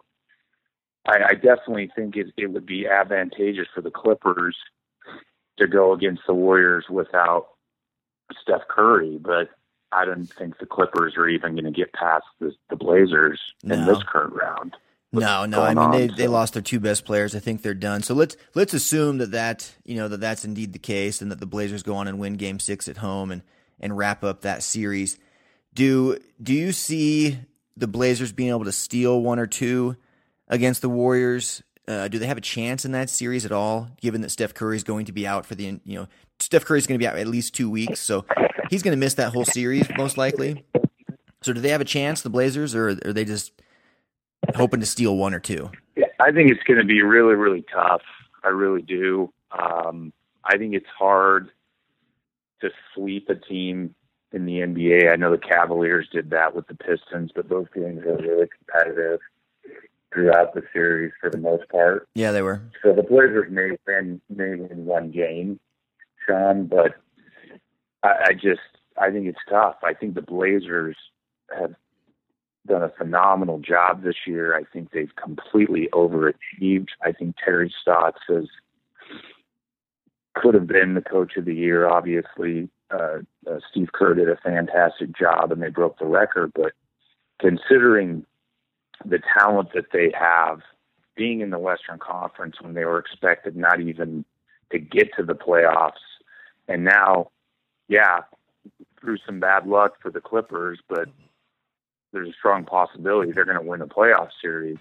I, 1.06 1.18
I 1.30 1.34
definitely 1.34 1.92
think 1.96 2.16
it, 2.16 2.28
it 2.38 2.48
would 2.48 2.66
be 2.66 2.88
advantageous 2.88 3.68
for 3.74 3.82
the 3.82 3.92
Clippers 3.92 4.56
to 5.58 5.68
go 5.68 5.94
against 5.94 6.24
the 6.28 6.34
Warriors 6.34 6.86
without 6.90 7.48
Steph 8.42 8.68
Curry, 8.68 9.20
but 9.22 9.50
I 9.92 10.06
don't 10.06 10.26
think 10.26 10.58
the 10.58 10.66
Clippers 10.66 11.16
are 11.18 11.28
even 11.28 11.54
going 11.54 11.66
to 11.66 11.72
get 11.72 11.94
past 11.94 12.26
the, 12.40 12.54
the 12.70 12.76
Blazers 12.76 13.40
No. 13.64 13.76
in 13.76 13.86
this 13.86 14.02
current 14.04 14.34
round. 14.34 14.76
No, 15.14 15.46
no. 15.46 15.62
I 15.62 15.74
mean, 15.74 15.92
they, 15.92 16.10
on, 16.10 16.18
they 16.18 16.26
so- 16.26 16.32
lost 16.32 16.54
their 16.54 16.62
two 16.62 16.80
best 16.80 17.06
players. 17.06 17.36
I 17.36 17.40
think 17.40 17.62
they're 17.62 17.74
done. 17.74 18.02
So 18.02 18.14
let's 18.14 18.36
let's 18.56 18.74
assume 18.74 19.20
that 19.20 19.32
that 19.32 19.72
you 19.86 19.96
know 19.96 20.08
that 20.08 20.20
that's 20.20 20.44
indeed 20.44 20.74
the 20.74 20.80
case, 20.80 21.22
and 21.22 21.32
that 21.32 21.40
the 21.40 21.46
Blazers 21.46 21.84
go 21.84 21.96
on 21.96 22.08
and 22.08 22.20
win 22.20 22.34
Game 22.34 22.60
Six 22.60 22.88
at 22.88 22.98
home 22.98 23.32
and 23.32 23.44
and 23.80 23.96
wrap 23.98 24.24
up 24.24 24.42
that 24.42 24.64
series. 24.64 25.18
Do 25.74 26.18
do 26.42 26.54
you 26.54 26.72
see 26.72 27.38
the 27.78 27.88
Blazers 27.88 28.32
being 28.32 28.50
able 28.50 28.66
to 28.66 28.72
steal 28.72 29.22
one 29.22 29.40
or 29.40 29.48
two 29.48 29.96
against 30.48 30.82
the 30.82 30.90
Warriors? 30.90 31.64
Uh, 31.88 32.08
do 32.08 32.18
they 32.18 32.28
have 32.28 32.38
a 32.38 32.42
chance 32.42 32.86
in 32.86 32.94
that 32.94 33.10
series 33.10 33.46
at 33.46 33.52
all? 33.52 33.90
Given 34.02 34.22
that 34.22 34.30
Steph 34.30 34.54
Curry 34.54 34.78
is 34.78 34.84
going 34.84 35.06
to 35.06 35.12
be 35.12 35.28
out 35.28 35.46
for 35.46 35.56
the 35.56 35.80
you 35.86 36.00
know 36.00 36.08
Steph 36.40 36.66
Curry 36.66 36.80
is 36.80 36.88
going 36.88 36.98
to 36.98 37.04
be 37.04 37.08
out 37.08 37.18
at 37.18 37.28
least 37.28 37.54
two 37.54 37.70
weeks, 37.70 38.00
so 38.00 38.26
he's 38.70 38.82
going 38.82 38.94
to 38.94 39.00
miss 39.00 39.14
that 39.16 39.34
whole 39.34 39.46
series 39.46 39.88
most 39.98 40.18
likely. 40.18 40.64
So 41.42 41.52
do 41.52 41.60
they 41.60 41.70
have 41.70 41.82
a 41.82 41.86
chance, 41.86 42.22
the 42.22 42.30
Blazers, 42.30 42.74
or 42.74 42.90
are 42.90 43.14
they 43.14 43.26
just 43.26 43.52
hoping 44.56 44.80
to 44.80 44.86
steal 44.86 45.16
one 45.16 45.34
or 45.34 45.40
two? 45.40 45.72
Yeah, 45.96 46.06
I 46.20 46.32
think 46.32 46.52
it's 46.52 46.64
going 46.64 46.80
to 46.80 46.86
be 46.86 47.02
really, 47.02 47.36
really 47.36 47.66
tough. 47.74 48.02
I 48.44 48.50
really 48.50 48.82
do. 48.82 49.32
Um, 49.52 50.14
I 50.44 50.58
think 50.58 50.74
it's 50.74 50.86
hard 50.98 51.50
to 52.62 52.70
sweep 52.94 53.30
a 53.30 53.36
team 53.36 53.96
in 54.32 54.46
the 54.46 54.60
NBA. 54.60 55.12
I 55.12 55.16
know 55.16 55.32
the 55.32 55.38
Cavaliers 55.38 56.08
did 56.12 56.30
that 56.32 56.56
with 56.56 56.68
the 56.68 56.76
Pistons, 56.76 57.32
but 57.34 57.50
those 57.50 57.68
games 57.74 58.02
were 58.06 58.18
really 58.18 58.48
competitive 58.58 59.20
throughout 60.14 60.54
the 60.54 60.64
series 60.72 61.12
for 61.20 61.30
the 61.30 61.38
most 61.38 61.68
part. 61.70 62.08
Yeah, 62.16 62.32
they 62.32 62.42
were. 62.42 62.62
So 62.84 62.94
the 62.94 63.04
Blazers 63.04 63.52
may 63.52 63.72
win, 63.88 64.22
may 64.30 64.56
win 64.56 64.86
one 64.86 65.12
game, 65.12 65.60
Sean, 66.28 66.68
but 66.68 66.96
I, 68.04 68.10
I 68.28 68.34
just 68.34 68.62
I 68.98 69.10
think 69.10 69.28
it's 69.28 69.40
tough. 69.50 69.76
I 69.84 69.94
think 69.94 70.16
the 70.16 70.22
Blazers 70.22 70.98
have 71.58 71.74
done 72.68 72.84
a 72.84 72.90
phenomenal 72.90 73.60
job 73.60 74.04
this 74.04 74.16
year. 74.26 74.56
I 74.56 74.64
think 74.64 74.92
they've 74.92 75.16
completely 75.16 75.90
overachieved. 75.94 76.90
I 77.04 77.12
think 77.12 77.36
Terry 77.44 77.74
Stotts 77.82 78.22
has 78.30 78.46
could 80.36 80.56
have 80.56 80.68
been 80.68 80.96
the 80.96 81.02
coach 81.02 81.38
of 81.38 81.46
the 81.46 81.54
year. 81.54 81.88
Obviously, 81.88 82.70
uh, 82.92 83.20
uh, 83.50 83.60
Steve 83.70 83.90
Kerr 83.94 84.16
did 84.16 84.30
a 84.30 84.38
fantastic 84.38 85.16
job, 85.16 85.52
and 85.52 85.62
they 85.62 85.70
broke 85.70 86.00
the 86.00 86.06
record. 86.06 86.52
But 86.56 86.74
considering 87.40 88.26
the 89.06 89.20
talent 89.38 89.70
that 89.74 89.92
they 89.92 90.12
have, 90.18 90.62
being 91.16 91.42
in 91.42 91.52
the 91.52 91.60
Western 91.60 92.00
Conference 92.00 92.56
when 92.62 92.74
they 92.74 92.86
were 92.86 92.98
expected 92.98 93.56
not 93.56 93.80
even 93.80 94.26
to 94.72 94.80
get 94.80 95.10
to 95.18 95.24
the 95.24 95.36
playoffs, 95.36 95.92
and 96.68 96.84
now, 96.84 97.30
yeah, 97.88 98.22
through 99.00 99.18
some 99.26 99.40
bad 99.40 99.68
luck 99.68 99.96
for 100.02 100.10
the 100.10 100.22
Clippers, 100.22 100.80
but 100.88 101.10
there's 102.14 102.30
a 102.30 102.34
strong 102.34 102.64
possibility 102.64 103.32
they're 103.32 103.46
going 103.46 103.60
to 103.60 103.68
win 103.68 103.82
a 103.82 103.88
playoff 103.88 104.30
series. 104.42 104.78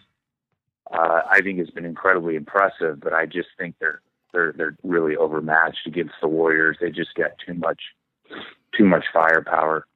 Uh, 0.90 1.22
I 1.28 1.40
think 1.40 1.58
it's 1.58 1.70
been 1.70 1.84
incredibly 1.84 2.36
impressive, 2.36 3.00
but 3.00 3.12
I 3.12 3.26
just 3.26 3.48
think 3.58 3.74
they're 3.80 4.02
they're 4.32 4.52
they're 4.52 4.76
really 4.82 5.16
overmatched 5.16 5.86
against 5.86 6.14
the 6.20 6.28
Warriors. 6.28 6.76
They 6.80 6.90
just 6.90 7.14
got 7.14 7.30
too 7.44 7.54
much 7.54 7.80
too 8.76 8.84
much 8.84 9.04
firepower. 9.12 9.86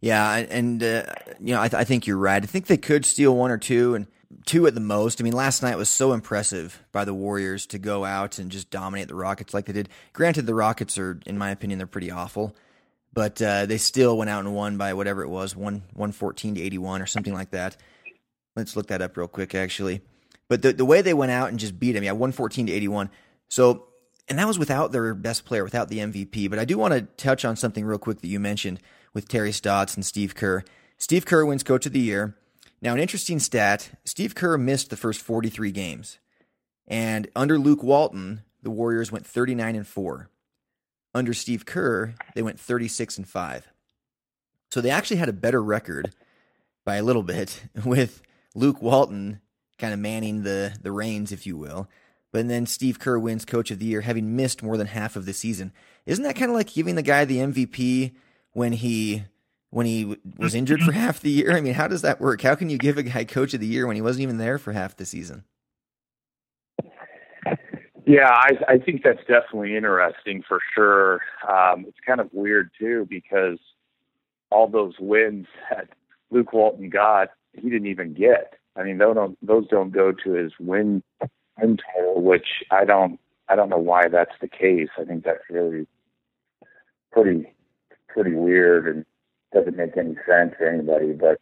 Yeah, 0.00 0.36
and 0.36 0.82
uh, 0.82 1.04
you 1.38 1.54
know, 1.54 1.60
I, 1.60 1.68
th- 1.68 1.80
I 1.80 1.84
think 1.84 2.06
you're 2.06 2.16
right. 2.16 2.42
I 2.42 2.46
think 2.46 2.66
they 2.66 2.78
could 2.78 3.04
steal 3.04 3.36
one 3.36 3.50
or 3.50 3.58
two, 3.58 3.94
and 3.94 4.06
two 4.46 4.66
at 4.66 4.74
the 4.74 4.80
most. 4.80 5.20
I 5.20 5.24
mean, 5.24 5.34
last 5.34 5.62
night 5.62 5.76
was 5.76 5.88
so 5.88 6.12
impressive 6.12 6.82
by 6.92 7.04
the 7.04 7.14
Warriors 7.14 7.66
to 7.66 7.78
go 7.78 8.04
out 8.04 8.38
and 8.38 8.50
just 8.50 8.70
dominate 8.70 9.08
the 9.08 9.14
Rockets 9.14 9.52
like 9.52 9.66
they 9.66 9.72
did. 9.72 9.88
Granted, 10.12 10.46
the 10.46 10.54
Rockets 10.54 10.96
are, 10.98 11.20
in 11.26 11.36
my 11.36 11.50
opinion, 11.50 11.78
they're 11.78 11.86
pretty 11.86 12.10
awful, 12.10 12.56
but 13.12 13.40
uh, 13.42 13.66
they 13.66 13.78
still 13.78 14.16
went 14.16 14.30
out 14.30 14.44
and 14.44 14.54
won 14.54 14.76
by 14.76 14.94
whatever 14.94 15.22
it 15.22 15.28
was, 15.28 15.56
one 15.56 15.82
one 15.94 16.12
fourteen 16.12 16.54
to 16.54 16.60
eighty 16.60 16.78
one 16.78 17.02
or 17.02 17.06
something 17.06 17.34
like 17.34 17.50
that. 17.50 17.76
Let's 18.56 18.76
look 18.76 18.88
that 18.88 19.02
up 19.02 19.16
real 19.16 19.28
quick, 19.28 19.54
actually. 19.54 20.02
But 20.48 20.62
the 20.62 20.72
the 20.72 20.84
way 20.84 21.02
they 21.02 21.14
went 21.14 21.32
out 21.32 21.48
and 21.48 21.58
just 21.58 21.78
beat 21.78 21.96
him, 21.96 22.04
yeah, 22.04 22.12
one 22.12 22.32
fourteen 22.32 22.66
to 22.66 22.72
eighty 22.72 22.88
one. 22.88 23.10
So, 23.48 23.88
and 24.28 24.38
that 24.38 24.46
was 24.46 24.58
without 24.58 24.92
their 24.92 25.14
best 25.14 25.44
player, 25.44 25.64
without 25.64 25.88
the 25.88 25.98
MVP. 25.98 26.48
But 26.50 26.58
I 26.58 26.64
do 26.64 26.78
want 26.78 26.94
to 26.94 27.02
touch 27.22 27.44
on 27.44 27.56
something 27.56 27.84
real 27.84 27.98
quick 27.98 28.20
that 28.20 28.28
you 28.28 28.38
mentioned 28.38 28.80
with 29.12 29.28
Terry 29.28 29.52
Stotts 29.52 29.94
and 29.94 30.04
Steve 30.04 30.34
Kerr. 30.34 30.62
Steve 30.98 31.26
Kerr 31.26 31.44
wins 31.44 31.62
Coach 31.62 31.86
of 31.86 31.92
the 31.92 32.00
Year. 32.00 32.36
Now, 32.82 32.94
an 32.94 33.00
interesting 33.00 33.40
stat: 33.40 33.90
Steve 34.04 34.34
Kerr 34.34 34.56
missed 34.56 34.90
the 34.90 34.96
first 34.96 35.20
forty 35.20 35.48
three 35.48 35.72
games, 35.72 36.18
and 36.86 37.28
under 37.34 37.58
Luke 37.58 37.82
Walton, 37.82 38.42
the 38.62 38.70
Warriors 38.70 39.10
went 39.10 39.26
thirty 39.26 39.54
nine 39.54 39.74
and 39.74 39.86
four. 39.86 40.30
Under 41.14 41.34
Steve 41.34 41.66
Kerr, 41.66 42.14
they 42.34 42.42
went 42.42 42.60
thirty 42.60 42.88
six 42.88 43.18
and 43.18 43.28
five. 43.28 43.68
So 44.70 44.80
they 44.80 44.90
actually 44.90 45.16
had 45.16 45.28
a 45.28 45.32
better 45.32 45.62
record 45.62 46.14
by 46.84 46.96
a 46.96 47.02
little 47.02 47.22
bit 47.22 47.62
with 47.84 48.22
Luke 48.54 48.80
Walton 48.80 49.40
kind 49.78 49.92
of 49.92 49.98
manning 49.98 50.42
the 50.42 50.76
the 50.80 50.92
reins, 50.92 51.32
if 51.32 51.46
you 51.46 51.56
will. 51.56 51.88
But 52.32 52.46
then 52.46 52.66
Steve 52.66 52.98
Kerr 53.00 53.18
wins 53.18 53.44
Coach 53.44 53.70
of 53.70 53.80
the 53.80 53.86
Year, 53.86 54.02
having 54.02 54.36
missed 54.36 54.62
more 54.62 54.76
than 54.76 54.86
half 54.86 55.16
of 55.16 55.26
the 55.26 55.32
season. 55.32 55.72
Isn't 56.06 56.24
that 56.24 56.36
kind 56.36 56.50
of 56.50 56.56
like 56.56 56.72
giving 56.72 56.94
the 56.94 57.02
guy 57.02 57.24
the 57.24 57.38
MVP 57.38 58.12
when 58.52 58.72
he 58.72 59.24
when 59.70 59.86
he 59.86 60.16
was 60.38 60.54
injured 60.54 60.82
for 60.82 60.92
half 60.92 61.20
the 61.20 61.30
year? 61.30 61.52
I 61.56 61.60
mean, 61.60 61.74
how 61.74 61.88
does 61.88 62.02
that 62.02 62.20
work? 62.20 62.42
How 62.42 62.54
can 62.54 62.70
you 62.70 62.78
give 62.78 62.98
a 62.98 63.02
guy 63.02 63.24
Coach 63.24 63.54
of 63.54 63.60
the 63.60 63.66
Year 63.66 63.86
when 63.86 63.96
he 63.96 64.02
wasn't 64.02 64.22
even 64.22 64.38
there 64.38 64.58
for 64.58 64.72
half 64.72 64.96
the 64.96 65.06
season? 65.06 65.44
Yeah, 68.06 68.30
I, 68.30 68.50
I 68.68 68.78
think 68.78 69.02
that's 69.02 69.20
definitely 69.20 69.76
interesting 69.76 70.42
for 70.46 70.60
sure. 70.74 71.20
Um, 71.48 71.84
it's 71.86 71.98
kind 72.06 72.20
of 72.20 72.28
weird 72.32 72.70
too 72.78 73.06
because 73.08 73.58
all 74.50 74.68
those 74.68 74.94
wins 74.98 75.46
that 75.70 75.88
Luke 76.30 76.52
Walton 76.52 76.90
got, 76.90 77.30
he 77.52 77.68
didn't 77.68 77.88
even 77.88 78.14
get. 78.14 78.54
I 78.76 78.84
mean, 78.84 78.98
those 78.98 79.14
don't 79.14 79.46
those 79.46 79.66
don't 79.68 79.90
go 79.90 80.12
to 80.12 80.32
his 80.32 80.52
win 80.58 81.02
win 81.60 81.78
total, 81.94 82.22
which 82.22 82.62
I 82.70 82.84
don't 82.84 83.18
I 83.48 83.56
don't 83.56 83.68
know 83.68 83.78
why 83.78 84.08
that's 84.08 84.34
the 84.40 84.48
case. 84.48 84.88
I 84.98 85.04
think 85.04 85.24
that's 85.24 85.42
really 85.50 85.86
pretty 87.12 87.52
pretty 88.08 88.34
weird 88.34 88.86
and 88.86 89.04
doesn't 89.52 89.76
make 89.76 89.96
any 89.96 90.14
sense 90.28 90.54
to 90.60 90.68
anybody. 90.68 91.12
But 91.12 91.40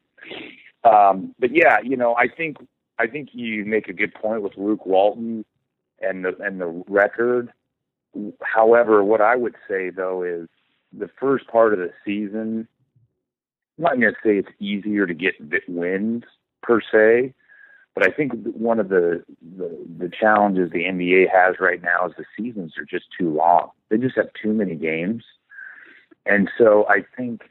um, 0.88 1.34
but 1.38 1.54
yeah, 1.54 1.78
you 1.82 1.96
know, 1.96 2.16
I 2.16 2.28
think 2.28 2.56
I 2.98 3.06
think 3.06 3.30
you 3.32 3.64
make 3.64 3.88
a 3.88 3.92
good 3.92 4.14
point 4.14 4.42
with 4.42 4.56
Luke 4.56 4.86
Walton 4.86 5.44
and 6.00 6.24
the 6.24 6.36
and 6.40 6.60
the 6.60 6.84
record. 6.88 7.52
However, 8.42 9.04
what 9.04 9.20
I 9.20 9.36
would 9.36 9.54
say 9.68 9.90
though 9.90 10.22
is 10.22 10.48
the 10.92 11.10
first 11.20 11.46
part 11.48 11.72
of 11.72 11.78
the 11.78 11.90
season. 12.04 12.68
I'm 13.76 13.84
not 13.84 14.00
going 14.00 14.12
to 14.12 14.20
say 14.24 14.38
it's 14.38 14.48
easier 14.58 15.06
to 15.06 15.14
get 15.14 15.34
wins 15.68 16.24
per 16.62 16.80
se, 16.80 17.32
But 17.94 18.04
I 18.04 18.10
think 18.10 18.32
one 18.54 18.80
of 18.80 18.88
the, 18.88 19.24
the 19.56 19.78
the 19.98 20.08
challenges 20.08 20.70
the 20.70 20.84
NBA 20.84 21.26
has 21.32 21.56
right 21.60 21.80
now 21.82 22.06
is 22.06 22.12
the 22.16 22.24
seasons 22.36 22.74
are 22.76 22.84
just 22.84 23.06
too 23.18 23.30
long. 23.30 23.70
They 23.88 23.98
just 23.98 24.16
have 24.16 24.30
too 24.40 24.52
many 24.52 24.74
games, 24.74 25.22
and 26.26 26.50
so 26.58 26.86
I 26.88 27.04
think 27.16 27.42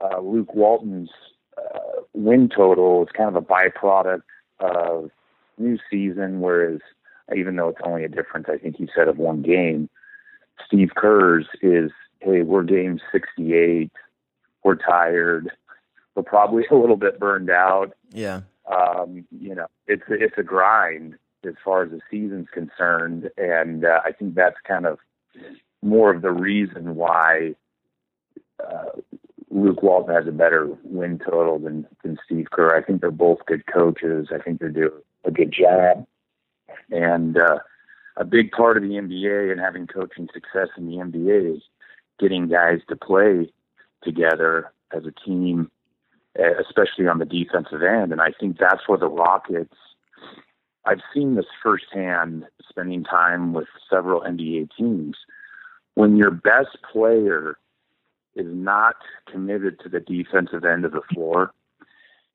uh, 0.00 0.20
Luke 0.20 0.54
Walton's 0.54 1.10
uh, 1.56 2.02
win 2.12 2.48
total 2.48 3.02
is 3.02 3.08
kind 3.16 3.28
of 3.28 3.36
a 3.36 3.46
byproduct 3.46 4.22
of 4.60 5.10
new 5.58 5.78
season, 5.90 6.40
whereas 6.40 6.80
even 7.34 7.56
though 7.56 7.68
it's 7.68 7.80
only 7.84 8.04
a 8.04 8.08
difference, 8.08 8.46
I 8.48 8.58
think 8.58 8.76
he 8.76 8.88
said 8.94 9.08
of 9.08 9.18
one 9.18 9.42
game, 9.42 9.88
Steve 10.66 10.90
Kerr's 10.96 11.46
is, 11.62 11.90
hey, 12.20 12.42
we're 12.42 12.62
game 12.62 13.00
68, 13.12 13.90
we're 14.62 14.74
tired, 14.76 15.50
we're 16.14 16.22
probably 16.22 16.64
a 16.70 16.74
little 16.74 16.96
bit 16.96 17.18
burned 17.18 17.50
out. 17.50 17.94
Yeah. 18.12 18.42
Um, 18.70 19.26
you 19.30 19.54
know, 19.54 19.66
it's 19.86 20.04
it's 20.08 20.38
a 20.38 20.42
grind 20.42 21.16
as 21.46 21.54
far 21.62 21.82
as 21.82 21.90
the 21.90 22.00
season's 22.10 22.48
concerned, 22.52 23.30
and 23.36 23.84
uh, 23.84 24.00
I 24.02 24.12
think 24.12 24.34
that's 24.34 24.56
kind 24.66 24.86
of 24.86 24.98
more 25.82 26.14
of 26.14 26.22
the 26.22 26.30
reason 26.30 26.94
why 26.94 27.54
uh, 28.58 29.00
Luke 29.50 29.82
Walton 29.82 30.14
has 30.14 30.26
a 30.26 30.32
better 30.32 30.68
win 30.82 31.18
total 31.18 31.58
than 31.58 31.86
than 32.02 32.18
Steve 32.24 32.46
Kerr. 32.50 32.74
I 32.74 32.82
think 32.82 33.00
they're 33.00 33.10
both 33.10 33.44
good 33.46 33.64
coaches. 33.66 34.28
I 34.34 34.38
think 34.38 34.60
they're 34.60 34.70
doing 34.70 35.02
a 35.24 35.30
good 35.30 35.52
job, 35.52 36.06
and 36.90 37.36
uh, 37.36 37.58
a 38.16 38.24
big 38.24 38.50
part 38.52 38.76
of 38.76 38.82
the 38.82 38.90
NBA 38.90 39.50
and 39.50 39.60
having 39.60 39.86
coaching 39.86 40.28
success 40.32 40.68
in 40.76 40.86
the 40.86 40.96
NBA 40.96 41.56
is 41.56 41.62
getting 42.18 42.48
guys 42.48 42.80
to 42.88 42.96
play 42.96 43.50
together 44.02 44.72
as 44.92 45.04
a 45.04 45.26
team, 45.26 45.70
especially 46.36 47.08
on 47.08 47.18
the 47.18 47.24
defensive 47.24 47.82
end. 47.82 48.12
And 48.12 48.20
I 48.20 48.30
think 48.38 48.58
that's 48.58 48.86
where 48.86 48.98
the 48.98 49.08
Rockets. 49.08 49.74
I've 50.84 51.00
seen 51.14 51.34
this 51.34 51.46
firsthand, 51.62 52.44
spending 52.68 53.04
time 53.04 53.52
with 53.54 53.68
several 53.90 54.20
NBA 54.20 54.70
teams. 54.76 55.16
When 55.94 56.16
your 56.16 56.30
best 56.30 56.76
player 56.92 57.56
is 58.36 58.46
not 58.48 58.96
committed 59.30 59.80
to 59.80 59.88
the 59.88 60.00
defensive 60.00 60.64
end 60.64 60.84
of 60.84 60.92
the 60.92 61.00
floor, 61.12 61.52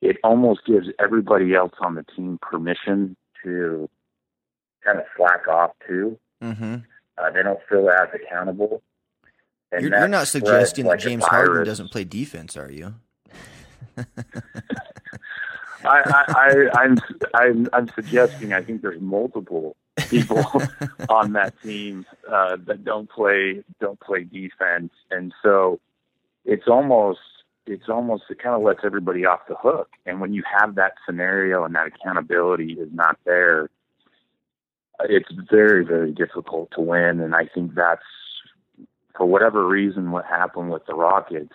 it 0.01 0.17
almost 0.23 0.65
gives 0.65 0.87
everybody 0.97 1.53
else 1.53 1.73
on 1.81 1.95
the 1.95 2.03
team 2.03 2.39
permission 2.41 3.15
to 3.43 3.89
kind 4.89 4.99
of 4.99 5.05
slack 5.15 5.47
off 5.47 5.71
too. 5.87 6.17
Mm-hmm. 6.43 6.75
Uh, 7.17 7.31
they 7.31 7.43
don't 7.43 7.59
feel 7.69 7.89
as 7.89 8.09
accountable. 8.13 8.81
And 9.71 9.83
You're, 9.83 9.99
you're 9.99 10.07
not 10.07 10.27
suggesting 10.27 10.85
like 10.85 10.99
that 10.99 11.07
James 11.07 11.25
Harden 11.25 11.63
doesn't 11.63 11.91
play 11.91 12.03
defense, 12.03 12.57
are 12.57 12.71
you? 12.71 12.95
I, 13.97 14.03
I, 15.85 16.23
I, 16.27 16.81
I'm, 16.81 16.97
I'm, 17.33 17.69
I'm 17.71 17.89
suggesting 17.93 18.53
I 18.53 18.63
think 18.63 18.81
there's 18.81 18.99
multiple 18.99 19.75
people 20.09 20.43
on 21.09 21.33
that 21.33 21.53
team 21.61 22.05
uh, 22.29 22.57
that 22.65 22.83
don't 22.83 23.09
play 23.09 23.63
don't 23.79 23.99
play 23.99 24.23
defense, 24.23 24.91
and 25.11 25.33
so 25.43 25.79
it's 26.45 26.67
almost 26.67 27.19
it's 27.67 27.89
almost 27.89 28.23
it 28.29 28.41
kind 28.41 28.55
of 28.55 28.61
lets 28.61 28.79
everybody 28.83 29.25
off 29.25 29.41
the 29.47 29.55
hook. 29.55 29.89
And 30.05 30.19
when 30.19 30.33
you 30.33 30.43
have 30.59 30.75
that 30.75 30.93
scenario 31.05 31.63
and 31.63 31.75
that 31.75 31.87
accountability 31.87 32.73
is 32.73 32.89
not 32.91 33.17
there, 33.25 33.69
it's 35.05 35.29
very 35.49 35.85
very 35.85 36.11
difficult 36.11 36.71
to 36.71 36.81
win. 36.81 37.19
And 37.19 37.35
I 37.35 37.45
think 37.45 37.75
that's 37.75 38.03
for 39.15 39.25
whatever 39.25 39.67
reason 39.67 40.11
what 40.11 40.25
happened 40.25 40.71
with 40.71 40.85
the 40.85 40.95
Rockets, 40.95 41.53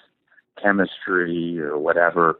chemistry 0.63 1.59
or 1.59 1.79
whatever. 1.79 2.39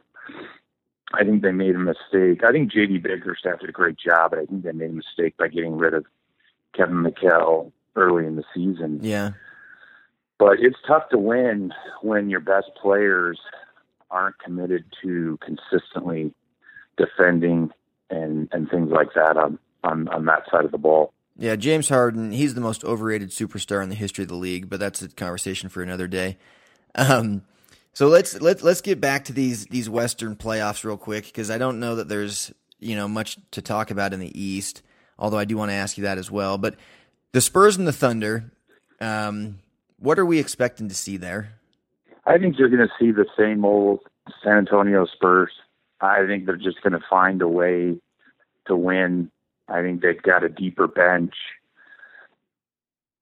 I 1.13 1.23
think 1.23 1.41
they 1.41 1.51
made 1.51 1.75
a 1.75 1.79
mistake. 1.79 2.43
I 2.43 2.51
think 2.51 2.71
JD 2.71 3.03
Bickerstaff 3.03 3.59
did 3.59 3.69
a 3.69 3.73
great 3.73 3.97
job, 3.97 4.31
but 4.31 4.39
I 4.39 4.45
think 4.45 4.63
they 4.63 4.71
made 4.71 4.89
a 4.89 4.93
mistake 4.93 5.37
by 5.37 5.47
getting 5.47 5.77
rid 5.77 5.93
of 5.93 6.05
Kevin 6.73 7.03
McHale 7.03 7.71
early 7.95 8.25
in 8.25 8.35
the 8.35 8.43
season. 8.53 8.99
Yeah. 9.01 9.31
But 10.37 10.59
it's 10.59 10.77
tough 10.87 11.09
to 11.09 11.17
win 11.17 11.73
when 12.01 12.29
your 12.29 12.41
best 12.41 12.71
players 12.81 13.39
aren't 14.11 14.37
committed 14.39 14.85
to 15.01 15.39
consistently 15.41 16.33
defending 16.97 17.71
and 18.09 18.47
and 18.51 18.69
things 18.69 18.89
like 18.91 19.13
that 19.15 19.37
on 19.37 19.57
on, 19.85 20.07
on 20.09 20.25
that 20.25 20.43
side 20.51 20.65
of 20.65 20.71
the 20.71 20.77
ball. 20.77 21.13
Yeah, 21.37 21.55
James 21.55 21.89
Harden, 21.89 22.31
he's 22.31 22.53
the 22.53 22.61
most 22.61 22.83
overrated 22.83 23.29
superstar 23.29 23.83
in 23.83 23.89
the 23.89 23.95
history 23.95 24.23
of 24.23 24.29
the 24.29 24.35
league, 24.35 24.69
but 24.69 24.79
that's 24.79 25.01
a 25.01 25.09
conversation 25.09 25.69
for 25.69 25.83
another 25.83 26.07
day. 26.07 26.37
Um, 26.95 27.43
so 27.91 28.07
let's 28.07 28.39
let's 28.41 28.63
let's 28.63 28.81
get 28.81 29.01
back 29.01 29.25
to 29.25 29.33
these 29.33 29.65
these 29.67 29.89
Western 29.89 30.35
playoffs 30.35 30.83
real 30.83 30.97
quick 30.97 31.25
because 31.25 31.49
I 31.49 31.57
don't 31.57 31.79
know 31.79 31.95
that 31.95 32.07
there's 32.07 32.53
you 32.79 32.95
know 32.95 33.07
much 33.07 33.37
to 33.51 33.61
talk 33.61 33.91
about 33.91 34.13
in 34.13 34.19
the 34.19 34.41
East. 34.41 34.81
Although 35.17 35.37
I 35.37 35.45
do 35.45 35.57
want 35.57 35.71
to 35.71 35.75
ask 35.75 35.97
you 35.97 36.03
that 36.03 36.17
as 36.17 36.29
well. 36.29 36.57
But 36.57 36.75
the 37.31 37.41
Spurs 37.41 37.77
and 37.77 37.87
the 37.87 37.93
Thunder, 37.93 38.51
um, 38.99 39.59
what 39.97 40.19
are 40.19 40.25
we 40.25 40.39
expecting 40.39 40.89
to 40.89 40.95
see 40.95 41.17
there? 41.17 41.53
I 42.25 42.37
think 42.37 42.57
you're 42.57 42.69
going 42.69 42.87
to 42.87 42.93
see 42.99 43.11
the 43.11 43.25
same 43.37 43.63
old 43.63 43.99
San 44.43 44.57
Antonio 44.57 45.05
Spurs. 45.05 45.51
I 46.01 46.25
think 46.25 46.45
they're 46.45 46.57
just 46.57 46.81
going 46.81 46.93
to 46.93 47.03
find 47.09 47.41
a 47.41 47.47
way 47.47 47.97
to 48.67 48.75
win. 48.75 49.31
I 49.67 49.81
think 49.81 50.01
they've 50.01 50.21
got 50.21 50.43
a 50.43 50.49
deeper 50.49 50.87
bench. 50.87 51.33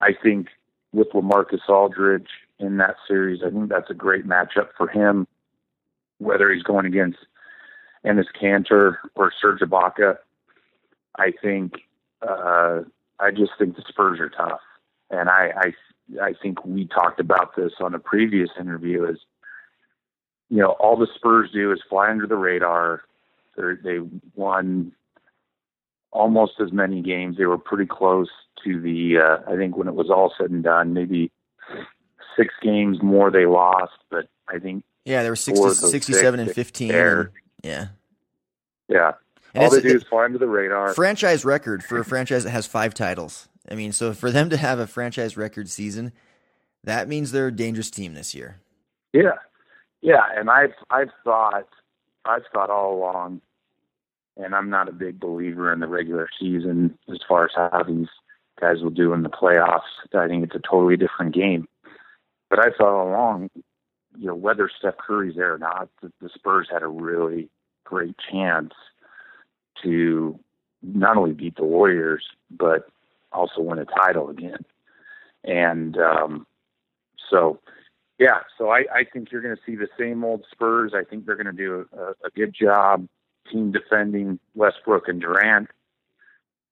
I 0.02 0.12
think 0.22 0.48
with 0.92 1.10
Lamarcus 1.12 1.68
Aldridge 1.70 2.28
in 2.60 2.78
that 2.78 2.96
series, 3.08 3.42
I 3.46 3.50
think 3.50 3.70
that's 3.70 3.90
a 3.90 3.96
great 3.96 4.26
matchup 4.28 4.70
for 4.78 4.88
him. 4.88 5.28
Whether 6.20 6.52
he's 6.52 6.64
going 6.64 6.86
against 6.86 7.20
Enes 8.06 8.26
Kanter 8.40 8.98
or 9.16 9.32
Serge 9.42 9.62
Ibaka, 9.62 10.18
I 11.18 11.32
think 11.42 11.74
uh, 12.22 12.82
I 13.20 13.32
just 13.32 13.52
think 13.58 13.76
the 13.76 13.84
Spurs 13.88 14.20
are 14.20 14.30
tough, 14.30 14.62
and 15.10 15.30
I, 15.30 15.52
I 15.56 15.74
I 16.22 16.34
think 16.42 16.64
we 16.66 16.88
talked 16.88 17.20
about 17.20 17.56
this 17.56 17.74
on 17.80 17.94
a 17.94 18.00
previous 18.00 18.50
interview. 18.60 19.06
Is 19.06 19.20
you 20.50 20.60
know 20.60 20.72
all 20.80 20.98
the 20.98 21.08
Spurs 21.16 21.50
do 21.54 21.72
is 21.72 21.82
fly 21.90 22.10
under 22.10 22.28
the 22.28 22.36
radar. 22.36 23.04
They're, 23.56 23.80
they 23.82 24.00
won 24.36 24.94
almost 26.14 26.54
as 26.62 26.72
many 26.72 27.02
games. 27.02 27.38
They 27.38 27.46
were 27.46 27.58
pretty 27.58 27.86
close 27.86 28.30
to 28.64 28.80
the. 28.80 29.18
Uh, 29.18 29.52
I 29.52 29.58
think 29.58 29.76
when 29.76 29.88
it 29.88 29.96
was 29.96 30.10
all 30.10 30.34
said 30.40 30.50
and 30.52 30.64
done, 30.64 30.94
maybe 30.94 31.32
six 32.38 32.54
games 32.62 32.98
more 33.04 33.30
they 33.30 33.46
lost, 33.46 33.94
but 34.10 34.28
I 34.48 34.60
think 34.60 34.84
Yeah, 35.06 35.22
there 35.24 35.32
were 35.32 35.36
60, 35.36 35.60
Four 35.60 35.72
of 35.72 35.82
those 35.82 35.92
67 35.92 36.40
six 36.40 36.48
and 36.48 36.56
15. 36.56 36.88
there. 36.90 37.20
and- 37.22 37.30
yeah. 37.64 37.88
yeah, 38.90 39.12
And 39.54 39.64
all 39.64 39.70
they 39.70 39.82
do 39.82 39.96
is 39.96 40.04
fly 40.04 40.26
under 40.26 40.38
the 40.38 40.48
radar. 40.48 40.94
franchise 40.94 41.46
record 41.46 41.84
for 41.84 41.98
a 42.00 42.04
franchise 42.06 42.44
that 42.44 42.50
has 42.52 42.66
five 42.68 42.94
titles. 42.94 43.48
I 43.70 43.76
mean, 43.76 43.92
so 43.94 44.14
for 44.14 44.32
them 44.32 44.50
to 44.50 44.58
have 44.58 44.80
a 44.80 44.88
franchise 44.88 45.38
record 45.38 45.70
season, 45.70 46.12
that 46.84 47.08
means 47.08 47.32
they're 47.32 47.48
a 47.48 47.52
dangerous 47.56 47.90
team 47.90 48.14
this 48.16 48.36
year. 48.36 48.58
Yeah, 49.14 49.38
yeah, 50.02 50.24
and 50.36 50.50
I've 50.50 50.74
I've 50.90 51.12
thought 51.24 51.70
I've 52.26 52.44
thought 52.54 52.70
all 52.70 52.96
along, 52.98 53.40
and 54.38 54.56
I'm 54.56 54.70
not 54.70 54.90
a 54.90 54.94
big 54.94 55.20
believer 55.20 55.72
in 55.72 55.80
the 55.80 55.88
regular 55.88 56.28
season 56.40 56.98
as 57.10 57.20
far 57.28 57.46
as 57.46 57.52
how 57.56 57.84
these 57.84 58.08
guys 58.60 58.82
will 58.82 58.90
do 58.90 59.14
in 59.14 59.24
the 59.24 59.30
playoffs. 59.30 59.82
I 60.14 60.28
think 60.28 60.44
it's 60.44 60.56
a 60.56 60.68
totally 60.68 60.98
different 60.98 61.34
game. 61.36 61.68
But 62.50 62.60
I 62.60 62.70
thought 62.78 63.04
along, 63.04 63.50
you 64.18 64.28
know, 64.28 64.36
whether 64.36 64.70
Steph 64.78 64.98
Curry's 64.98 65.36
there 65.36 65.54
or 65.54 65.58
not, 65.58 65.90
the, 66.02 66.12
the 66.22 66.30
Spurs 66.34 66.68
had 66.72 66.84
a 66.84 66.88
really 66.88 67.50
great 67.84 68.16
chance 68.32 68.74
to 69.84 70.40
not 70.82 71.18
only 71.18 71.34
beat 71.34 71.56
the 71.56 71.64
Warriors 71.64 72.24
but 72.52 72.88
also 73.32 73.62
win 73.62 73.80
a 73.80 73.86
title 73.86 74.30
again. 74.30 74.66
And 75.44 75.98
um, 75.98 76.48
so 77.30 77.60
yeah, 78.20 78.42
so 78.58 78.70
I, 78.70 78.86
I 78.94 79.04
think 79.12 79.32
you're 79.32 79.42
going 79.42 79.56
to 79.56 79.62
see 79.66 79.76
the 79.76 79.88
same 80.00 80.24
old 80.24 80.46
Spurs. 80.52 80.94
I 80.96 81.04
think 81.04 81.26
they're 81.26 81.36
going 81.36 81.48
to 81.48 81.52
do 81.52 81.86
a, 81.98 82.12
a 82.26 82.30
good 82.36 82.54
job 82.54 83.08
team 83.52 83.72
defending 83.72 84.40
Westbrook 84.56 85.08
and 85.08 85.22
Durant. 85.22 85.70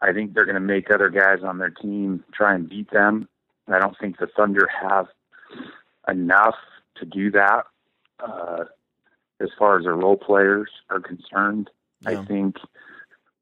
I 0.01 0.13
think 0.13 0.34
they're 0.34 0.45
going 0.45 0.55
to 0.55 0.59
make 0.59 0.89
other 0.91 1.09
guys 1.09 1.43
on 1.43 1.57
their 1.57 1.69
team 1.69 2.24
try 2.34 2.55
and 2.55 2.67
beat 2.67 2.89
them. 2.91 3.28
I 3.67 3.80
don't 3.80 3.97
think 3.99 4.17
the 4.17 4.28
Thunder 4.28 4.67
have 4.82 5.07
enough 6.07 6.55
to 6.95 7.05
do 7.05 7.32
that 7.32 7.65
uh, 8.19 8.65
as 9.39 9.49
far 9.57 9.78
as 9.78 9.84
their 9.84 9.95
role 9.95 10.17
players 10.17 10.69
are 10.89 10.99
concerned. 10.99 11.69
Yeah. 12.01 12.22
I 12.22 12.26
think 12.26 12.57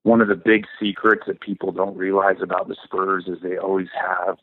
one 0.04 0.22
of 0.22 0.28
the 0.28 0.36
big 0.36 0.66
secrets 0.80 1.24
that 1.28 1.42
people 1.42 1.72
don't 1.72 1.98
realize 1.98 2.38
about 2.42 2.68
the 2.68 2.76
Spurs 2.84 3.26
is 3.28 3.38
they 3.42 3.58
always 3.58 3.90
have 4.00 4.38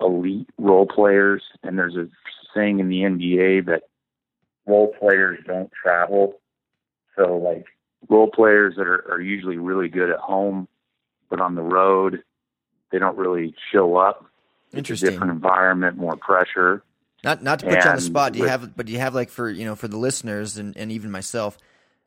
elite 0.00 0.48
role 0.58 0.86
players, 0.86 1.42
and 1.62 1.78
there's 1.78 1.96
a 1.96 2.08
saying 2.54 2.80
in 2.80 2.88
the 2.88 3.00
NBA 3.00 3.66
that 3.66 3.84
role 4.66 4.94
players 4.98 5.38
don't 5.46 5.70
travel. 5.72 6.40
So, 7.16 7.36
like 7.36 7.66
role 8.08 8.28
players 8.28 8.74
that 8.76 8.86
are, 8.86 9.12
are 9.12 9.20
usually 9.20 9.58
really 9.58 9.88
good 9.88 10.10
at 10.10 10.18
home, 10.18 10.68
but 11.30 11.40
on 11.40 11.54
the 11.54 11.62
road, 11.62 12.22
they 12.90 12.98
don't 12.98 13.16
really 13.16 13.54
show 13.72 13.96
up. 13.96 14.26
Interesting. 14.74 15.10
different 15.10 15.32
environment, 15.32 15.96
more 15.96 16.16
pressure. 16.16 16.82
Not 17.24 17.42
not 17.42 17.60
to 17.60 17.66
put 17.66 17.84
you 17.84 17.90
on 17.90 17.96
the 17.96 18.02
spot. 18.02 18.32
Do 18.32 18.38
you 18.38 18.44
with- 18.44 18.50
have 18.50 18.76
but 18.76 18.86
do 18.86 18.92
you 18.92 18.98
have 18.98 19.14
like 19.14 19.30
for 19.30 19.48
you 19.48 19.64
know 19.64 19.76
for 19.76 19.86
the 19.86 19.96
listeners 19.98 20.56
and, 20.56 20.76
and 20.76 20.90
even 20.90 21.10
myself, 21.10 21.56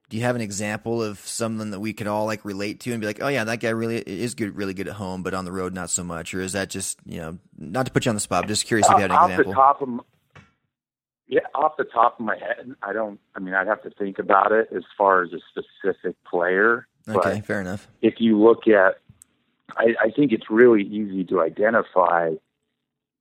do 0.09 0.17
you 0.17 0.23
have 0.23 0.35
an 0.35 0.41
example 0.41 1.01
of 1.01 1.19
something 1.19 1.71
that 1.71 1.79
we 1.79 1.93
could 1.93 2.07
all 2.07 2.25
like 2.25 2.43
relate 2.43 2.81
to 2.81 2.91
and 2.91 2.99
be 2.99 3.07
like, 3.07 3.21
oh 3.21 3.27
yeah, 3.27 3.43
that 3.45 3.59
guy 3.59 3.69
really 3.69 3.97
is 3.97 4.35
good, 4.35 4.55
really 4.55 4.73
good 4.73 4.87
at 4.87 4.95
home, 4.95 5.23
but 5.23 5.33
on 5.33 5.45
the 5.45 5.51
road 5.51 5.73
not 5.73 5.89
so 5.89 6.03
much? 6.03 6.33
Or 6.33 6.41
is 6.41 6.53
that 6.53 6.69
just 6.69 6.99
you 7.05 7.19
know 7.19 7.37
not 7.57 7.85
to 7.85 7.91
put 7.91 8.05
you 8.05 8.09
on 8.09 8.15
the 8.15 8.21
spot? 8.21 8.43
I'm 8.43 8.47
just 8.47 8.65
curious 8.65 8.87
if 8.89 8.95
you 8.95 9.01
had 9.01 9.11
an 9.11 9.17
off 9.17 9.29
example. 9.29 9.51
the 9.51 9.55
top 9.55 9.81
of 9.81 9.89
yeah, 11.28 11.41
off 11.55 11.78
the 11.78 11.84
top 11.84 12.19
of 12.19 12.26
my 12.26 12.38
head, 12.38 12.76
I 12.84 12.93
don't. 12.93 13.19
I 13.36 13.39
mean, 13.39 13.53
I'd 13.53 13.67
have 13.67 13.82
to 13.84 13.89
think 13.89 14.19
about 14.19 14.51
it 14.51 14.69
as 14.76 14.84
far 14.97 15.23
as 15.23 15.32
a 15.34 15.39
specific 15.49 16.15
player. 16.23 16.88
okay, 17.07 17.41
fair 17.41 17.61
enough. 17.61 17.88
if 18.01 18.15
you 18.19 18.39
look 18.39 18.67
at, 18.67 18.99
I, 19.78 19.95
I 20.01 20.11
think 20.11 20.32
it's 20.32 20.49
really 20.49 20.84
easy 20.84 21.23
to 21.26 21.41
identify 21.41 22.34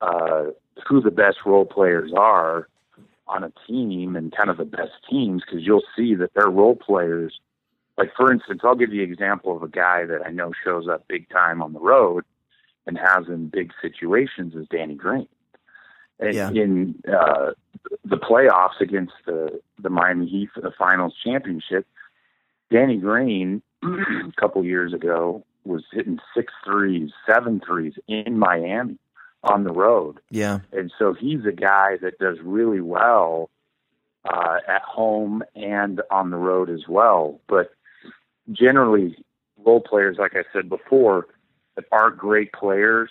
uh, 0.01 0.45
who 0.87 1.01
the 1.01 1.11
best 1.11 1.39
role 1.47 1.65
players 1.65 2.13
are 2.17 2.69
on 3.27 3.43
a 3.43 3.53
team 3.67 4.17
and 4.17 4.35
kind 4.37 4.51
of 4.51 4.59
the 4.59 4.65
best 4.67 4.93
teams 5.09 5.43
because 5.47 5.65
you'll 5.65 5.83
see 5.97 6.15
that 6.15 6.35
their 6.35 6.49
role 6.51 6.77
players. 6.77 7.41
Like 7.97 8.11
for 8.15 8.31
instance, 8.31 8.61
I'll 8.65 8.75
give 8.75 8.93
you 8.93 9.03
an 9.03 9.11
example 9.11 9.57
of 9.57 9.63
a 9.63 9.69
guy 9.69 10.05
that 10.05 10.21
I 10.27 10.31
know 10.31 10.53
shows 10.65 10.89
up 10.89 11.07
big 11.09 11.29
time 11.31 11.63
on 11.63 11.73
the 11.73 11.81
road 11.81 12.25
and 12.87 12.99
has 12.99 13.29
in 13.29 13.49
big 13.49 13.73
situations 13.81 14.55
is 14.55 14.67
Danny 14.69 14.95
Green. 14.95 15.29
And 16.21 16.35
Yeah. 16.35 16.51
in 16.51 16.97
uh, 17.11 17.53
the 18.05 18.17
playoffs 18.17 18.81
against 18.81 19.13
the 19.27 19.61
the 19.79 19.91
Miami 19.91 20.27
Heat 20.27 20.51
for 20.55 20.61
the 20.61 20.73
Finals 20.77 21.15
championship, 21.25 21.87
Danny 22.71 22.97
Green 22.97 23.63
a 23.83 24.41
couple 24.41 24.65
years 24.65 24.93
ago 24.93 25.45
was 25.65 25.85
hitting 25.93 26.19
six 26.37 26.53
threes, 26.65 27.11
seven 27.27 27.61
threes 27.65 27.95
in 28.07 28.39
Miami 28.39 28.99
on 29.43 29.65
the 29.65 29.73
road. 29.73 30.19
Yeah, 30.31 30.61
And 30.73 30.93
so 30.99 31.15
he's 31.15 31.45
a 31.47 31.53
guy 31.53 31.97
that 32.03 32.19
does 32.19 32.39
really 32.43 32.81
well 32.81 33.51
uh, 34.25 34.59
at 34.67 34.83
home 34.83 35.43
and 35.55 36.01
on 36.11 36.31
the 36.31 36.37
road 36.37 36.71
as 36.71 36.89
well. 36.89 37.41
But 37.49 37.73
generally, 38.51 39.17
role 39.65 39.81
players, 39.81 40.17
like 40.19 40.35
I 40.35 40.45
said 40.53 40.69
before, 40.69 41.27
that 41.77 41.85
are 41.93 42.11
great 42.11 42.53
players, 42.53 43.11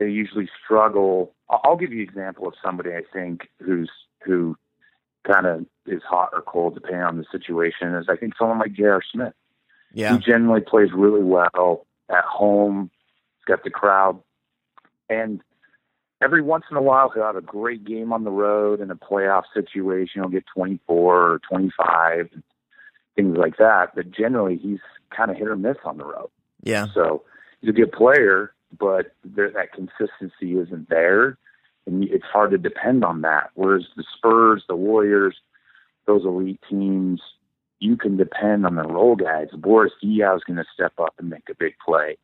they 0.00 0.08
usually 0.08 0.48
struggle. 0.64 1.32
I'll 1.48 1.76
give 1.76 1.92
you 1.92 2.02
an 2.02 2.08
example 2.08 2.48
of 2.48 2.54
somebody 2.64 2.90
I 2.90 3.02
think 3.12 3.42
who's 3.64 3.90
who 4.24 4.56
kind 5.26 5.46
of 5.46 5.66
is 5.86 6.02
hot 6.02 6.30
or 6.32 6.42
cold 6.42 6.74
depending 6.74 7.02
on 7.02 7.18
the 7.18 7.24
situation. 7.30 7.94
Is 7.94 8.06
I 8.08 8.16
think 8.16 8.34
someone 8.36 8.58
like 8.58 8.72
J.R. 8.72 9.02
Smith. 9.12 9.34
yeah, 9.94 10.14
He 10.16 10.18
generally 10.24 10.62
plays 10.62 10.88
really 10.92 11.22
well 11.22 11.86
at 12.08 12.24
home. 12.24 12.90
He's 13.36 13.44
got 13.44 13.62
the 13.62 13.70
crowd. 13.70 14.20
And 15.08 15.42
every 16.22 16.40
once 16.42 16.64
in 16.70 16.76
a 16.76 16.82
while, 16.82 17.10
he'll 17.10 17.24
have 17.24 17.36
a 17.36 17.40
great 17.42 17.84
game 17.84 18.12
on 18.12 18.24
the 18.24 18.30
road 18.30 18.80
in 18.80 18.90
a 18.90 18.96
playoff 18.96 19.42
situation. 19.52 20.22
He'll 20.22 20.28
get 20.30 20.44
24 20.54 21.32
or 21.32 21.40
25, 21.50 22.30
things 23.16 23.36
like 23.36 23.56
that. 23.58 23.94
But 23.94 24.10
generally, 24.10 24.56
he's 24.56 24.78
kind 25.14 25.30
of 25.30 25.36
hit 25.36 25.48
or 25.48 25.56
miss 25.56 25.76
on 25.84 25.98
the 25.98 26.04
road. 26.04 26.30
yeah, 26.62 26.86
So 26.94 27.24
he's 27.60 27.70
a 27.70 27.72
good 27.72 27.92
player, 27.92 28.52
but 28.78 29.14
there, 29.24 29.50
that 29.50 29.72
consistency 29.72 30.58
isn't 30.58 30.88
there. 30.88 31.38
And 31.86 32.04
it's 32.04 32.24
hard 32.24 32.50
to 32.50 32.58
depend 32.58 33.04
on 33.04 33.22
that. 33.22 33.50
Whereas 33.54 33.84
the 33.96 34.04
Spurs, 34.16 34.64
the 34.68 34.76
Warriors, 34.76 35.36
those 36.06 36.24
elite 36.24 36.60
teams, 36.68 37.20
you 37.78 37.96
can 37.96 38.16
depend 38.16 38.66
on 38.66 38.76
the 38.76 38.82
role 38.82 39.16
guys. 39.16 39.48
Boris 39.54 39.92
Diaw 40.02 40.36
is 40.36 40.44
going 40.44 40.58
to 40.58 40.64
step 40.72 40.92
up 40.98 41.14
and 41.18 41.30
make 41.30 41.48
a 41.50 41.54
big 41.54 41.74
play. 41.84 42.18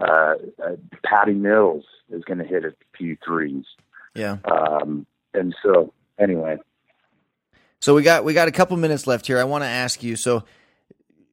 Uh, 0.00 0.34
uh, 0.62 0.76
Patty 1.04 1.32
Mills 1.32 1.84
is 2.10 2.22
going 2.24 2.38
to 2.38 2.44
hit 2.44 2.64
a 2.64 2.74
few 2.96 3.16
threes. 3.24 3.64
yeah. 4.14 4.38
Um, 4.44 5.06
and 5.34 5.54
so, 5.62 5.94
anyway, 6.18 6.58
So 7.80 7.94
we 7.94 8.02
got 8.02 8.24
we 8.24 8.34
got 8.34 8.48
a 8.48 8.52
couple 8.52 8.76
minutes 8.76 9.06
left 9.06 9.26
here. 9.26 9.38
I 9.38 9.44
want 9.44 9.64
to 9.64 9.68
ask 9.68 10.02
you. 10.02 10.16
So 10.16 10.44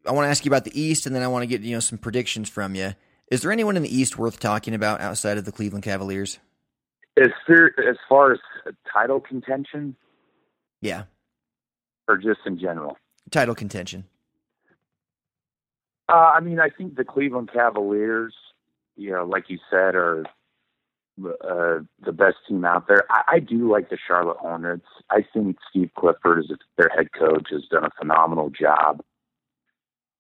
I 0.05 0.13
want 0.13 0.25
to 0.25 0.29
ask 0.29 0.45
you 0.45 0.49
about 0.49 0.63
the 0.63 0.79
East, 0.79 1.05
and 1.05 1.13
then 1.13 1.21
I 1.21 1.27
want 1.27 1.43
to 1.43 1.47
get 1.47 1.61
you 1.61 1.75
know 1.75 1.81
some 1.81 1.97
predictions 1.97 2.47
from 2.49 2.75
you. 2.75 2.93
Is 3.29 3.41
there 3.41 3.51
anyone 3.51 3.77
in 3.77 3.83
the 3.83 3.95
East 3.95 4.17
worth 4.17 4.39
talking 4.39 4.73
about 4.73 5.01
outside 5.01 5.37
of 5.37 5.45
the 5.45 5.51
Cleveland 5.51 5.83
Cavaliers? 5.83 6.39
as, 7.17 7.29
far- 7.45 7.73
as 7.89 7.97
far 8.07 8.31
as 8.33 8.39
title 8.91 9.19
contention 9.19 9.95
Yeah, 10.81 11.03
or 12.07 12.17
just 12.17 12.39
in 12.45 12.57
general? 12.59 12.97
title 13.29 13.55
contention. 13.55 14.05
Uh, 16.07 16.31
I 16.35 16.39
mean, 16.39 16.59
I 16.59 16.69
think 16.69 16.95
the 16.95 17.03
Cleveland 17.03 17.51
Cavaliers, 17.53 18.33
you 18.95 19.11
know, 19.11 19.25
like 19.25 19.49
you 19.49 19.59
said, 19.69 19.93
are 19.95 20.23
uh, 21.23 21.79
the 22.03 22.11
best 22.13 22.37
team 22.47 22.65
out 22.65 22.87
there. 22.87 23.03
I, 23.11 23.21
I 23.33 23.39
do 23.39 23.69
like 23.71 23.89
the 23.89 23.97
Charlotte 24.07 24.37
Hornets. 24.37 24.87
I 25.11 25.23
think 25.33 25.57
Steve 25.69 25.91
Clifford, 25.95 26.39
as 26.39 26.57
their 26.77 26.89
head 26.89 27.09
coach, 27.11 27.49
has 27.51 27.63
done 27.69 27.83
a 27.85 27.91
phenomenal 27.99 28.49
job. 28.49 29.01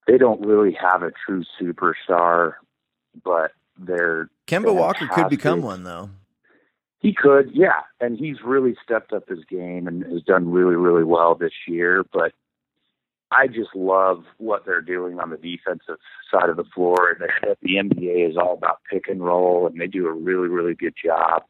They 0.05 0.17
don't 0.17 0.45
really 0.45 0.77
have 0.79 1.01
a 1.01 1.11
true 1.25 1.43
superstar, 1.59 2.55
but 3.23 3.51
they're 3.77 4.29
Kemba 4.47 4.73
Walker 4.75 5.07
could 5.07 5.29
become 5.29 5.61
one 5.61 5.83
though. 5.83 6.09
he 6.99 7.13
could, 7.13 7.51
yeah, 7.53 7.81
and 8.01 8.17
he's 8.17 8.37
really 8.43 8.75
stepped 8.83 9.13
up 9.13 9.29
his 9.29 9.45
game 9.45 9.87
and 9.87 10.03
has 10.03 10.21
done 10.23 10.51
really, 10.51 10.75
really 10.75 11.03
well 11.03 11.35
this 11.35 11.53
year. 11.67 12.03
But 12.11 12.33
I 13.31 13.47
just 13.47 13.75
love 13.75 14.23
what 14.37 14.65
they're 14.65 14.81
doing 14.81 15.19
on 15.19 15.29
the 15.29 15.37
defensive 15.37 15.99
side 16.31 16.49
of 16.49 16.57
the 16.57 16.65
floor. 16.75 17.11
And 17.11 17.29
the, 17.43 17.55
the 17.61 17.75
NBA 17.75 18.29
is 18.29 18.37
all 18.37 18.53
about 18.53 18.79
pick 18.89 19.07
and 19.07 19.23
roll, 19.23 19.67
and 19.67 19.79
they 19.79 19.87
do 19.87 20.07
a 20.07 20.13
really, 20.13 20.47
really 20.47 20.75
good 20.75 20.95
job 21.03 21.43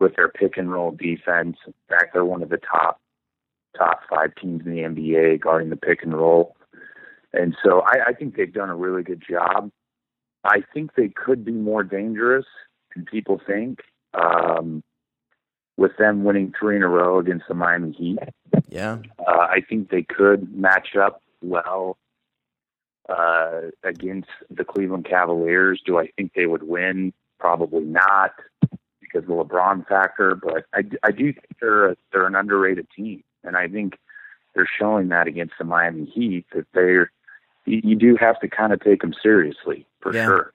with 0.00 0.14
their 0.16 0.28
pick 0.28 0.56
and 0.56 0.70
roll 0.70 0.92
defense. 0.92 1.56
In 1.66 1.74
fact, 1.88 2.12
they're 2.12 2.24
one 2.24 2.42
of 2.42 2.50
the 2.50 2.58
top 2.58 3.00
top 3.76 4.00
five 4.10 4.34
teams 4.40 4.62
in 4.64 4.72
the 4.72 4.82
NBA 4.82 5.40
guarding 5.40 5.70
the 5.70 5.76
pick 5.76 6.02
and 6.02 6.14
roll. 6.14 6.56
And 7.32 7.56
so 7.62 7.82
I, 7.86 8.08
I 8.08 8.12
think 8.12 8.36
they've 8.36 8.52
done 8.52 8.70
a 8.70 8.76
really 8.76 9.02
good 9.02 9.22
job. 9.28 9.70
I 10.44 10.62
think 10.72 10.94
they 10.94 11.08
could 11.08 11.44
be 11.44 11.52
more 11.52 11.82
dangerous 11.82 12.46
than 12.94 13.04
people 13.04 13.40
think. 13.46 13.80
Um, 14.14 14.82
with 15.76 15.96
them 15.96 16.24
winning 16.24 16.52
three 16.58 16.76
in 16.76 16.82
a 16.82 16.88
row 16.88 17.20
against 17.20 17.46
the 17.46 17.54
Miami 17.54 17.92
Heat, 17.92 18.18
Yeah, 18.68 18.98
uh, 19.20 19.46
I 19.48 19.60
think 19.66 19.90
they 19.90 20.02
could 20.02 20.52
match 20.54 20.96
up 20.96 21.22
well 21.40 21.96
uh, 23.08 23.60
against 23.84 24.28
the 24.50 24.64
Cleveland 24.64 25.06
Cavaliers. 25.08 25.80
Do 25.86 25.98
I 25.98 26.08
think 26.16 26.32
they 26.34 26.46
would 26.46 26.64
win? 26.64 27.12
Probably 27.38 27.84
not 27.84 28.32
because 29.00 29.22
of 29.22 29.28
the 29.28 29.34
LeBron 29.34 29.86
factor, 29.86 30.34
but 30.34 30.66
I, 30.74 30.82
I 31.04 31.12
do 31.12 31.32
think 31.32 31.46
they're 31.60 31.90
a, 31.90 31.96
they're 32.12 32.26
an 32.26 32.34
underrated 32.34 32.88
team, 32.94 33.22
and 33.44 33.56
I 33.56 33.68
think 33.68 33.98
they're 34.54 34.68
showing 34.78 35.08
that 35.08 35.28
against 35.28 35.54
the 35.58 35.64
Miami 35.64 36.04
Heat 36.06 36.46
that 36.54 36.66
they're 36.74 37.12
you, 37.68 37.96
do 37.96 38.16
have 38.20 38.38
to 38.40 38.48
kind 38.48 38.72
of 38.72 38.80
take 38.80 39.02
them 39.02 39.14
seriously 39.22 39.86
for 40.00 40.14
Yeah. 40.14 40.26
sure. 40.26 40.52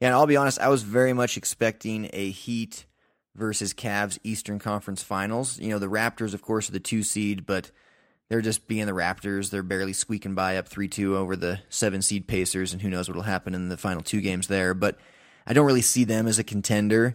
yeah. 0.00 0.08
And 0.08 0.14
I'll 0.14 0.26
be 0.26 0.36
honest, 0.36 0.60
I 0.60 0.68
was 0.68 0.82
very 0.82 1.12
much 1.12 1.36
expecting 1.36 2.10
a 2.12 2.30
Heat 2.30 2.86
versus 3.34 3.72
Cavs 3.74 4.18
Eastern 4.24 4.58
Conference 4.58 5.02
Finals. 5.02 5.58
You 5.58 5.70
know, 5.70 5.78
the 5.78 5.88
Raptors, 5.88 6.34
of 6.34 6.42
course, 6.42 6.68
are 6.68 6.72
the 6.72 6.80
two 6.80 7.02
seed, 7.02 7.46
but 7.46 7.70
they're 8.28 8.40
just 8.42 8.66
being 8.68 8.86
the 8.86 8.92
Raptors. 8.92 9.50
They're 9.50 9.62
barely 9.62 9.92
squeaking 9.92 10.34
by 10.34 10.56
up 10.56 10.68
3 10.68 10.88
2 10.88 11.16
over 11.16 11.36
the 11.36 11.60
seven 11.68 12.02
seed 12.02 12.26
Pacers, 12.26 12.72
and 12.72 12.82
who 12.82 12.90
knows 12.90 13.08
what 13.08 13.14
will 13.16 13.22
happen 13.22 13.54
in 13.54 13.68
the 13.68 13.76
final 13.76 14.02
two 14.02 14.20
games 14.20 14.48
there. 14.48 14.74
But 14.74 14.98
I 15.46 15.52
don't 15.52 15.66
really 15.66 15.82
see 15.82 16.04
them 16.04 16.26
as 16.26 16.38
a 16.38 16.44
contender. 16.44 17.12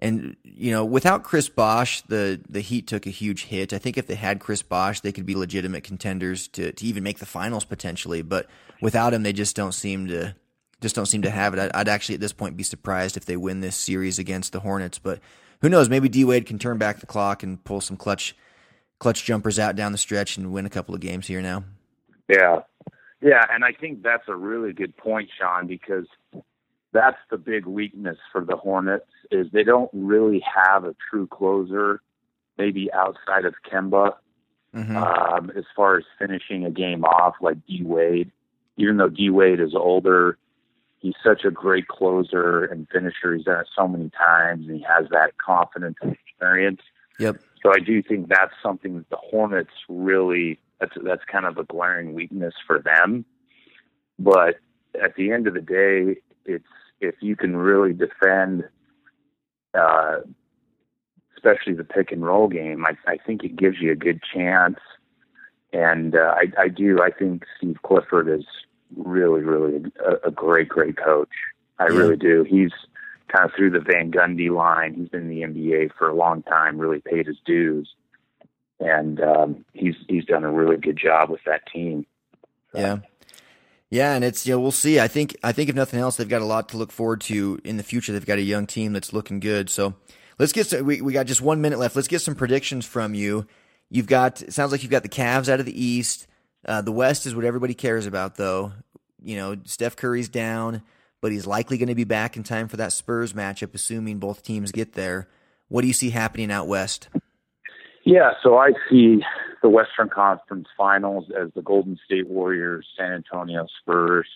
And, 0.00 0.36
you 0.42 0.72
know, 0.72 0.84
without 0.84 1.22
Chris 1.22 1.48
Bosh, 1.48 2.02
the, 2.02 2.40
the 2.48 2.60
Heat 2.60 2.86
took 2.86 3.06
a 3.06 3.10
huge 3.10 3.44
hit. 3.44 3.72
I 3.72 3.78
think 3.78 3.96
if 3.96 4.06
they 4.06 4.16
had 4.16 4.40
Chris 4.40 4.62
Bosh, 4.62 5.00
they 5.00 5.12
could 5.12 5.24
be 5.24 5.36
legitimate 5.36 5.84
contenders 5.84 6.48
to, 6.48 6.72
to 6.72 6.86
even 6.86 7.04
make 7.04 7.18
the 7.18 7.26
finals 7.26 7.64
potentially. 7.64 8.22
But 8.22 8.48
without 8.82 9.14
him, 9.14 9.22
they 9.22 9.32
just 9.32 9.54
don't 9.54 9.72
seem 9.72 10.08
to 10.08 10.34
just 10.80 10.96
don't 10.96 11.06
seem 11.06 11.22
to 11.22 11.30
have 11.30 11.54
it. 11.54 11.60
I'd, 11.60 11.70
I'd 11.72 11.88
actually 11.88 12.16
at 12.16 12.20
this 12.20 12.32
point 12.32 12.56
be 12.56 12.62
surprised 12.62 13.16
if 13.16 13.24
they 13.24 13.36
win 13.36 13.60
this 13.60 13.76
series 13.76 14.18
against 14.18 14.52
the 14.52 14.60
Hornets. 14.60 14.98
But 14.98 15.20
who 15.62 15.68
knows? 15.68 15.88
Maybe 15.88 16.08
D 16.08 16.24
Wade 16.24 16.44
can 16.44 16.58
turn 16.58 16.76
back 16.76 17.00
the 17.00 17.06
clock 17.06 17.42
and 17.42 17.62
pull 17.64 17.80
some 17.80 17.96
clutch 17.96 18.36
clutch 18.98 19.24
jumpers 19.24 19.58
out 19.58 19.76
down 19.76 19.92
the 19.92 19.98
stretch 19.98 20.36
and 20.36 20.52
win 20.52 20.66
a 20.66 20.70
couple 20.70 20.94
of 20.94 21.00
games 21.00 21.26
here 21.26 21.40
now. 21.40 21.64
Yeah. 22.28 22.60
Yeah, 23.20 23.42
and 23.50 23.64
I 23.64 23.72
think 23.72 24.02
that's 24.02 24.28
a 24.28 24.34
really 24.34 24.74
good 24.74 24.94
point, 24.98 25.30
Sean, 25.38 25.66
because 25.66 26.04
that's 26.94 27.18
the 27.30 27.36
big 27.36 27.66
weakness 27.66 28.16
for 28.32 28.42
the 28.42 28.56
Hornets 28.56 29.10
is 29.30 29.48
they 29.52 29.64
don't 29.64 29.90
really 29.92 30.42
have 30.42 30.84
a 30.84 30.94
true 31.10 31.26
closer, 31.26 32.00
maybe 32.56 32.90
outside 32.92 33.44
of 33.44 33.54
Kemba, 33.70 34.14
hmm 34.72 34.96
um, 34.96 35.52
as 35.56 35.64
far 35.76 35.98
as 35.98 36.04
finishing 36.18 36.64
a 36.64 36.70
game 36.70 37.04
off 37.04 37.34
like 37.40 37.58
D 37.66 37.82
Wade. 37.84 38.30
Even 38.76 38.96
though 38.96 39.08
D 39.08 39.28
Wade 39.30 39.60
is 39.60 39.74
older, 39.74 40.38
he's 40.98 41.14
such 41.22 41.44
a 41.44 41.50
great 41.50 41.86
closer 41.88 42.64
and 42.64 42.88
finisher. 42.88 43.34
He's 43.34 43.44
done 43.44 43.60
it 43.60 43.68
so 43.76 43.86
many 43.86 44.10
times, 44.10 44.66
and 44.66 44.76
he 44.78 44.84
has 44.88 45.08
that 45.10 45.36
confidence 45.38 45.96
and 46.00 46.12
experience. 46.12 46.80
Yep. 47.18 47.40
So 47.62 47.72
I 47.72 47.78
do 47.78 48.02
think 48.02 48.28
that's 48.28 48.54
something 48.62 48.96
that 48.96 49.10
the 49.10 49.16
Hornets 49.16 49.70
really 49.88 50.60
that's 50.80 50.92
that's 51.04 51.22
kind 51.30 51.46
of 51.46 51.58
a 51.58 51.64
glaring 51.64 52.14
weakness 52.14 52.54
for 52.66 52.78
them. 52.80 53.24
But 54.18 54.56
at 55.00 55.16
the 55.16 55.32
end 55.32 55.46
of 55.46 55.54
the 55.54 55.60
day, 55.60 56.20
it's 56.44 56.64
if 57.06 57.16
you 57.20 57.36
can 57.36 57.56
really 57.56 57.92
defend, 57.92 58.64
uh, 59.74 60.18
especially 61.36 61.74
the 61.74 61.84
pick 61.84 62.12
and 62.12 62.24
roll 62.24 62.48
game, 62.48 62.84
I, 62.86 62.96
I 63.10 63.16
think 63.18 63.44
it 63.44 63.56
gives 63.56 63.76
you 63.80 63.92
a 63.92 63.96
good 63.96 64.20
chance. 64.22 64.78
and 65.72 66.14
uh, 66.16 66.34
I, 66.36 66.62
I 66.64 66.68
do. 66.68 67.00
I 67.02 67.10
think 67.10 67.44
Steve 67.58 67.76
Clifford 67.82 68.28
is 68.28 68.44
really, 68.96 69.42
really 69.42 69.84
a, 70.04 70.28
a 70.28 70.30
great, 70.30 70.68
great 70.68 70.96
coach. 70.96 71.28
I 71.78 71.88
Yeah. 71.88 71.96
really 71.98 72.16
do. 72.16 72.44
He's 72.48 72.70
kind 73.28 73.44
of 73.44 73.50
through 73.56 73.70
the 73.70 73.80
Van 73.80 74.12
Gundy 74.12 74.50
line. 74.50 74.94
He's 74.94 75.08
been 75.08 75.28
in 75.28 75.28
the 75.28 75.42
NBA 75.42 75.90
for 75.98 76.08
a 76.08 76.14
long 76.14 76.42
time. 76.42 76.78
Really 76.78 77.00
paid 77.00 77.26
his 77.26 77.38
dues, 77.44 77.92
and 78.78 79.20
um, 79.20 79.64
he's 79.72 79.96
he's 80.08 80.24
done 80.24 80.44
a 80.44 80.52
really 80.52 80.76
good 80.76 80.96
job 80.96 81.30
with 81.30 81.40
that 81.46 81.62
team. 81.72 82.06
Yeah. 82.72 82.98
Yeah, 83.90 84.14
and 84.14 84.24
it's 84.24 84.46
you 84.46 84.54
know 84.54 84.60
we'll 84.60 84.72
see. 84.72 84.98
I 84.98 85.08
think 85.08 85.36
I 85.42 85.52
think 85.52 85.68
if 85.68 85.76
nothing 85.76 86.00
else, 86.00 86.16
they've 86.16 86.28
got 86.28 86.42
a 86.42 86.46
lot 86.46 86.70
to 86.70 86.76
look 86.76 86.90
forward 86.90 87.20
to 87.22 87.60
in 87.64 87.76
the 87.76 87.82
future. 87.82 88.12
They've 88.12 88.26
got 88.26 88.38
a 88.38 88.42
young 88.42 88.66
team 88.66 88.92
that's 88.92 89.12
looking 89.12 89.40
good. 89.40 89.70
So 89.70 89.94
let's 90.38 90.52
get 90.52 90.66
some, 90.66 90.84
we 90.84 91.00
we 91.00 91.12
got 91.12 91.26
just 91.26 91.42
one 91.42 91.60
minute 91.60 91.78
left. 91.78 91.96
Let's 91.96 92.08
get 92.08 92.20
some 92.20 92.34
predictions 92.34 92.86
from 92.86 93.14
you. 93.14 93.46
You've 93.90 94.06
got 94.06 94.42
it 94.42 94.52
sounds 94.52 94.72
like 94.72 94.82
you've 94.82 94.90
got 94.90 95.02
the 95.02 95.08
Cavs 95.08 95.48
out 95.48 95.60
of 95.60 95.66
the 95.66 95.84
East. 95.84 96.26
Uh, 96.66 96.80
the 96.80 96.92
West 96.92 97.26
is 97.26 97.34
what 97.34 97.44
everybody 97.44 97.74
cares 97.74 98.06
about, 98.06 98.36
though. 98.36 98.72
You 99.22 99.36
know, 99.36 99.56
Steph 99.64 99.96
Curry's 99.96 100.28
down, 100.28 100.82
but 101.20 101.30
he's 101.30 101.46
likely 101.46 101.78
going 101.78 101.88
to 101.88 101.94
be 101.94 102.04
back 102.04 102.36
in 102.36 102.42
time 102.42 102.68
for 102.68 102.78
that 102.78 102.92
Spurs 102.92 103.32
matchup, 103.32 103.74
assuming 103.74 104.18
both 104.18 104.42
teams 104.42 104.72
get 104.72 104.94
there. 104.94 105.28
What 105.68 105.82
do 105.82 105.88
you 105.88 105.94
see 105.94 106.10
happening 106.10 106.50
out 106.50 106.66
west? 106.68 107.08
Yeah, 108.04 108.32
so 108.42 108.58
I 108.58 108.72
see 108.90 109.22
the 109.64 109.70
Western 109.70 110.10
Conference 110.10 110.68
Finals 110.76 111.24
as 111.40 111.48
the 111.54 111.62
Golden 111.62 111.98
State 112.04 112.28
Warriors, 112.28 112.86
San 112.98 113.12
Antonio 113.12 113.66
Spurs, 113.80 114.28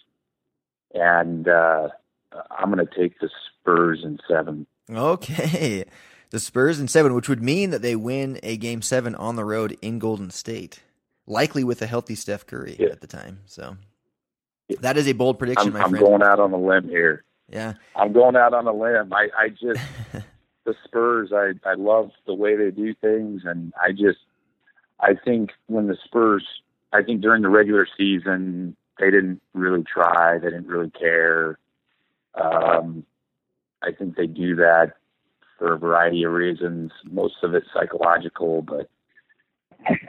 and 0.95 1.47
uh, 1.47 1.89
I'm 2.51 2.73
going 2.73 2.85
to 2.85 2.93
take 2.99 3.21
the 3.21 3.29
Spurs 3.61 4.01
in 4.03 4.19
seven. 4.27 4.67
Okay. 4.91 5.85
The 6.31 6.41
Spurs 6.41 6.81
in 6.81 6.89
seven, 6.89 7.13
which 7.15 7.29
would 7.29 7.43
mean 7.43 7.71
that 7.71 7.83
they 7.83 7.95
win 7.95 8.41
a 8.43 8.57
game 8.57 8.81
seven 8.83 9.15
on 9.15 9.37
the 9.37 9.45
road 9.45 9.77
in 9.83 9.99
Golden 9.99 10.31
State, 10.31 10.83
likely 11.27 11.63
with 11.63 11.81
a 11.83 11.87
healthy 11.87 12.15
Steph 12.15 12.47
Curry 12.47 12.77
Yeah. 12.79 12.89
at 12.89 13.01
the 13.03 13.07
time. 13.07 13.41
So 13.45 13.77
that 14.81 14.97
is 14.97 15.07
a 15.09 15.13
bold 15.13 15.39
prediction, 15.39 15.69
I'm, 15.69 15.73
my 15.75 15.81
I'm 15.83 15.91
friend. 15.91 16.05
going 16.05 16.23
out 16.23 16.41
on 16.41 16.53
a 16.53 16.59
limb 16.59 16.89
here. 16.89 17.25
yeah. 17.51 17.75
I'm 17.97 18.13
going 18.15 18.37
out 18.37 18.55
on 18.55 18.67
a 18.67 18.73
limb. 18.73 19.13
I, 19.13 19.29
I 19.39 19.49
just 19.51 19.81
the 20.65 20.75
Spurs. 20.85 21.33
I 21.35 21.53
I 21.69 21.75
love 21.75 22.11
the 22.27 22.35
way 22.35 22.57
they 22.57 22.71
do 22.71 22.95
things, 22.95 23.43
and 23.45 23.73
I 23.83 23.93
just 23.93 24.19
I 25.01 25.15
think 25.15 25.51
when 25.67 25.87
the 25.87 25.97
Spurs, 26.05 26.45
I 26.93 27.03
think 27.03 27.21
during 27.21 27.43
the 27.43 27.49
regular 27.49 27.87
season 27.97 28.77
they 28.99 29.11
didn't 29.11 29.41
really 29.55 29.85
try. 29.85 30.39
They 30.39 30.51
didn't 30.51 30.67
really 30.67 30.91
care. 30.91 31.59
Um, 32.35 33.05
I 33.83 33.93
think 33.93 34.17
they 34.17 34.27
do 34.27 34.57
that 34.57 34.95
for 35.59 35.75
a 35.75 35.79
variety 35.79 36.25
of 36.25 36.33
reasons. 36.33 36.91
Most 37.05 37.37
of 37.43 37.55
it 37.55 37.65
psychological, 37.73 38.63
but 38.63 38.89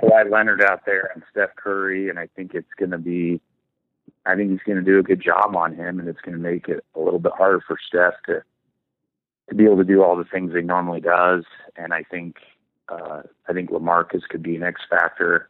Kawhi 0.01 0.31
Leonard 0.31 0.63
out 0.63 0.85
there 0.85 1.11
and 1.13 1.23
Steph 1.31 1.55
Curry, 1.55 2.09
and 2.09 2.17
I 2.17 2.27
think 2.35 2.53
it's 2.55 2.73
going 2.77 2.91
to 2.91 2.97
be 2.97 3.41
I 4.25 4.35
think 4.35 4.51
he's 4.51 4.59
going 4.65 4.77
to 4.77 4.83
do 4.83 4.99
a 4.99 5.03
good 5.03 5.21
job 5.21 5.55
on 5.55 5.75
him, 5.75 5.99
and 5.99 6.07
it's 6.07 6.21
going 6.21 6.35
to 6.35 6.41
make 6.41 6.67
it 6.67 6.83
a 6.95 6.99
little 6.99 7.19
bit 7.19 7.31
harder 7.37 7.61
for 7.65 7.77
Steph 7.87 8.15
to 8.27 8.43
to 9.49 9.55
be 9.55 9.65
able 9.65 9.77
to 9.77 9.83
do 9.83 10.03
all 10.03 10.15
the 10.15 10.25
things 10.25 10.53
he 10.53 10.61
normally 10.61 11.01
does. 11.01 11.43
And 11.75 11.91
I 11.91 12.03
think 12.03 12.35
uh, 12.89 13.21
I 13.47 13.53
think 13.53 13.71
Lamarcus 13.71 14.23
could 14.29 14.43
be 14.43 14.55
an 14.55 14.63
X 14.63 14.81
factor 14.89 15.49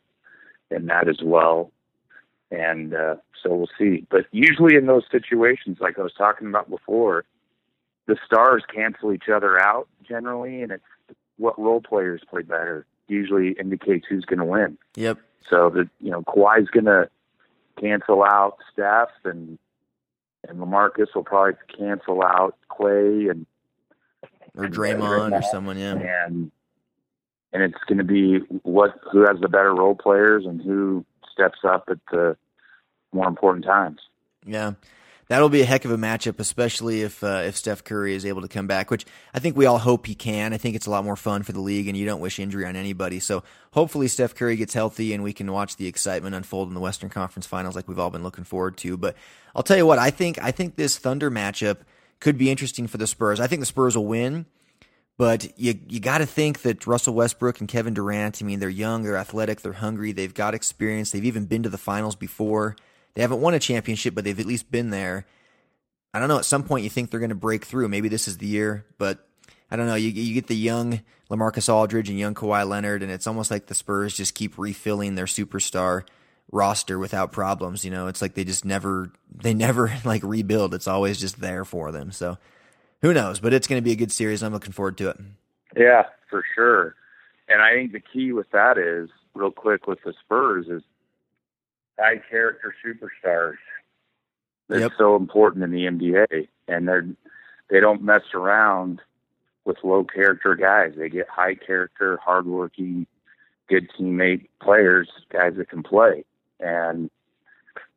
in 0.72 0.86
that 0.88 1.08
as 1.08 1.20
well. 1.24 1.72
And 2.52 2.94
uh, 2.94 3.16
so 3.42 3.54
we'll 3.54 3.70
see. 3.78 4.06
But 4.10 4.26
usually 4.32 4.76
in 4.76 4.88
those 4.88 5.04
situations, 5.12 5.78
like 5.80 6.00
I 6.00 6.02
was 6.02 6.14
talking 6.18 6.48
about 6.48 6.70
before, 6.70 7.26
the 8.08 8.18
stars 8.26 8.64
cancel 8.74 9.14
each 9.14 9.30
other 9.34 9.60
out 9.60 9.88
generally, 10.08 10.64
and 10.64 10.72
it's 10.72 10.84
what 11.38 11.60
role 11.60 11.82
players 11.82 12.22
play 12.30 12.42
better 12.42 12.86
usually 13.08 13.52
indicates 13.52 14.06
who's 14.08 14.26
going 14.26 14.40
to 14.40 14.46
win. 14.46 14.78
Yep. 14.96 15.20
So 15.50 15.70
that 15.72 15.90
you 16.00 16.12
know 16.12 16.22
Kawhi's 16.24 16.70
going 16.70 16.86
to 16.86 17.10
cancel 17.80 18.24
out 18.24 18.58
Steph, 18.72 19.10
and 19.24 19.58
and 20.48 20.60
Lamarcus 20.60 21.08
will 21.14 21.24
probably 21.24 21.54
cancel 21.76 22.24
out 22.24 22.56
Clay, 22.70 23.28
and 23.28 23.46
Or 24.56 24.66
Draymond 24.66 25.38
or 25.38 25.42
someone, 25.44 25.78
yeah. 25.78 25.94
and 26.26 26.52
and 27.54 27.64
it's 27.64 27.84
going 27.88 27.98
to 27.98 28.04
be 28.04 28.40
what 28.64 29.00
who 29.12 29.22
has 29.22 29.40
the 29.42 29.50
better 29.50 29.74
role 29.74 29.96
players 29.96 30.46
and 30.46 30.62
who 30.62 31.06
steps 31.32 31.60
up 31.64 31.86
at 31.90 32.00
the 32.12 32.38
more 33.12 33.28
important 33.28 33.66
times. 33.66 34.00
Yeah. 34.46 34.74
That'll 35.30 35.50
be 35.50 35.62
a 35.62 35.66
heck 35.66 35.86
of 35.86 35.92
a 35.92 35.98
matchup, 35.98 36.40
especially 36.40 37.04
if 37.04 37.24
uh, 37.24 37.44
if 37.46 37.56
Steph 37.56 37.84
Curry 37.84 38.16
is 38.16 38.26
able 38.26 38.42
to 38.42 38.48
come 38.48 38.66
back, 38.66 38.90
which 38.90 39.06
I 39.32 39.38
think 39.38 39.56
we 39.56 39.68
all 39.68 39.78
hope 39.78 40.08
he 40.08 40.16
can. 40.16 40.54
I 40.54 40.58
think 40.58 40.76
it's 40.76 40.88
a 40.88 40.90
lot 40.90 41.04
more 41.04 41.16
fun 41.16 41.44
for 41.44 41.52
the 41.52 41.60
league, 41.60 41.88
and 41.88 41.96
you 41.96 42.04
don't 42.04 42.20
wish 42.20 42.40
injury 42.40 42.66
on 42.66 42.76
anybody. 42.76 43.20
So 43.20 43.44
hopefully 43.72 44.08
Steph 44.08 44.34
Curry 44.34 44.56
gets 44.56 44.74
healthy, 44.74 45.14
and 45.14 45.24
we 45.24 45.32
can 45.32 45.52
watch 45.52 45.76
the 45.76 45.86
excitement 45.86 46.34
unfold 46.34 46.70
in 46.70 46.74
the 46.74 46.80
Western 46.80 47.12
Conference 47.12 47.46
Finals, 47.46 47.76
like 47.76 47.88
we've 47.88 48.00
all 48.00 48.10
been 48.10 48.24
looking 48.24 48.44
forward 48.44 48.76
to. 48.78 48.98
But 48.98 49.16
I'll 49.56 49.62
tell 49.62 49.78
you 49.78 49.86
what, 49.86 50.00
I 50.00 50.10
think 50.10 50.42
I 50.44 50.50
think 50.50 50.78
this 50.78 50.98
Thunder 50.98 51.30
matchup 51.30 51.78
could 52.20 52.40
be 52.40 52.50
interesting 52.50 52.88
for 52.88 52.98
the 52.98 53.06
Spurs. 53.06 53.40
I 53.40 53.46
think 53.46 53.60
the 53.60 53.68
Spurs 53.68 53.96
will 53.96 54.08
win, 54.08 54.48
but 55.20 55.60
you 55.60 55.78
you 55.90 56.00
got 56.00 56.20
to 56.20 56.26
think 56.26 56.62
that 56.62 56.88
Russell 56.88 57.14
Westbrook 57.14 57.60
and 57.60 57.68
Kevin 57.68 57.94
Durant. 57.94 58.42
I 58.42 58.46
mean, 58.46 58.62
they're 58.62 58.70
young, 58.70 59.04
they're 59.04 59.18
athletic, 59.18 59.60
they're 59.60 59.74
hungry, 59.74 60.14
they've 60.14 60.34
got 60.34 60.54
experience, 60.54 61.12
they've 61.12 61.26
even 61.26 61.44
been 61.44 61.64
to 61.64 61.70
the 61.70 61.78
finals 61.78 62.16
before. 62.16 62.78
They 63.16 63.22
haven't 63.22 63.42
won 63.42 63.54
a 63.54 63.60
championship, 63.60 64.16
but 64.16 64.24
they've 64.24 64.40
at 64.40 64.46
least 64.46 64.72
been 64.72 64.92
there. 64.92 65.26
I 66.14 66.20
don't 66.20 66.30
know. 66.30 66.38
At 66.38 66.46
some 66.46 66.64
point, 66.64 66.86
you 66.86 66.90
think 66.90 67.12
they're 67.12 67.20
going 67.20 67.32
to 67.32 67.36
break 67.36 67.66
through. 67.66 67.90
Maybe 67.90 68.08
this 68.08 68.30
is 68.30 68.38
the 68.38 68.48
year, 68.48 68.86
but 68.98 69.28
I 69.70 69.76
don't 69.76 69.88
know. 69.88 69.96
You 69.96 70.10
you 70.10 70.34
get 70.34 70.48
the 70.48 70.56
young 70.56 71.02
Lamarcus 71.30 71.68
Aldridge 71.68 72.10
and 72.10 72.18
young 72.18 72.34
Kawhi 72.34 72.66
Leonard, 72.66 73.04
and 73.04 73.12
it's 73.12 73.28
almost 73.28 73.52
like 73.52 73.66
the 73.66 73.76
Spurs 73.76 74.16
just 74.16 74.36
keep 74.36 74.58
refilling 74.58 75.16
their 75.16 75.26
superstar 75.26 76.04
roster 76.50 76.98
without 76.98 77.34
problems. 77.34 77.84
You 77.84 77.92
know, 77.92 78.08
it's 78.08 78.22
like 78.22 78.36
they 78.36 78.46
just 78.46 78.64
never 78.64 79.12
they 79.36 79.54
never 79.54 79.92
like 80.06 80.24
rebuild. 80.24 80.74
It's 80.74 80.88
always 80.88 81.20
just 81.20 81.42
there 81.42 81.66
for 81.66 81.92
them. 81.92 82.14
So 82.14 82.38
who 83.02 83.14
knows? 83.14 83.40
But 83.40 83.54
it's 83.54 83.68
going 83.68 83.82
to 83.82 83.84
be 83.86 83.92
a 83.92 83.96
good 83.96 84.12
series. 84.12 84.44
I'm 84.44 84.54
looking 84.54 84.72
forward 84.74 84.98
to 84.98 85.10
it. 85.10 85.18
Yeah, 85.78 86.04
for 86.30 86.44
sure. 86.56 86.96
And 87.48 87.62
I 87.62 87.74
think 87.74 87.92
the 87.94 88.00
key 88.00 88.32
with 88.32 88.50
that 88.52 88.78
is 88.78 89.10
real 89.34 89.52
quick 89.52 89.88
with 89.88 90.00
the 90.04 90.14
Spurs 90.24 90.68
is 90.68 90.84
high 92.00 92.22
character 92.30 92.74
superstars. 92.86 93.58
It's 94.70 94.82
Yep. 94.82 94.92
so 94.98 95.16
important 95.16 95.64
in 95.64 95.72
the 95.72 95.86
NBA, 95.88 96.48
and 96.68 96.88
they're 96.88 97.08
they 97.70 97.80
don't 97.80 98.04
mess 98.04 98.22
around 98.34 99.02
with 99.66 99.78
low 99.84 100.04
character 100.04 100.56
guys. 100.56 100.94
They 100.98 101.10
get 101.10 101.28
high 101.28 101.56
character, 101.56 102.18
hardworking, 102.24 103.06
good 103.68 103.90
teammate 103.92 104.48
players, 104.62 105.10
guys 105.32 105.54
that 105.58 105.70
can 105.70 105.82
play, 105.84 106.24
and 106.60 107.10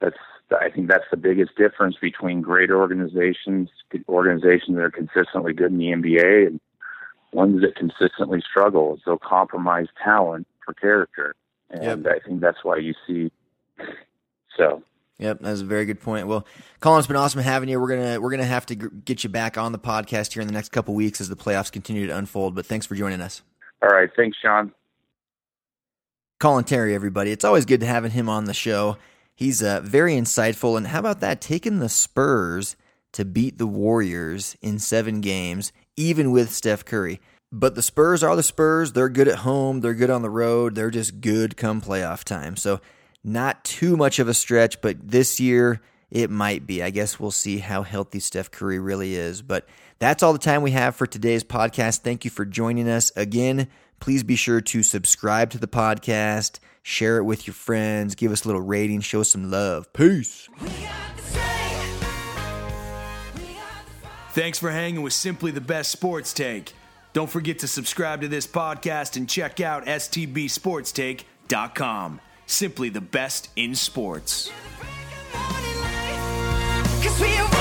that's 0.01 0.17
I 0.61 0.71
think 0.71 0.89
that's 0.89 1.05
the 1.11 1.17
biggest 1.17 1.57
difference 1.57 1.97
between 2.01 2.41
great 2.41 2.71
organizations, 2.71 3.71
organizations 4.09 4.77
that 4.77 4.83
are 4.83 4.91
consistently 4.91 5.53
good 5.53 5.73
in 5.73 5.79
the 5.79 5.93
NBA, 5.93 6.47
and 6.47 6.61
ones 7.33 7.63
that 7.63 7.77
consistently 7.77 8.43
struggle. 8.49 8.95
is 8.95 9.01
They'll 9.05 9.19
compromise 9.19 9.87
talent 10.03 10.47
for 10.65 10.75
character, 10.75 11.35
and 11.71 12.07
I 12.07 12.19
think 12.27 12.41
that's 12.41 12.63
why 12.63 12.77
you 12.77 12.95
see. 13.07 13.31
So 14.57 14.83
Yep, 15.23 15.39
that's 15.41 15.61
a 15.61 15.65
very 15.65 15.85
good 15.85 16.01
point. 16.01 16.27
Well, 16.27 16.45
Collin, 16.81 16.99
it's 16.99 17.07
been 17.07 17.17
awesome 17.17 17.43
having 17.43 17.69
you. 17.69 17.81
We're 17.81 17.97
gonna 17.97 18.21
we're 18.21 18.33
gonna 18.33 18.45
have 18.45 18.67
to 18.67 18.75
get 18.75 19.23
you 19.23 19.31
back 19.31 19.57
on 19.57 19.71
the 19.71 19.79
podcast 19.79 20.33
here 20.33 20.41
in 20.41 20.49
the 20.49 20.53
next 20.53 20.71
couple 20.71 20.95
weeks 20.95 21.21
as 21.21 21.29
the 21.29 21.37
playoffs 21.37 21.71
continue 21.71 22.09
to 22.09 22.17
unfold. 22.17 22.57
But 22.57 22.67
thanks 22.67 22.87
for 22.87 22.97
joining 22.97 23.21
us. 23.21 23.43
all 23.83 23.91
right, 23.91 24.11
thanks, 24.17 24.37
Sean. 24.43 24.73
Collin 26.41 26.65
Terry, 26.65 26.93
everybody. 26.93 27.31
It's 27.31 27.45
always 27.45 27.65
good 27.65 27.81
to 27.81 27.87
having 27.87 28.11
him 28.11 28.29
on 28.29 28.47
the 28.47 28.55
show. 28.55 28.97
He's 29.35 29.62
uh, 29.62 29.80
very 29.83 30.14
insightful. 30.14 30.76
And 30.76 30.89
how 30.89 31.01
about 31.01 31.20
that? 31.20 31.41
Taking 31.41 31.78
the 31.78 31.89
Spurs 31.89 32.76
to 33.12 33.24
beat 33.24 33.59
the 33.59 33.66
Warriors 33.66 34.57
in 34.62 34.78
seven 34.78 35.20
games, 35.20 35.72
even 35.97 36.30
with 36.30 36.53
Steph 36.53 36.85
Curry. 36.85 37.20
But 37.51 37.74
the 37.74 37.83
Spurs 37.83 38.22
are 38.22 38.35
the 38.35 38.43
Spurs. 38.43 38.93
They're 38.93 39.09
good 39.09 39.28
at 39.28 39.41
home. 39.41 39.80
They're 39.80 39.95
good 39.95 40.11
on 40.11 40.22
the 40.22 40.30
road. 40.30 40.74
They're 40.74 40.91
just 40.91 41.20
good 41.20 41.57
come 41.57 41.80
playoff 41.83 42.24
time. 42.24 42.57
So, 42.57 42.80
not 43.24 43.62
too 43.62 43.97
much 43.97 44.18
of 44.18 44.26
a 44.26 44.35
stretch, 44.35 44.80
but 44.80 44.97
this 45.11 45.39
year 45.39 45.80
it 46.11 46.30
might 46.30 46.66
be. 46.66 46.83
I 46.83 46.91
guess 46.91 47.20
we'll 47.20 47.30
see 47.30 47.59
how 47.59 47.83
healthy 47.83 48.20
Steph 48.20 48.51
Curry 48.51 48.78
really 48.78 49.14
is. 49.14 49.43
But 49.43 49.66
that's 49.99 50.22
all 50.22 50.33
the 50.33 50.39
time 50.39 50.62
we 50.62 50.72
have 50.72 50.97
for 50.97 51.07
today's 51.07 51.45
podcast. 51.45 52.01
Thank 52.01 52.24
you 52.24 52.30
for 52.30 52.45
joining 52.45 52.89
us. 52.89 53.12
Again, 53.14 53.68
please 54.01 54.24
be 54.24 54.35
sure 54.35 54.61
to 54.61 54.83
subscribe 54.83 55.51
to 55.51 55.59
the 55.59 55.68
podcast, 55.68 56.59
share 56.83 57.18
it 57.18 57.24
with 57.24 57.47
your 57.47 57.55
friends, 57.55 58.14
give 58.14 58.33
us 58.33 58.45
a 58.45 58.49
little 58.49 58.62
rating, 58.62 59.01
show 59.01 59.22
us 59.22 59.30
some 59.30 59.51
love. 59.51 59.93
Peace. 59.93 60.49
Thanks 64.33 64.59
for 64.59 64.70
hanging 64.70 65.03
with 65.03 65.12
Simply 65.12 65.51
the 65.51 65.61
Best 65.61 65.91
Sports 65.91 66.33
Take. 66.33 66.72
Don't 67.12 67.28
forget 67.28 67.59
to 67.59 67.68
subscribe 67.68 68.22
to 68.22 68.28
this 68.28 68.47
podcast 68.47 69.18
and 69.18 69.28
check 69.28 69.61
out 69.61 69.85
stbsportstake.com. 69.85 72.20
Simply 72.47 72.89
the 72.89 73.03
best 73.03 73.51
in 73.57 73.74
sports. 73.74 74.51
Cause 77.03 77.20
we 77.20 77.37
are 77.37 77.52